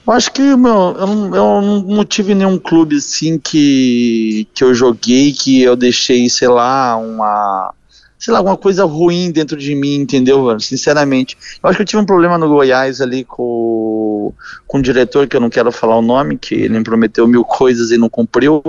Eu 0.07 0.13
acho 0.13 0.31
que 0.31 0.41
meu, 0.41 0.95
eu, 0.97 1.05
não, 1.05 1.35
eu 1.35 1.61
não 1.83 2.03
tive 2.03 2.33
nenhum 2.33 2.57
clube 2.57 2.95
assim 2.95 3.37
que, 3.37 4.47
que 4.51 4.63
eu 4.63 4.73
joguei 4.73 5.31
que 5.31 5.61
eu 5.61 5.75
deixei, 5.75 6.27
sei 6.27 6.47
lá, 6.47 6.97
uma. 6.97 7.71
Sei 8.17 8.33
lá, 8.33 8.39
alguma 8.39 8.57
coisa 8.57 8.83
ruim 8.83 9.29
dentro 9.29 9.55
de 9.55 9.75
mim, 9.75 9.93
entendeu? 9.93 10.59
Sinceramente. 10.59 11.37
Eu 11.61 11.69
acho 11.69 11.77
que 11.77 11.83
eu 11.83 11.85
tive 11.85 12.01
um 12.01 12.05
problema 12.05 12.35
no 12.35 12.49
Goiás 12.49 12.99
ali 12.99 13.23
com, 13.23 14.33
com 14.65 14.79
um 14.79 14.81
diretor, 14.81 15.27
que 15.27 15.35
eu 15.35 15.39
não 15.39 15.51
quero 15.51 15.71
falar 15.71 15.99
o 15.99 16.01
nome, 16.01 16.35
que 16.35 16.55
ele 16.55 16.79
me 16.79 16.83
prometeu 16.83 17.27
mil 17.27 17.45
coisas 17.45 17.91
e 17.91 17.97
não 17.99 18.09
cumpriu. 18.09 18.63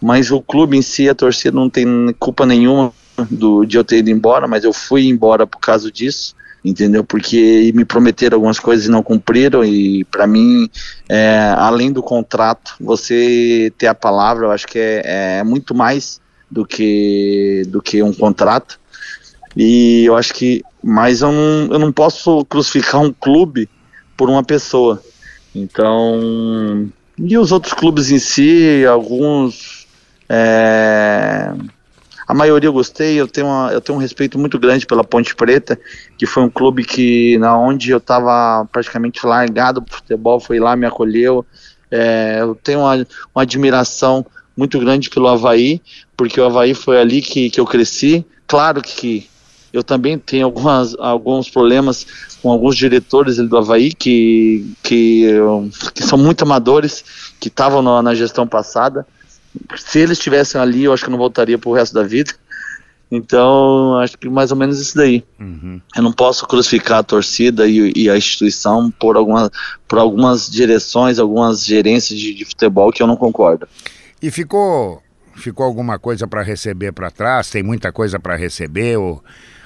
Mas 0.00 0.30
o 0.30 0.40
clube 0.40 0.76
em 0.76 0.82
si, 0.82 1.08
a 1.08 1.16
torcida, 1.16 1.56
não 1.56 1.68
tem 1.68 2.14
culpa 2.16 2.46
nenhuma 2.46 2.92
do, 3.28 3.64
de 3.64 3.76
eu 3.76 3.82
ter 3.82 3.98
ido 3.98 4.10
embora, 4.10 4.46
mas 4.46 4.62
eu 4.62 4.72
fui 4.72 5.08
embora 5.08 5.48
por 5.48 5.58
causa 5.58 5.90
disso 5.90 6.38
entendeu? 6.64 7.02
Porque 7.02 7.72
me 7.74 7.84
prometeram 7.84 8.36
algumas 8.36 8.58
coisas 8.58 8.86
e 8.86 8.90
não 8.90 9.02
cumpriram 9.02 9.64
e 9.64 10.04
para 10.04 10.26
mim, 10.26 10.68
é, 11.08 11.54
além 11.56 11.92
do 11.92 12.02
contrato, 12.02 12.74
você 12.80 13.72
ter 13.78 13.86
a 13.86 13.94
palavra, 13.94 14.46
eu 14.46 14.50
acho 14.50 14.66
que 14.66 14.78
é, 14.78 15.38
é, 15.38 15.44
muito 15.44 15.74
mais 15.74 16.20
do 16.50 16.66
que 16.66 17.62
do 17.68 17.80
que 17.80 18.02
um 18.02 18.12
contrato. 18.12 18.78
E 19.56 20.04
eu 20.04 20.16
acho 20.16 20.32
que, 20.32 20.62
mas 20.82 21.22
eu 21.22 21.32
não, 21.32 21.72
eu 21.72 21.78
não 21.78 21.92
posso 21.92 22.44
crucificar 22.44 23.00
um 23.00 23.12
clube 23.12 23.68
por 24.16 24.30
uma 24.30 24.44
pessoa. 24.44 25.02
Então, 25.54 26.88
e 27.18 27.36
os 27.36 27.50
outros 27.50 27.74
clubes 27.74 28.10
em 28.10 28.18
si, 28.18 28.84
alguns 28.86 29.86
é, 30.28 31.52
a 32.30 32.34
maioria 32.34 32.68
eu 32.68 32.72
gostei, 32.72 33.20
eu 33.20 33.26
tenho, 33.26 33.48
uma, 33.48 33.72
eu 33.72 33.80
tenho 33.80 33.98
um 33.98 34.00
respeito 34.00 34.38
muito 34.38 34.56
grande 34.56 34.86
pela 34.86 35.02
Ponte 35.02 35.34
Preta, 35.34 35.76
que 36.16 36.26
foi 36.26 36.44
um 36.44 36.48
clube 36.48 36.84
que, 36.84 37.36
na 37.38 37.58
onde 37.58 37.90
eu 37.90 37.98
estava 37.98 38.64
praticamente 38.70 39.26
largado 39.26 39.82
pro 39.82 39.96
futebol, 39.96 40.38
foi 40.38 40.60
lá, 40.60 40.76
me 40.76 40.86
acolheu. 40.86 41.44
É, 41.90 42.36
eu 42.40 42.54
tenho 42.54 42.78
uma, 42.78 42.94
uma 43.34 43.42
admiração 43.42 44.24
muito 44.56 44.78
grande 44.78 45.10
pelo 45.10 45.26
Havaí, 45.26 45.82
porque 46.16 46.40
o 46.40 46.44
Havaí 46.44 46.72
foi 46.72 47.00
ali 47.00 47.20
que, 47.20 47.50
que 47.50 47.58
eu 47.58 47.66
cresci. 47.66 48.24
Claro 48.46 48.80
que 48.80 49.28
eu 49.72 49.82
também 49.82 50.16
tenho 50.16 50.44
algumas, 50.44 50.94
alguns 51.00 51.50
problemas 51.50 52.06
com 52.40 52.52
alguns 52.52 52.76
diretores 52.76 53.38
do 53.38 53.58
Havaí 53.58 53.92
que, 53.92 54.72
que, 54.84 55.32
que 55.92 56.04
são 56.04 56.16
muito 56.16 56.42
amadores, 56.42 57.04
que 57.40 57.48
estavam 57.48 57.82
na 58.00 58.14
gestão 58.14 58.46
passada. 58.46 59.04
Se 59.76 59.98
eles 59.98 60.18
estivessem 60.18 60.60
ali, 60.60 60.84
eu 60.84 60.92
acho 60.92 61.02
que 61.02 61.08
eu 61.08 61.12
não 61.12 61.18
voltaria 61.18 61.58
para 61.58 61.70
o 61.70 61.74
resto 61.74 61.94
da 61.94 62.02
vida. 62.02 62.32
Então, 63.10 63.98
acho 63.98 64.16
que 64.16 64.28
mais 64.28 64.52
ou 64.52 64.56
menos 64.56 64.80
isso 64.80 64.96
daí. 64.96 65.24
Uhum. 65.38 65.80
Eu 65.96 66.02
não 66.02 66.12
posso 66.12 66.46
crucificar 66.46 66.98
a 66.98 67.02
torcida 67.02 67.66
e, 67.66 67.92
e, 67.96 68.08
a 68.08 68.16
instituição 68.16 68.90
por, 68.90 69.16
alguma, 69.16 69.50
por 69.88 69.98
algumas 69.98 70.48
direções, 70.48 71.18
algumas 71.18 71.64
gerências 71.64 72.18
de, 72.18 72.32
de 72.32 72.44
futebol 72.44 72.92
que 72.92 73.02
eu 73.02 73.08
não 73.08 73.16
concordo. 73.16 73.66
E 74.22 74.30
ficou, 74.30 75.02
ficou 75.34 75.66
alguma 75.66 75.98
coisa 75.98 76.28
para 76.28 76.42
receber 76.42 76.92
para 76.92 77.10
trás? 77.10 77.50
Tem 77.50 77.64
muita 77.64 77.90
coisa 77.90 78.20
para 78.20 78.36
receber? 78.36 78.96
Ou, 78.96 79.20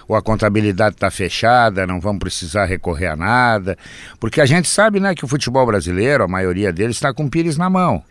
ou 0.08 0.16
a 0.16 0.22
contabilidade 0.22 0.94
está 0.94 1.10
fechada? 1.10 1.86
Não 1.86 2.00
vamos 2.00 2.20
precisar 2.20 2.64
recorrer 2.64 3.08
a 3.08 3.16
nada? 3.16 3.76
Porque 4.18 4.40
a 4.40 4.46
gente 4.46 4.68
sabe 4.68 5.00
né, 5.00 5.14
que 5.14 5.24
o 5.24 5.28
futebol 5.28 5.66
brasileiro, 5.66 6.24
a 6.24 6.28
maioria 6.28 6.72
deles, 6.72 6.96
está 6.96 7.12
com 7.12 7.28
pires 7.28 7.58
na 7.58 7.68
mão. 7.68 8.02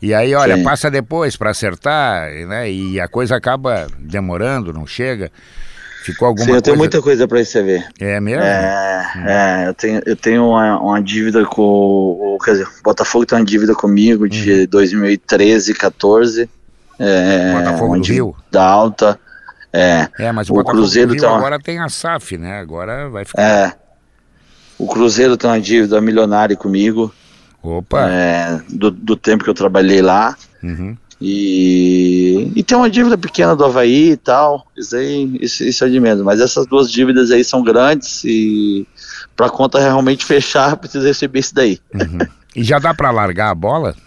E 0.00 0.12
aí, 0.12 0.34
olha, 0.34 0.56
Sim. 0.56 0.62
passa 0.62 0.90
depois 0.90 1.36
para 1.36 1.50
acertar, 1.50 2.30
né? 2.46 2.70
E 2.70 3.00
a 3.00 3.08
coisa 3.08 3.36
acaba 3.36 3.86
demorando, 3.98 4.72
não 4.72 4.86
chega. 4.86 5.30
Ficou 6.04 6.28
alguma 6.28 6.44
Sim, 6.44 6.52
eu 6.52 6.60
tenho 6.60 6.76
coisa... 6.76 6.90
muita 6.90 7.02
coisa 7.02 7.26
para 7.26 7.38
receber. 7.38 7.88
É 7.98 8.20
mesmo? 8.20 8.42
É, 8.42 9.12
hum. 9.16 9.26
é, 9.26 9.68
eu 9.68 9.74
tenho, 9.74 10.02
eu 10.04 10.14
tenho 10.14 10.48
uma, 10.50 10.78
uma 10.78 11.02
dívida 11.02 11.46
com. 11.46 12.36
Quer 12.44 12.50
dizer, 12.50 12.64
o 12.64 12.82
Botafogo 12.82 13.24
tem 13.24 13.38
uma 13.38 13.44
dívida 13.44 13.74
comigo 13.74 14.28
de 14.28 14.64
hum. 14.64 14.66
2013, 14.68 15.72
14. 15.72 16.50
É, 16.98 17.52
Botafogo 17.54 17.98
do 17.98 18.04
Rio? 18.04 18.36
Da 18.50 18.62
alta. 18.62 19.18
É, 19.72 20.06
é 20.18 20.30
mas 20.30 20.50
o, 20.50 20.52
o 20.52 20.56
Botafogo 20.56 20.82
Cruzeiro 20.82 21.08
do 21.08 21.14
Rio 21.14 21.22
tá 21.22 21.34
agora 21.34 21.58
tem 21.58 21.78
a 21.78 21.88
SAF, 21.88 22.36
né? 22.36 22.60
Agora 22.60 23.08
vai 23.08 23.24
ficar. 23.24 23.42
É. 23.42 23.72
O 24.78 24.86
Cruzeiro 24.86 25.38
tem 25.38 25.48
uma 25.48 25.60
dívida 25.60 26.00
milionária 26.02 26.54
comigo. 26.54 27.14
Opa! 27.64 28.10
É, 28.10 28.60
do, 28.68 28.90
do 28.90 29.16
tempo 29.16 29.42
que 29.42 29.48
eu 29.48 29.54
trabalhei 29.54 30.02
lá. 30.02 30.36
Uhum. 30.62 30.94
E, 31.18 32.52
e 32.54 32.62
tem 32.62 32.76
uma 32.76 32.90
dívida 32.90 33.16
pequena 33.16 33.56
do 33.56 33.64
Havaí 33.64 34.10
e 34.10 34.16
tal. 34.18 34.66
Isso 34.76 34.94
aí, 34.94 35.38
isso, 35.40 35.64
isso 35.64 35.82
é 35.82 35.88
de 35.88 35.98
menos. 35.98 36.22
Mas 36.22 36.40
essas 36.40 36.66
duas 36.66 36.92
dívidas 36.92 37.30
aí 37.30 37.42
são 37.42 37.62
grandes 37.62 38.22
e 38.24 38.86
para 39.34 39.46
a 39.46 39.50
conta 39.50 39.78
realmente 39.80 40.26
fechar, 40.26 40.76
precisa 40.76 41.06
receber 41.06 41.38
isso 41.38 41.54
daí. 41.54 41.80
Uhum. 41.94 42.18
E 42.54 42.62
já 42.62 42.78
dá 42.78 42.92
para 42.92 43.10
largar 43.10 43.50
a 43.50 43.54
bola? 43.54 43.96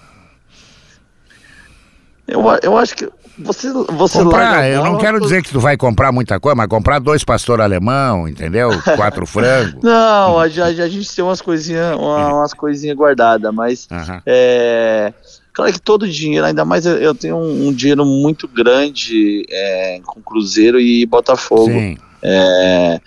Eu, 2.28 2.44
eu 2.62 2.78
acho 2.78 2.94
que 2.94 3.10
você, 3.40 3.72
você 3.72 4.24
comprar, 4.24 4.68
eu 4.68 4.84
não 4.84 4.98
quero 4.98 5.20
dizer 5.20 5.44
que 5.44 5.52
tu 5.52 5.60
vai 5.60 5.78
comprar 5.78 6.12
muita 6.12 6.40
coisa, 6.40 6.56
mas 6.56 6.68
comprar 6.68 7.00
dois 7.00 7.24
pastor 7.24 7.62
alemão, 7.62 8.28
entendeu? 8.28 8.70
Quatro 8.96 9.28
frangos. 9.28 9.84
Não, 9.84 10.40
a, 10.40 10.44
a, 10.44 10.46
a, 10.46 10.90
gente 10.90 11.16
tem 11.16 11.24
umas 11.24 11.40
coisinhas 11.40 11.96
uma, 11.96 12.34
umas 12.34 12.54
coisinhas 12.54 12.98
guardadas, 12.98 13.54
mas 13.54 13.88
uhum. 13.92 14.22
é, 14.26 15.14
claro 15.54 15.72
que 15.72 15.80
todo 15.80 16.08
dinheiro, 16.08 16.46
ainda 16.46 16.66
mais 16.66 16.86
eu, 16.86 16.98
eu 16.98 17.14
tenho 17.14 17.36
um, 17.36 17.68
um, 17.68 17.74
dinheiro 17.74 18.04
muito 18.04 18.48
grande 18.48 19.46
é, 19.50 20.00
com 20.04 20.20
Cruzeiro 20.22 20.80
e 20.80 21.06
Botafogo. 21.06 21.72
Sim. 21.72 21.98
É, 22.24 23.00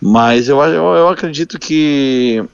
mas 0.00 0.48
eu, 0.48 0.60
eu, 0.60 0.84
eu 0.94 1.08
acredito 1.08 1.58
que 1.58 2.44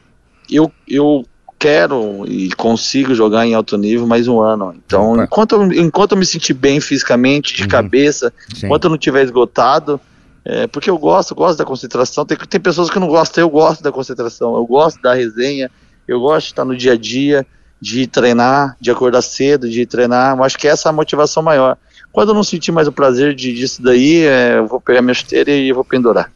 eu, 0.49 0.71
eu 0.87 1.27
quero 1.59 2.25
e 2.27 2.51
consigo 2.53 3.15
jogar 3.15 3.47
em 3.47 3.55
alto 3.55 3.77
nível 3.77 4.07
mais 4.07 4.29
um 4.29 4.41
ano. 4.41 4.75
Então, 4.87 5.23
enquanto 5.23 5.53
eu, 5.53 5.73
enquanto 5.73 6.13
eu 6.13 6.19
me 6.19 6.27
sentir 6.27 6.55
bem 6.55 6.81
fisicamente, 6.81 7.55
de 7.55 7.63
uhum. 7.63 7.69
cabeça, 7.69 8.33
Sim. 8.55 8.67
enquanto 8.67 8.85
eu 8.85 8.91
não 8.91 8.97
estiver 8.97 9.25
esgotado, 9.25 10.01
é, 10.45 10.67
porque 10.67 10.89
eu 10.89 10.97
gosto, 10.99 11.35
gosto 11.35 11.59
da 11.59 11.65
concentração. 11.65 12.25
Tem, 12.25 12.37
tem 12.37 12.61
pessoas 12.61 12.89
que 12.89 12.99
não 12.99 13.09
gostam, 13.09 13.43
eu 13.43 13.51
gosto 13.51 13.83
da 13.83 13.91
concentração, 13.91 14.55
eu 14.55 14.65
gosto 14.65 15.01
da 15.03 15.13
resenha, 15.13 15.71
eu 16.07 16.21
gosto 16.21 16.47
de 16.47 16.53
estar 16.53 16.65
no 16.65 16.77
dia 16.77 16.93
a 16.93 16.97
dia, 16.97 17.47
de 17.81 18.07
treinar, 18.07 18.77
de 18.81 18.91
acordar 18.91 19.23
cedo, 19.23 19.69
de 19.69 19.85
treinar. 19.87 20.37
Eu 20.37 20.45
acho 20.45 20.57
que 20.57 20.69
essa 20.69 20.89
é 20.89 20.91
a 20.91 20.93
motivação 20.93 21.43
maior. 21.43 21.77
Quando 22.13 22.29
eu 22.29 22.35
não 22.35 22.45
sentir 22.45 22.73
mais 22.73 22.87
o 22.87 22.93
prazer 22.93 23.35
de, 23.35 23.53
disso 23.53 23.83
daí, 23.83 24.25
é, 24.25 24.59
eu 24.59 24.67
vou 24.67 24.81
pegar 24.81 25.03
minha 25.03 25.15
chuteira 25.15 25.51
e 25.51 25.73
vou 25.73 25.85
pendurar. 25.85 26.31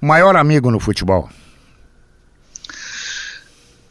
O 0.00 0.06
maior 0.06 0.36
amigo 0.36 0.70
no 0.70 0.78
futebol? 0.78 1.28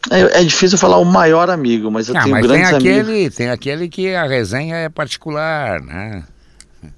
É, 0.09 0.41
é, 0.41 0.43
difícil 0.43 0.77
falar 0.77 0.97
o 0.97 1.05
maior 1.05 1.49
amigo, 1.49 1.91
mas 1.91 2.07
eu 2.07 2.17
ah, 2.17 2.23
tenho 2.23 2.35
mas 2.35 2.45
grandes 2.45 2.69
tem 2.69 2.77
aquele, 2.77 2.99
amigos. 2.99 3.35
Tem 3.35 3.49
aquele 3.49 3.89
que 3.89 4.13
a 4.13 4.25
resenha 4.25 4.75
é 4.75 4.89
particular, 4.89 5.81
né? 5.81 6.23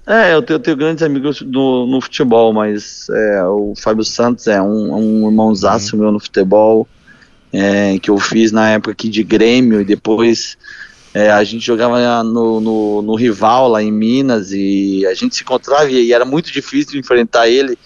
É, 0.06 0.34
eu 0.34 0.42
tenho, 0.42 0.56
eu 0.56 0.60
tenho 0.60 0.76
grandes 0.76 1.02
amigos 1.02 1.42
do, 1.42 1.86
no 1.86 2.00
futebol, 2.00 2.52
mas 2.52 3.08
é, 3.10 3.44
o 3.44 3.74
Fábio 3.76 4.04
Santos 4.04 4.46
é 4.46 4.60
um, 4.60 4.94
um 4.94 5.26
irmãozaço 5.28 5.96
uhum. 5.96 6.02
meu 6.02 6.12
no 6.12 6.20
futebol, 6.20 6.86
é, 7.52 7.98
que 7.98 8.10
eu 8.10 8.18
fiz 8.18 8.52
na 8.52 8.70
época 8.70 8.92
aqui 8.92 9.08
de 9.08 9.22
Grêmio, 9.24 9.80
e 9.80 9.84
depois 9.84 10.56
é, 11.12 11.30
a 11.30 11.42
gente 11.42 11.64
jogava 11.64 12.22
no, 12.22 12.60
no, 12.60 13.02
no, 13.02 13.14
rival 13.16 13.68
lá 13.68 13.82
em 13.82 13.90
Minas, 13.90 14.52
e 14.52 15.04
a 15.06 15.14
gente 15.14 15.34
se 15.34 15.42
encontrava, 15.42 15.90
e, 15.90 16.06
e 16.06 16.12
era 16.12 16.24
muito 16.24 16.52
difícil 16.52 17.00
enfrentar 17.00 17.48
ele, 17.48 17.76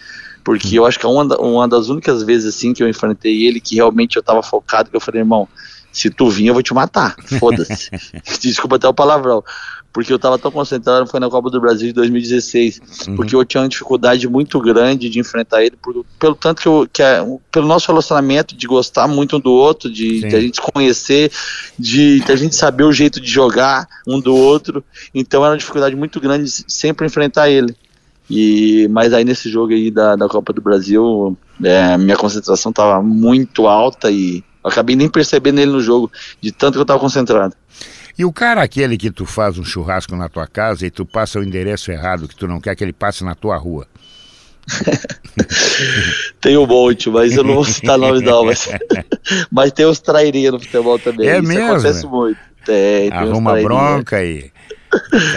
porque 0.44 0.78
eu 0.78 0.84
acho 0.84 1.00
que 1.00 1.06
é 1.06 1.08
uma, 1.08 1.24
uma 1.40 1.66
das 1.66 1.88
únicas 1.88 2.22
vezes 2.22 2.54
assim 2.54 2.74
que 2.74 2.82
eu 2.82 2.88
enfrentei 2.88 3.46
ele 3.46 3.58
que 3.58 3.76
realmente 3.76 4.16
eu 4.16 4.22
tava 4.22 4.42
focado, 4.42 4.90
que 4.90 4.96
eu 4.96 5.00
falei, 5.00 5.22
irmão, 5.22 5.48
se 5.90 6.10
tu 6.10 6.28
vir 6.28 6.48
eu 6.48 6.54
vou 6.54 6.62
te 6.62 6.74
matar, 6.74 7.16
foda-se. 7.38 7.88
Desculpa 8.40 8.76
até 8.76 8.86
o 8.86 8.92
palavrão. 8.92 9.42
Porque 9.90 10.12
eu 10.12 10.18
tava 10.18 10.36
tão 10.36 10.50
concentrado, 10.50 11.06
foi 11.06 11.20
na 11.20 11.30
Copa 11.30 11.48
do 11.48 11.60
Brasil 11.60 11.86
de 11.86 11.92
2016, 11.92 12.80
uhum. 13.06 13.14
porque 13.14 13.36
eu 13.36 13.44
tinha 13.44 13.62
uma 13.62 13.68
dificuldade 13.68 14.28
muito 14.28 14.60
grande 14.60 15.08
de 15.08 15.20
enfrentar 15.20 15.62
ele, 15.62 15.76
por, 15.80 16.04
pelo 16.18 16.34
tanto 16.34 16.60
que, 16.60 16.66
eu, 16.66 16.88
que 16.92 17.00
é, 17.00 17.24
pelo 17.52 17.68
nosso 17.68 17.86
relacionamento, 17.86 18.56
de 18.56 18.66
gostar 18.66 19.06
muito 19.06 19.36
um 19.36 19.40
do 19.40 19.52
outro, 19.52 19.88
de, 19.88 20.28
de 20.28 20.34
a 20.34 20.40
gente 20.40 20.56
se 20.56 20.72
conhecer, 20.72 21.30
de, 21.78 22.18
de, 22.18 22.32
a 22.32 22.34
gente 22.34 22.56
saber 22.56 22.82
o 22.82 22.92
jeito 22.92 23.20
de 23.20 23.30
jogar 23.30 23.86
um 24.04 24.18
do 24.18 24.34
outro, 24.34 24.84
então 25.14 25.44
era 25.44 25.52
uma 25.52 25.58
dificuldade 25.58 25.94
muito 25.94 26.20
grande 26.20 26.50
sempre 26.66 27.06
enfrentar 27.06 27.48
ele. 27.48 27.76
E, 28.28 28.88
mas 28.90 29.12
aí 29.12 29.24
nesse 29.24 29.50
jogo 29.50 29.72
aí 29.72 29.90
da, 29.90 30.16
da 30.16 30.28
Copa 30.28 30.52
do 30.52 30.62
Brasil, 30.62 31.36
é, 31.62 31.96
minha 31.98 32.16
concentração 32.16 32.70
estava 32.70 33.02
muito 33.02 33.66
alta 33.66 34.10
e 34.10 34.42
acabei 34.62 34.96
nem 34.96 35.08
percebendo 35.08 35.60
ele 35.60 35.72
no 35.72 35.80
jogo, 35.80 36.10
de 36.40 36.50
tanto 36.50 36.74
que 36.74 36.78
eu 36.78 36.82
estava 36.82 37.00
concentrado. 37.00 37.54
E 38.16 38.24
o 38.24 38.32
cara 38.32 38.62
aquele 38.62 38.96
que 38.96 39.10
tu 39.10 39.26
faz 39.26 39.58
um 39.58 39.64
churrasco 39.64 40.14
na 40.16 40.28
tua 40.28 40.46
casa 40.46 40.86
e 40.86 40.90
tu 40.90 41.04
passa 41.04 41.38
o 41.38 41.42
endereço 41.42 41.90
errado, 41.90 42.28
que 42.28 42.36
tu 42.36 42.46
não 42.46 42.60
quer 42.60 42.74
que 42.76 42.84
ele 42.84 42.92
passe 42.92 43.24
na 43.24 43.34
tua 43.34 43.56
rua. 43.56 43.86
tem 46.40 46.56
um 46.56 46.66
monte, 46.66 47.10
mas 47.10 47.36
eu 47.36 47.44
não 47.44 47.54
vou 47.54 47.64
citar 47.64 47.98
nomes 47.98 48.22
não, 48.22 48.46
mas, 48.46 48.68
mas 49.50 49.72
tem 49.72 49.84
os 49.84 50.00
trairinhos 50.00 50.54
no 50.54 50.60
futebol 50.60 50.98
também. 50.98 51.28
É 51.28 51.38
Isso 51.38 51.48
mesmo? 51.48 51.72
acontece 51.72 52.06
muito. 52.06 52.38
Tem, 52.64 53.10
tem 53.10 53.18
Arruma 53.18 53.60
bronca 53.60 54.24
e 54.24 54.50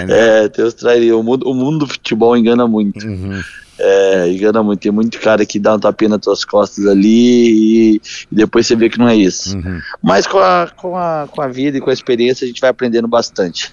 é, 0.09 0.49
Deus 0.49 0.73
traria. 0.73 1.15
O 1.15 1.23
mundo, 1.23 1.49
o 1.49 1.53
mundo 1.53 1.79
do 1.79 1.87
futebol 1.87 2.35
engana 2.35 2.67
muito. 2.67 3.05
Uhum. 3.05 3.41
É, 3.79 4.31
engana 4.31 4.63
muito. 4.63 4.79
Tem 4.79 4.91
muito 4.91 5.19
cara 5.19 5.45
que 5.45 5.59
dá 5.59 5.75
um 5.75 5.79
tapinha 5.79 6.09
nas 6.09 6.21
tuas 6.21 6.43
costas 6.43 6.85
ali 6.87 7.95
e, 7.97 8.01
e 8.31 8.35
depois 8.35 8.65
você 8.65 8.75
vê 8.75 8.89
que 8.89 8.97
não 8.97 9.07
é 9.07 9.15
isso. 9.15 9.55
Uhum. 9.55 9.79
Mas 10.01 10.25
com 10.25 10.39
a, 10.39 10.71
com, 10.75 10.97
a, 10.97 11.27
com 11.29 11.41
a 11.41 11.47
vida 11.47 11.77
e 11.77 11.81
com 11.81 11.89
a 11.89 11.93
experiência 11.93 12.45
a 12.45 12.47
gente 12.47 12.61
vai 12.61 12.69
aprendendo 12.69 13.07
bastante. 13.07 13.71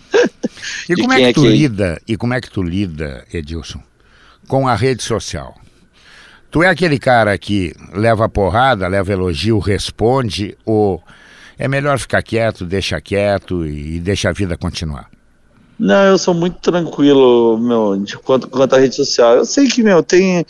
E 0.88 0.94
como 0.94 1.12
é 1.12 1.16
que 1.16 1.24
é 1.24 1.32
tu 1.32 1.42
que... 1.42 1.48
lida, 1.48 2.00
e 2.06 2.16
como 2.16 2.34
é 2.34 2.40
que 2.40 2.50
tu 2.50 2.62
lida, 2.62 3.24
Edilson, 3.32 3.82
com 4.48 4.66
a 4.66 4.74
rede 4.74 5.02
social? 5.02 5.54
Tu 6.50 6.62
é 6.62 6.68
aquele 6.68 6.98
cara 6.98 7.36
que 7.36 7.74
leva 7.92 8.28
porrada, 8.28 8.86
leva 8.86 9.12
elogio, 9.12 9.58
responde, 9.58 10.56
ou 10.64 11.02
é 11.58 11.66
melhor 11.66 11.98
ficar 11.98 12.22
quieto, 12.22 12.64
deixa 12.64 13.00
quieto 13.00 13.66
e 13.66 13.98
deixa 13.98 14.28
a 14.28 14.32
vida 14.32 14.56
continuar? 14.56 15.10
Não, 15.78 16.04
eu 16.04 16.18
sou 16.18 16.34
muito 16.34 16.58
tranquilo, 16.58 17.58
meu, 17.58 17.96
de 17.96 18.16
quanto, 18.18 18.48
quanto 18.48 18.74
à 18.74 18.78
rede 18.78 18.94
social. 18.94 19.36
Eu 19.36 19.44
sei 19.44 19.66
que, 19.66 19.82
meu, 19.82 20.02
tem, 20.02 20.46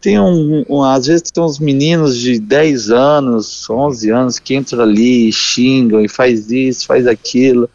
tem 0.00 0.20
um, 0.20 0.64
um, 0.68 0.82
Às 0.82 1.06
vezes 1.06 1.30
tem 1.30 1.42
uns 1.42 1.58
meninos 1.58 2.18
de 2.18 2.38
10 2.38 2.90
anos, 2.90 3.68
11 3.68 4.10
anos 4.10 4.38
que 4.38 4.54
entram 4.54 4.82
ali, 4.82 5.32
xingam 5.32 6.00
e 6.00 6.08
faz 6.08 6.50
isso, 6.50 6.86
faz 6.86 7.06
aquilo. 7.06 7.68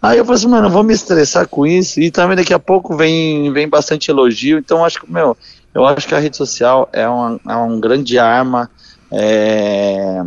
Aí 0.00 0.18
eu 0.18 0.24
falo 0.24 0.36
assim, 0.36 0.48
mano, 0.48 0.66
eu 0.66 0.70
vou 0.70 0.84
me 0.84 0.92
estressar 0.92 1.48
com 1.48 1.66
isso. 1.66 2.00
E 2.00 2.10
também 2.10 2.36
daqui 2.36 2.52
a 2.52 2.58
pouco 2.58 2.96
vem, 2.96 3.52
vem 3.52 3.68
bastante 3.68 4.10
elogio. 4.10 4.58
Então 4.58 4.84
acho 4.84 5.00
que, 5.00 5.10
meu, 5.10 5.36
eu 5.74 5.84
acho 5.86 6.06
que 6.06 6.14
a 6.14 6.18
rede 6.18 6.36
social 6.36 6.88
é 6.92 7.08
uma, 7.08 7.40
é 7.48 7.56
uma 7.56 7.80
grande 7.80 8.18
arma. 8.18 8.70
É, 9.10 10.22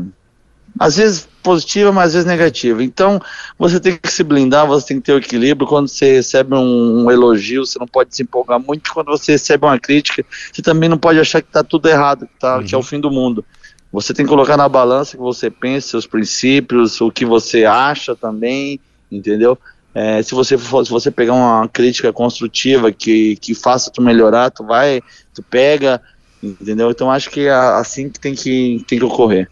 às 0.78 0.98
vezes 0.98 1.28
positiva, 1.42 1.92
mas 1.92 2.08
às 2.08 2.14
vezes 2.14 2.28
negativa. 2.28 2.84
Então, 2.84 3.20
você 3.58 3.80
tem 3.80 3.98
que 3.98 4.12
se 4.12 4.24
blindar, 4.24 4.68
você 4.68 4.88
tem 4.88 4.98
que 4.98 5.04
ter 5.04 5.14
o 5.14 5.18
equilíbrio. 5.18 5.68
Quando 5.68 5.88
você 5.88 6.16
recebe 6.16 6.56
um, 6.56 7.06
um 7.06 7.12
elogio, 7.12 7.66
você 7.66 7.80
não 7.80 7.88
pode 7.88 8.16
se 8.16 8.24
empolgar 8.24 8.60
muito. 8.60 8.94
Quando 8.94 9.08
você 9.08 9.34
recebe 9.34 9.66
uma 9.66 9.80
crítica, 9.80 10.24
você 10.52 10.62
também 10.62 10.90
não 10.90 10.98
pode 10.98 11.20
achar 11.20 11.42
que 11.42 11.48
está 11.50 11.64
tudo 11.64 11.88
errado, 11.88 12.28
que, 12.28 12.40
tá, 12.40 12.58
uhum. 12.58 12.64
que 12.64 12.76
é 12.76 12.78
o 12.78 12.84
fim 12.84 13.00
do 13.00 13.12
mundo. 13.12 13.44
Você 13.92 14.14
tem 14.14 14.26
que 14.26 14.30
colocar 14.30 14.56
na 14.56 14.70
balança 14.70 15.16
o 15.16 15.20
que 15.20 15.24
você 15.24 15.50
pensa, 15.50 15.90
seus 15.90 16.06
princípios, 16.06 17.02
o 17.02 17.12
que 17.12 17.26
você 17.26 17.66
acha 17.66 18.16
também, 18.16 18.80
entendeu? 19.12 19.58
É, 19.96 20.22
se 20.22 20.36
você 20.36 20.58
for, 20.58 20.86
se 20.86 20.92
você 20.92 21.10
pegar 21.10 21.34
uma 21.34 21.68
crítica 21.68 22.14
construtiva 22.14 22.92
que, 22.92 23.36
que 23.38 23.56
faça 23.56 23.90
tu 23.90 24.02
melhorar, 24.02 24.52
tu 24.52 24.64
vai, 24.64 25.02
tu 25.34 25.42
pega, 25.42 26.00
Entendeu? 26.42 26.90
Então 26.90 27.12
acho 27.12 27.30
que 27.30 27.42
é 27.42 27.52
assim 27.52 28.10
que 28.10 28.20
tem 28.20 28.34
que, 28.34 28.84
tem 28.88 28.98
que 28.98 29.06
ocorrer. 29.06 29.50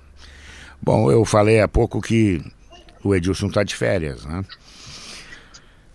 Bom, 0.82 1.12
eu 1.12 1.26
falei 1.26 1.60
há 1.60 1.68
pouco 1.68 2.02
que 2.02 2.42
o 3.04 3.14
Edilson 3.16 3.48
está 3.48 3.64
de 3.64 3.76
férias, 3.76 4.26
né? 4.26 4.44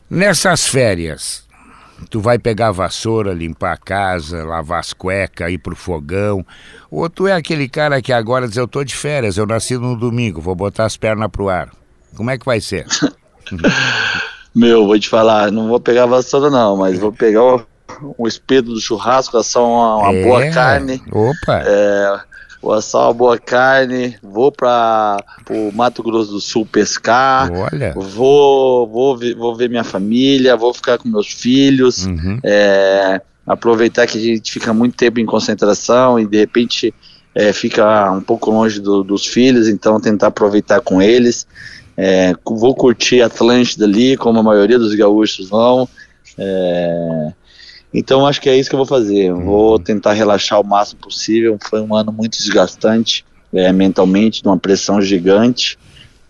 Nessas 0.08 0.66
férias, 0.66 1.44
tu 2.10 2.20
vai 2.20 2.38
pegar 2.38 2.68
a 2.68 2.72
vassoura, 2.72 3.32
limpar 3.32 3.72
a 3.72 3.76
casa, 3.76 4.44
lavar 4.44 4.80
as 4.80 4.92
cuecas, 4.92 5.50
ir 5.50 5.58
pro 5.58 5.74
fogão, 5.74 6.44
ou 6.90 7.08
tu 7.08 7.26
é 7.26 7.32
aquele 7.32 7.68
cara 7.68 8.02
que 8.02 8.12
agora 8.12 8.46
diz, 8.46 8.56
eu 8.56 8.68
tô 8.68 8.84
de 8.84 8.94
férias, 8.94 9.38
eu 9.38 9.46
nasci 9.46 9.76
no 9.78 9.96
domingo, 9.96 10.40
vou 10.40 10.54
botar 10.54 10.84
as 10.84 10.96
pernas 10.96 11.30
pro 11.30 11.48
ar. 11.48 11.70
Como 12.14 12.30
é 12.30 12.36
que 12.36 12.44
vai 12.44 12.60
ser? 12.60 12.86
Meu, 14.54 14.86
vou 14.86 14.98
te 14.98 15.08
falar, 15.08 15.50
não 15.50 15.68
vou 15.68 15.80
pegar 15.80 16.02
a 16.02 16.06
vassoura 16.06 16.50
não, 16.50 16.76
mas 16.76 16.98
vou 16.98 17.10
pegar 17.10 17.42
o, 17.42 17.66
o 18.18 18.28
espeto 18.28 18.74
do 18.74 18.80
churrasco, 18.80 19.38
assar 19.38 19.62
uma, 19.62 19.96
uma 19.96 20.12
é, 20.12 20.22
boa 20.22 20.50
carne. 20.50 21.02
Opa! 21.10 21.62
É, 21.64 22.20
vou 22.62 22.72
assar 22.72 23.02
uma 23.02 23.12
boa 23.12 23.38
carne, 23.38 24.16
vou 24.22 24.52
para 24.52 25.18
o 25.50 25.72
Mato 25.72 26.02
Grosso 26.02 26.30
do 26.30 26.40
Sul 26.40 26.64
pescar, 26.64 27.50
Olha. 27.52 27.92
Vou, 27.94 28.86
vou, 28.86 29.16
ver, 29.18 29.34
vou 29.34 29.56
ver 29.56 29.68
minha 29.68 29.82
família, 29.82 30.56
vou 30.56 30.72
ficar 30.72 30.96
com 30.96 31.08
meus 31.08 31.26
filhos, 31.26 32.06
uhum. 32.06 32.38
é, 32.44 33.20
aproveitar 33.44 34.06
que 34.06 34.16
a 34.16 34.20
gente 34.20 34.52
fica 34.52 34.72
muito 34.72 34.96
tempo 34.96 35.18
em 35.18 35.26
concentração 35.26 36.20
e 36.20 36.26
de 36.26 36.38
repente 36.38 36.94
é, 37.34 37.52
fica 37.52 38.12
um 38.12 38.20
pouco 38.20 38.50
longe 38.52 38.80
do, 38.80 39.02
dos 39.02 39.26
filhos, 39.26 39.68
então 39.68 40.00
tentar 40.00 40.28
aproveitar 40.28 40.80
com 40.80 41.02
eles. 41.02 41.46
É, 41.96 42.32
vou 42.44 42.74
curtir 42.74 43.22
Atlântida 43.22 43.84
ali, 43.84 44.16
como 44.16 44.38
a 44.38 44.42
maioria 44.42 44.78
dos 44.78 44.94
gaúchos 44.94 45.48
vão. 45.48 45.88
É, 46.38 47.32
então 47.92 48.26
acho 48.26 48.40
que 48.40 48.48
é 48.48 48.56
isso 48.56 48.70
que 48.70 48.74
eu 48.74 48.78
vou 48.78 48.86
fazer. 48.86 49.26
Eu 49.26 49.40
vou 49.40 49.72
uhum. 49.72 49.78
tentar 49.78 50.12
relaxar 50.12 50.60
o 50.60 50.66
máximo 50.66 51.00
possível. 51.00 51.58
Foi 51.68 51.80
um 51.80 51.94
ano 51.94 52.10
muito 52.12 52.38
desgastante, 52.38 53.24
é, 53.52 53.72
mentalmente, 53.72 54.42
de 54.42 54.48
uma 54.48 54.58
pressão 54.58 55.00
gigante. 55.00 55.78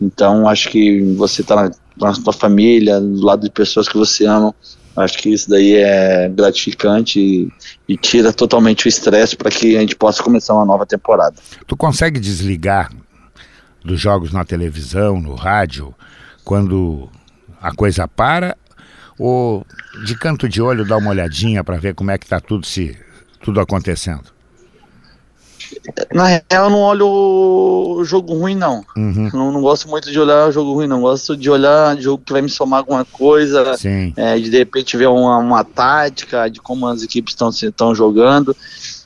Então 0.01 0.49
acho 0.49 0.69
que 0.69 1.01
você 1.15 1.43
está 1.43 1.55
na, 1.55 1.71
na 1.97 2.15
sua 2.15 2.33
família, 2.33 3.01
do 3.01 3.25
lado 3.25 3.43
de 3.43 3.51
pessoas 3.51 3.89
que 3.89 3.97
você 3.97 4.27
ama. 4.27 4.55
Acho 4.95 5.19
que 5.19 5.31
isso 5.31 5.49
daí 5.49 5.77
é 5.77 6.29
gratificante 6.29 7.19
e, 7.19 7.49
e 7.89 7.97
tira 7.97 8.33
totalmente 8.33 8.87
o 8.87 8.89
estresse 8.89 9.37
para 9.37 9.51
que 9.51 9.77
a 9.77 9.81
gente 9.81 9.97
possa 9.97 10.23
começar 10.23 10.53
uma 10.53 10.67
nova 10.67 10.85
temporada. 10.85 11.37
Tu 11.67 11.77
consegue 11.77 12.21
desligar 12.21 12.91
dos 13.83 13.99
jogos 13.99 14.33
na 14.33 14.45
televisão, 14.45 15.21
no 15.21 15.35
rádio, 15.35 15.95
quando 16.45 17.09
a 17.61 17.75
coisa 17.75 18.07
para, 18.07 18.57
ou 19.23 19.67
de 20.05 20.17
canto 20.17 20.49
de 20.49 20.61
olho 20.61 20.85
dá 20.85 20.97
uma 20.97 21.11
olhadinha 21.11 21.63
para 21.63 21.79
ver 21.79 21.95
como 21.95 22.11
é 22.11 22.19
que 22.19 22.25
está 22.25 22.41
tudo 22.41 22.67
se 22.67 22.97
tudo 23.41 23.61
acontecendo? 23.61 24.25
Na 26.13 26.27
real, 26.27 26.43
eu 26.51 26.71
não 26.71 26.81
olho 26.81 27.07
o 27.09 28.05
jogo 28.05 28.35
ruim, 28.35 28.55
não. 28.55 28.85
Uhum. 28.97 29.31
não. 29.33 29.53
Não 29.53 29.63
gosto 29.63 29.89
muito 29.89 30.11
de 30.11 30.19
olhar 30.19 30.49
o 30.49 30.53
jogo 30.53 30.75
ruim, 30.75 30.87
não. 30.87 31.01
Gosto 31.01 31.37
de 31.37 31.49
olhar 31.49 31.97
jogo 31.99 32.23
que 32.25 32.33
vai 32.33 32.43
me 32.43 32.49
somar 32.49 32.81
alguma 32.81 33.05
coisa, 33.05 33.75
é, 34.17 34.37
de 34.39 34.51
de 34.51 34.59
repente 34.59 34.97
ver 34.97 35.09
uma, 35.09 35.39
uma 35.39 35.65
tática, 35.65 36.51
de 36.51 36.61
como 36.61 36.87
as 36.87 37.03
equipes 37.03 37.35
estão 37.35 37.95
jogando. 37.95 38.57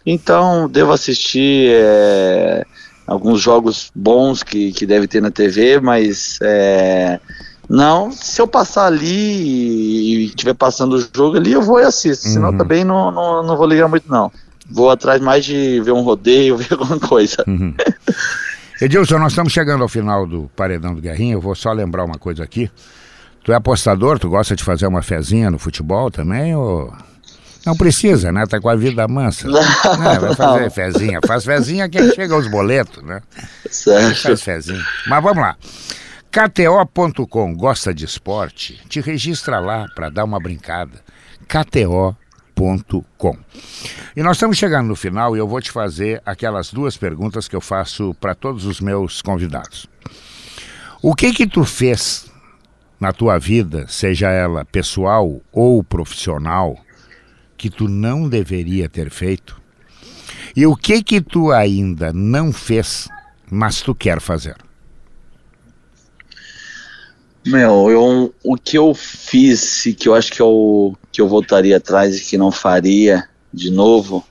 Então, 0.04 0.68
devo 0.68 0.92
assistir. 0.92 1.70
É, 1.70 2.64
alguns 3.06 3.40
jogos 3.40 3.90
bons 3.94 4.42
que, 4.42 4.72
que 4.72 4.84
deve 4.84 5.06
ter 5.06 5.22
na 5.22 5.30
TV, 5.30 5.80
mas 5.80 6.38
é, 6.42 7.20
não, 7.68 8.12
se 8.12 8.40
eu 8.40 8.46
passar 8.46 8.86
ali 8.86 9.06
e 9.06 10.24
estiver 10.26 10.54
passando 10.54 10.94
o 10.94 11.00
jogo 11.00 11.36
ali, 11.36 11.52
eu 11.52 11.62
vou 11.62 11.80
e 11.80 11.84
assisto. 11.84 12.26
Uhum. 12.26 12.32
Senão 12.32 12.56
também 12.56 12.84
não, 12.84 13.10
não, 13.10 13.42
não 13.42 13.56
vou 13.56 13.66
ligar 13.66 13.88
muito, 13.88 14.10
não. 14.10 14.30
Vou 14.70 14.90
atrás 14.90 15.20
mais 15.20 15.44
de 15.44 15.80
ver 15.80 15.92
um 15.92 16.02
rodeio, 16.02 16.56
ver 16.58 16.72
alguma 16.72 16.98
coisa. 16.98 17.44
Uhum. 17.46 17.74
Edilson, 18.80 19.18
nós 19.18 19.32
estamos 19.32 19.52
chegando 19.52 19.82
ao 19.82 19.88
final 19.88 20.26
do 20.26 20.50
Paredão 20.54 20.94
do 20.94 21.00
Guerrinha. 21.00 21.34
Eu 21.34 21.40
vou 21.40 21.54
só 21.54 21.72
lembrar 21.72 22.04
uma 22.04 22.18
coisa 22.18 22.44
aqui. 22.44 22.70
Tu 23.42 23.52
é 23.52 23.54
apostador? 23.54 24.18
Tu 24.18 24.28
gosta 24.28 24.54
de 24.54 24.62
fazer 24.62 24.86
uma 24.86 25.02
fezinha 25.02 25.50
no 25.50 25.58
futebol 25.58 26.10
também? 26.10 26.54
Ou... 26.54 26.92
Não 27.64 27.76
precisa, 27.76 28.30
né? 28.30 28.44
Tá 28.46 28.60
com 28.60 28.68
a 28.68 28.76
vida 28.76 29.08
mansa. 29.08 29.48
Não, 29.48 29.60
não 29.60 30.20
vai 30.20 30.34
fazer 30.34 30.62
não. 30.64 30.70
fezinha. 30.70 31.20
Faz 31.26 31.44
fezinha 31.44 31.88
quem 31.88 32.12
chega 32.12 32.34
aos 32.34 32.48
boletos, 32.48 33.02
né? 33.02 33.22
Certo. 33.70 34.22
Faz 34.22 34.42
fezinha. 34.42 34.84
Mas 35.08 35.22
vamos 35.22 35.42
lá. 35.42 35.56
KTO.com, 36.36 37.54
gosta 37.56 37.94
de 37.94 38.04
esporte? 38.04 38.78
Te 38.90 39.00
registra 39.00 39.58
lá 39.58 39.86
para 39.94 40.10
dar 40.10 40.22
uma 40.22 40.38
brincada. 40.38 41.02
KTO.com. 41.48 43.38
E 44.14 44.22
nós 44.22 44.36
estamos 44.36 44.58
chegando 44.58 44.86
no 44.88 44.94
final 44.94 45.34
e 45.34 45.38
eu 45.38 45.48
vou 45.48 45.62
te 45.62 45.70
fazer 45.70 46.20
aquelas 46.26 46.70
duas 46.70 46.94
perguntas 46.94 47.48
que 47.48 47.56
eu 47.56 47.60
faço 47.62 48.12
para 48.20 48.34
todos 48.34 48.66
os 48.66 48.82
meus 48.82 49.22
convidados. 49.22 49.86
O 51.00 51.14
que 51.14 51.32
que 51.32 51.46
tu 51.46 51.64
fez 51.64 52.30
na 53.00 53.14
tua 53.14 53.38
vida, 53.38 53.86
seja 53.88 54.28
ela 54.28 54.62
pessoal 54.62 55.40
ou 55.50 55.82
profissional, 55.82 56.76
que 57.56 57.70
tu 57.70 57.88
não 57.88 58.28
deveria 58.28 58.90
ter 58.90 59.08
feito? 59.08 59.58
E 60.54 60.66
o 60.66 60.76
que 60.76 61.02
que 61.02 61.22
tu 61.22 61.50
ainda 61.50 62.12
não 62.12 62.52
fez, 62.52 63.08
mas 63.50 63.80
tu 63.80 63.94
quer 63.94 64.20
fazer? 64.20 64.65
Meu, 67.46 67.90
eu, 67.90 68.34
o 68.42 68.56
que 68.56 68.76
eu 68.76 68.92
fiz 68.92 69.86
e 69.86 69.94
que 69.94 70.08
eu 70.08 70.14
acho 70.14 70.32
que 70.32 70.40
eu, 70.42 70.96
que 71.12 71.20
eu 71.20 71.28
voltaria 71.28 71.76
atrás 71.76 72.18
e 72.18 72.24
que 72.24 72.36
não 72.36 72.50
faria 72.50 73.24
de 73.54 73.70
novo, 73.70 74.24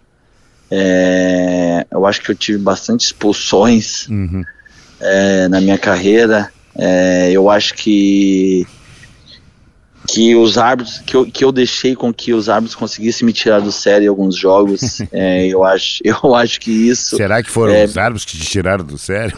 é, 0.70 1.86
eu 1.90 2.06
acho 2.06 2.22
que 2.22 2.30
eu 2.30 2.36
tive 2.36 2.58
bastante 2.58 3.06
expulsões 3.06 4.08
uhum. 4.10 4.44
é, 5.00 5.48
na 5.48 5.62
minha 5.62 5.78
carreira. 5.78 6.52
É, 6.78 7.32
eu 7.32 7.50
acho 7.50 7.74
que 7.74 8.68
que 10.08 10.36
os 10.36 10.58
árbitros 10.58 11.00
que 11.00 11.16
eu, 11.16 11.26
que 11.26 11.44
eu 11.44 11.52
deixei 11.52 11.96
com 11.96 12.14
que 12.14 12.34
os 12.34 12.50
árbitros 12.50 12.76
conseguissem 12.76 13.26
me 13.26 13.34
tirar 13.34 13.60
do 13.60 13.72
sério 13.72 14.06
em 14.06 14.08
alguns 14.08 14.38
jogos 14.38 15.02
é, 15.12 15.48
eu 15.48 15.64
acho 15.64 16.02
eu 16.04 16.36
acho 16.36 16.60
que 16.60 16.72
isso 16.72 17.16
será 17.16 17.42
que 17.42 17.50
foram 17.50 17.74
é, 17.74 17.86
os 17.86 17.98
árbitros 17.98 18.26
que 18.26 18.38
te 18.38 18.46
tiraram 18.46 18.84
do 18.84 18.98
sério 18.98 19.38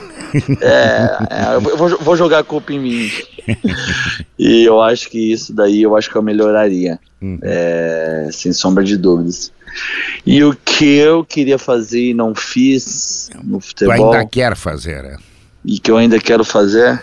é, 0.62 1.18
é 1.30 1.56
eu 1.56 1.78
vou, 1.78 1.98
vou, 2.00 2.16
jogar 2.16 2.40
a 2.40 2.44
culpa 2.44 2.74
em 2.74 2.80
mim 2.80 3.12
e 4.38 4.64
eu 4.64 4.82
acho 4.82 5.10
que 5.10 5.32
isso 5.32 5.54
daí 5.54 5.82
eu 5.82 5.96
acho 5.96 6.10
que 6.10 6.16
eu 6.16 6.24
melhoraria 6.24 7.00
uhum. 7.22 7.40
É, 7.42 8.30
sem 8.32 8.52
sombra 8.52 8.84
de 8.84 8.98
dúvidas 8.98 9.52
e 10.26 10.44
o 10.44 10.56
que 10.56 10.96
eu 10.98 11.24
queria 11.24 11.58
fazer 11.58 12.10
e 12.10 12.14
não 12.14 12.34
fiz 12.34 13.30
no 13.44 13.60
futebol 13.60 13.96
tu 13.96 14.04
ainda 14.04 14.26
quer 14.26 14.56
fazer 14.56 15.06
é? 15.06 15.18
e 15.64 15.80
que 15.80 15.92
eu 15.92 15.98
ainda 15.98 16.20
quero 16.20 16.44
fazer 16.44 17.02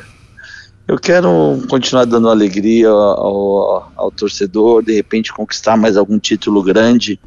eu 0.87 0.99
quero 0.99 1.63
continuar 1.69 2.05
dando 2.05 2.29
alegria 2.29 2.89
ao, 2.89 3.91
ao, 3.97 4.11
torcedor, 4.11 4.83
de 4.83 4.95
repente 4.95 5.33
conquistar 5.33 5.77
mais 5.77 5.97
algum 5.97 6.19
título 6.19 6.63
grande 6.63 7.19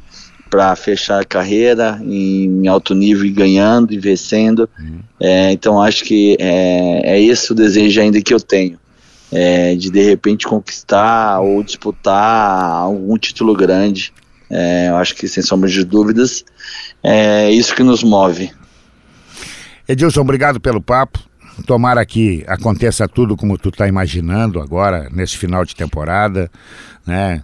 para 0.48 0.74
fechar 0.76 1.20
a 1.20 1.24
carreira 1.24 2.00
em, 2.02 2.66
alto 2.68 2.94
nível 2.94 3.24
e 3.24 3.30
ganhando 3.30 3.92
e 3.92 3.98
vencendo. 3.98 4.68
Uhum. 4.78 5.00
É, 5.20 5.52
então 5.52 5.82
acho 5.82 6.04
que 6.04 6.36
é, 6.38 7.16
é 7.16 7.20
esse 7.20 7.52
o 7.52 7.54
desejo 7.54 8.00
ainda 8.00 8.20
que 8.22 8.32
eu 8.32 8.40
tenho. 8.40 8.78
É, 9.30 9.74
de 9.74 9.90
de 9.90 10.02
repente 10.02 10.46
conquistar 10.46 11.40
ou 11.40 11.62
disputar 11.62 12.62
algum 12.82 13.18
título 13.18 13.54
grande. 13.54 14.12
É, 14.48 14.88
eu 14.88 14.96
acho 14.96 15.14
que 15.14 15.28
sem 15.28 15.42
sombra 15.42 15.68
de 15.68 15.84
dúvidas 15.84 16.44
é 17.02 17.50
isso 17.50 17.74
que 17.74 17.82
nos 17.82 18.02
move. 18.02 18.50
Edilson, 19.86 20.20
obrigado 20.20 20.60
pelo 20.60 20.80
papo. 20.80 21.28
Tomara 21.66 22.04
que 22.06 22.44
aconteça 22.46 23.08
tudo 23.08 23.36
como 23.36 23.58
tu 23.58 23.68
está 23.68 23.86
imaginando 23.86 24.60
agora, 24.60 25.08
nesse 25.10 25.36
final 25.36 25.64
de 25.64 25.74
temporada, 25.74 26.50
né? 27.06 27.42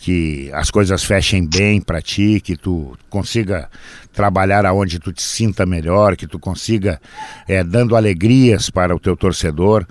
Que 0.00 0.50
as 0.52 0.70
coisas 0.70 1.02
fechem 1.02 1.46
bem 1.48 1.80
para 1.80 2.02
ti, 2.02 2.40
que 2.40 2.56
tu 2.56 2.96
consiga 3.08 3.70
trabalhar 4.12 4.66
aonde 4.66 4.98
tu 4.98 5.12
te 5.12 5.22
sinta 5.22 5.64
melhor, 5.64 6.16
que 6.16 6.26
tu 6.26 6.38
consiga 6.38 7.00
é, 7.48 7.64
dando 7.64 7.96
alegrias 7.96 8.68
para 8.68 8.94
o 8.94 9.00
teu 9.00 9.16
torcedor. 9.16 9.86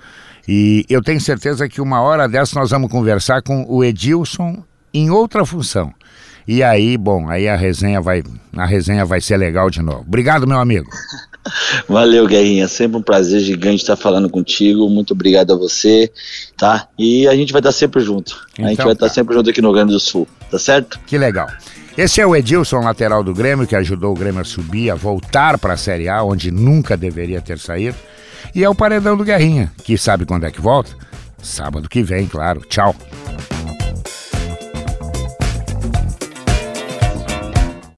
E 0.46 0.84
eu 0.88 1.02
tenho 1.02 1.20
certeza 1.20 1.68
que 1.68 1.80
uma 1.80 2.00
hora 2.00 2.28
dessa 2.28 2.58
nós 2.58 2.70
vamos 2.70 2.90
conversar 2.90 3.42
com 3.42 3.64
o 3.66 3.82
Edilson 3.82 4.62
em 4.92 5.10
outra 5.10 5.44
função. 5.44 5.92
E 6.46 6.62
aí, 6.62 6.96
bom, 6.98 7.28
aí 7.28 7.48
a 7.48 7.56
resenha 7.56 8.00
vai, 8.00 8.22
a 8.54 8.66
resenha 8.66 9.04
vai 9.04 9.20
ser 9.20 9.36
legal 9.38 9.70
de 9.70 9.80
novo. 9.80 10.04
Obrigado, 10.06 10.46
meu 10.46 10.60
amigo. 10.60 10.88
Valeu, 11.88 12.26
Guerrinha. 12.26 12.68
Sempre 12.68 12.98
um 12.98 13.02
prazer 13.02 13.40
gigante 13.40 13.82
estar 13.82 13.96
falando 13.96 14.28
contigo. 14.28 14.88
Muito 14.88 15.12
obrigado 15.12 15.52
a 15.52 15.56
você, 15.56 16.10
tá? 16.56 16.88
E 16.98 17.26
a 17.28 17.34
gente 17.34 17.52
vai 17.52 17.60
estar 17.60 17.72
sempre 17.72 18.00
junto. 18.00 18.46
Então, 18.52 18.64
a 18.64 18.68
gente 18.68 18.74
então 18.74 18.86
vai 18.86 18.94
tá. 18.94 19.06
estar 19.06 19.14
sempre 19.14 19.34
junto 19.34 19.50
aqui 19.50 19.60
no 19.60 19.68
Rio 19.68 19.76
Grande 19.76 19.92
do 19.92 20.00
Sul, 20.00 20.26
tá 20.50 20.58
certo? 20.58 20.98
Que 21.06 21.18
legal. 21.18 21.48
Esse 21.96 22.20
é 22.20 22.26
o 22.26 22.34
Edilson, 22.34 22.80
lateral 22.80 23.22
do 23.22 23.32
Grêmio, 23.32 23.66
que 23.66 23.76
ajudou 23.76 24.12
o 24.12 24.16
Grêmio 24.16 24.40
a 24.40 24.44
subir, 24.44 24.90
a 24.90 24.96
voltar 24.96 25.58
para 25.58 25.74
a 25.74 25.76
Série 25.76 26.08
A, 26.08 26.24
onde 26.24 26.50
nunca 26.50 26.96
deveria 26.96 27.40
ter 27.40 27.58
saído. 27.58 27.96
E 28.52 28.64
é 28.64 28.68
o 28.68 28.74
Paredão 28.74 29.16
do 29.16 29.24
Guerrinha, 29.24 29.72
que 29.84 29.96
sabe 29.96 30.24
quando 30.24 30.44
é 30.44 30.50
que 30.50 30.60
volta? 30.60 30.90
Sábado 31.40 31.88
que 31.88 32.02
vem, 32.02 32.26
claro. 32.26 32.62
Tchau. 32.68 32.94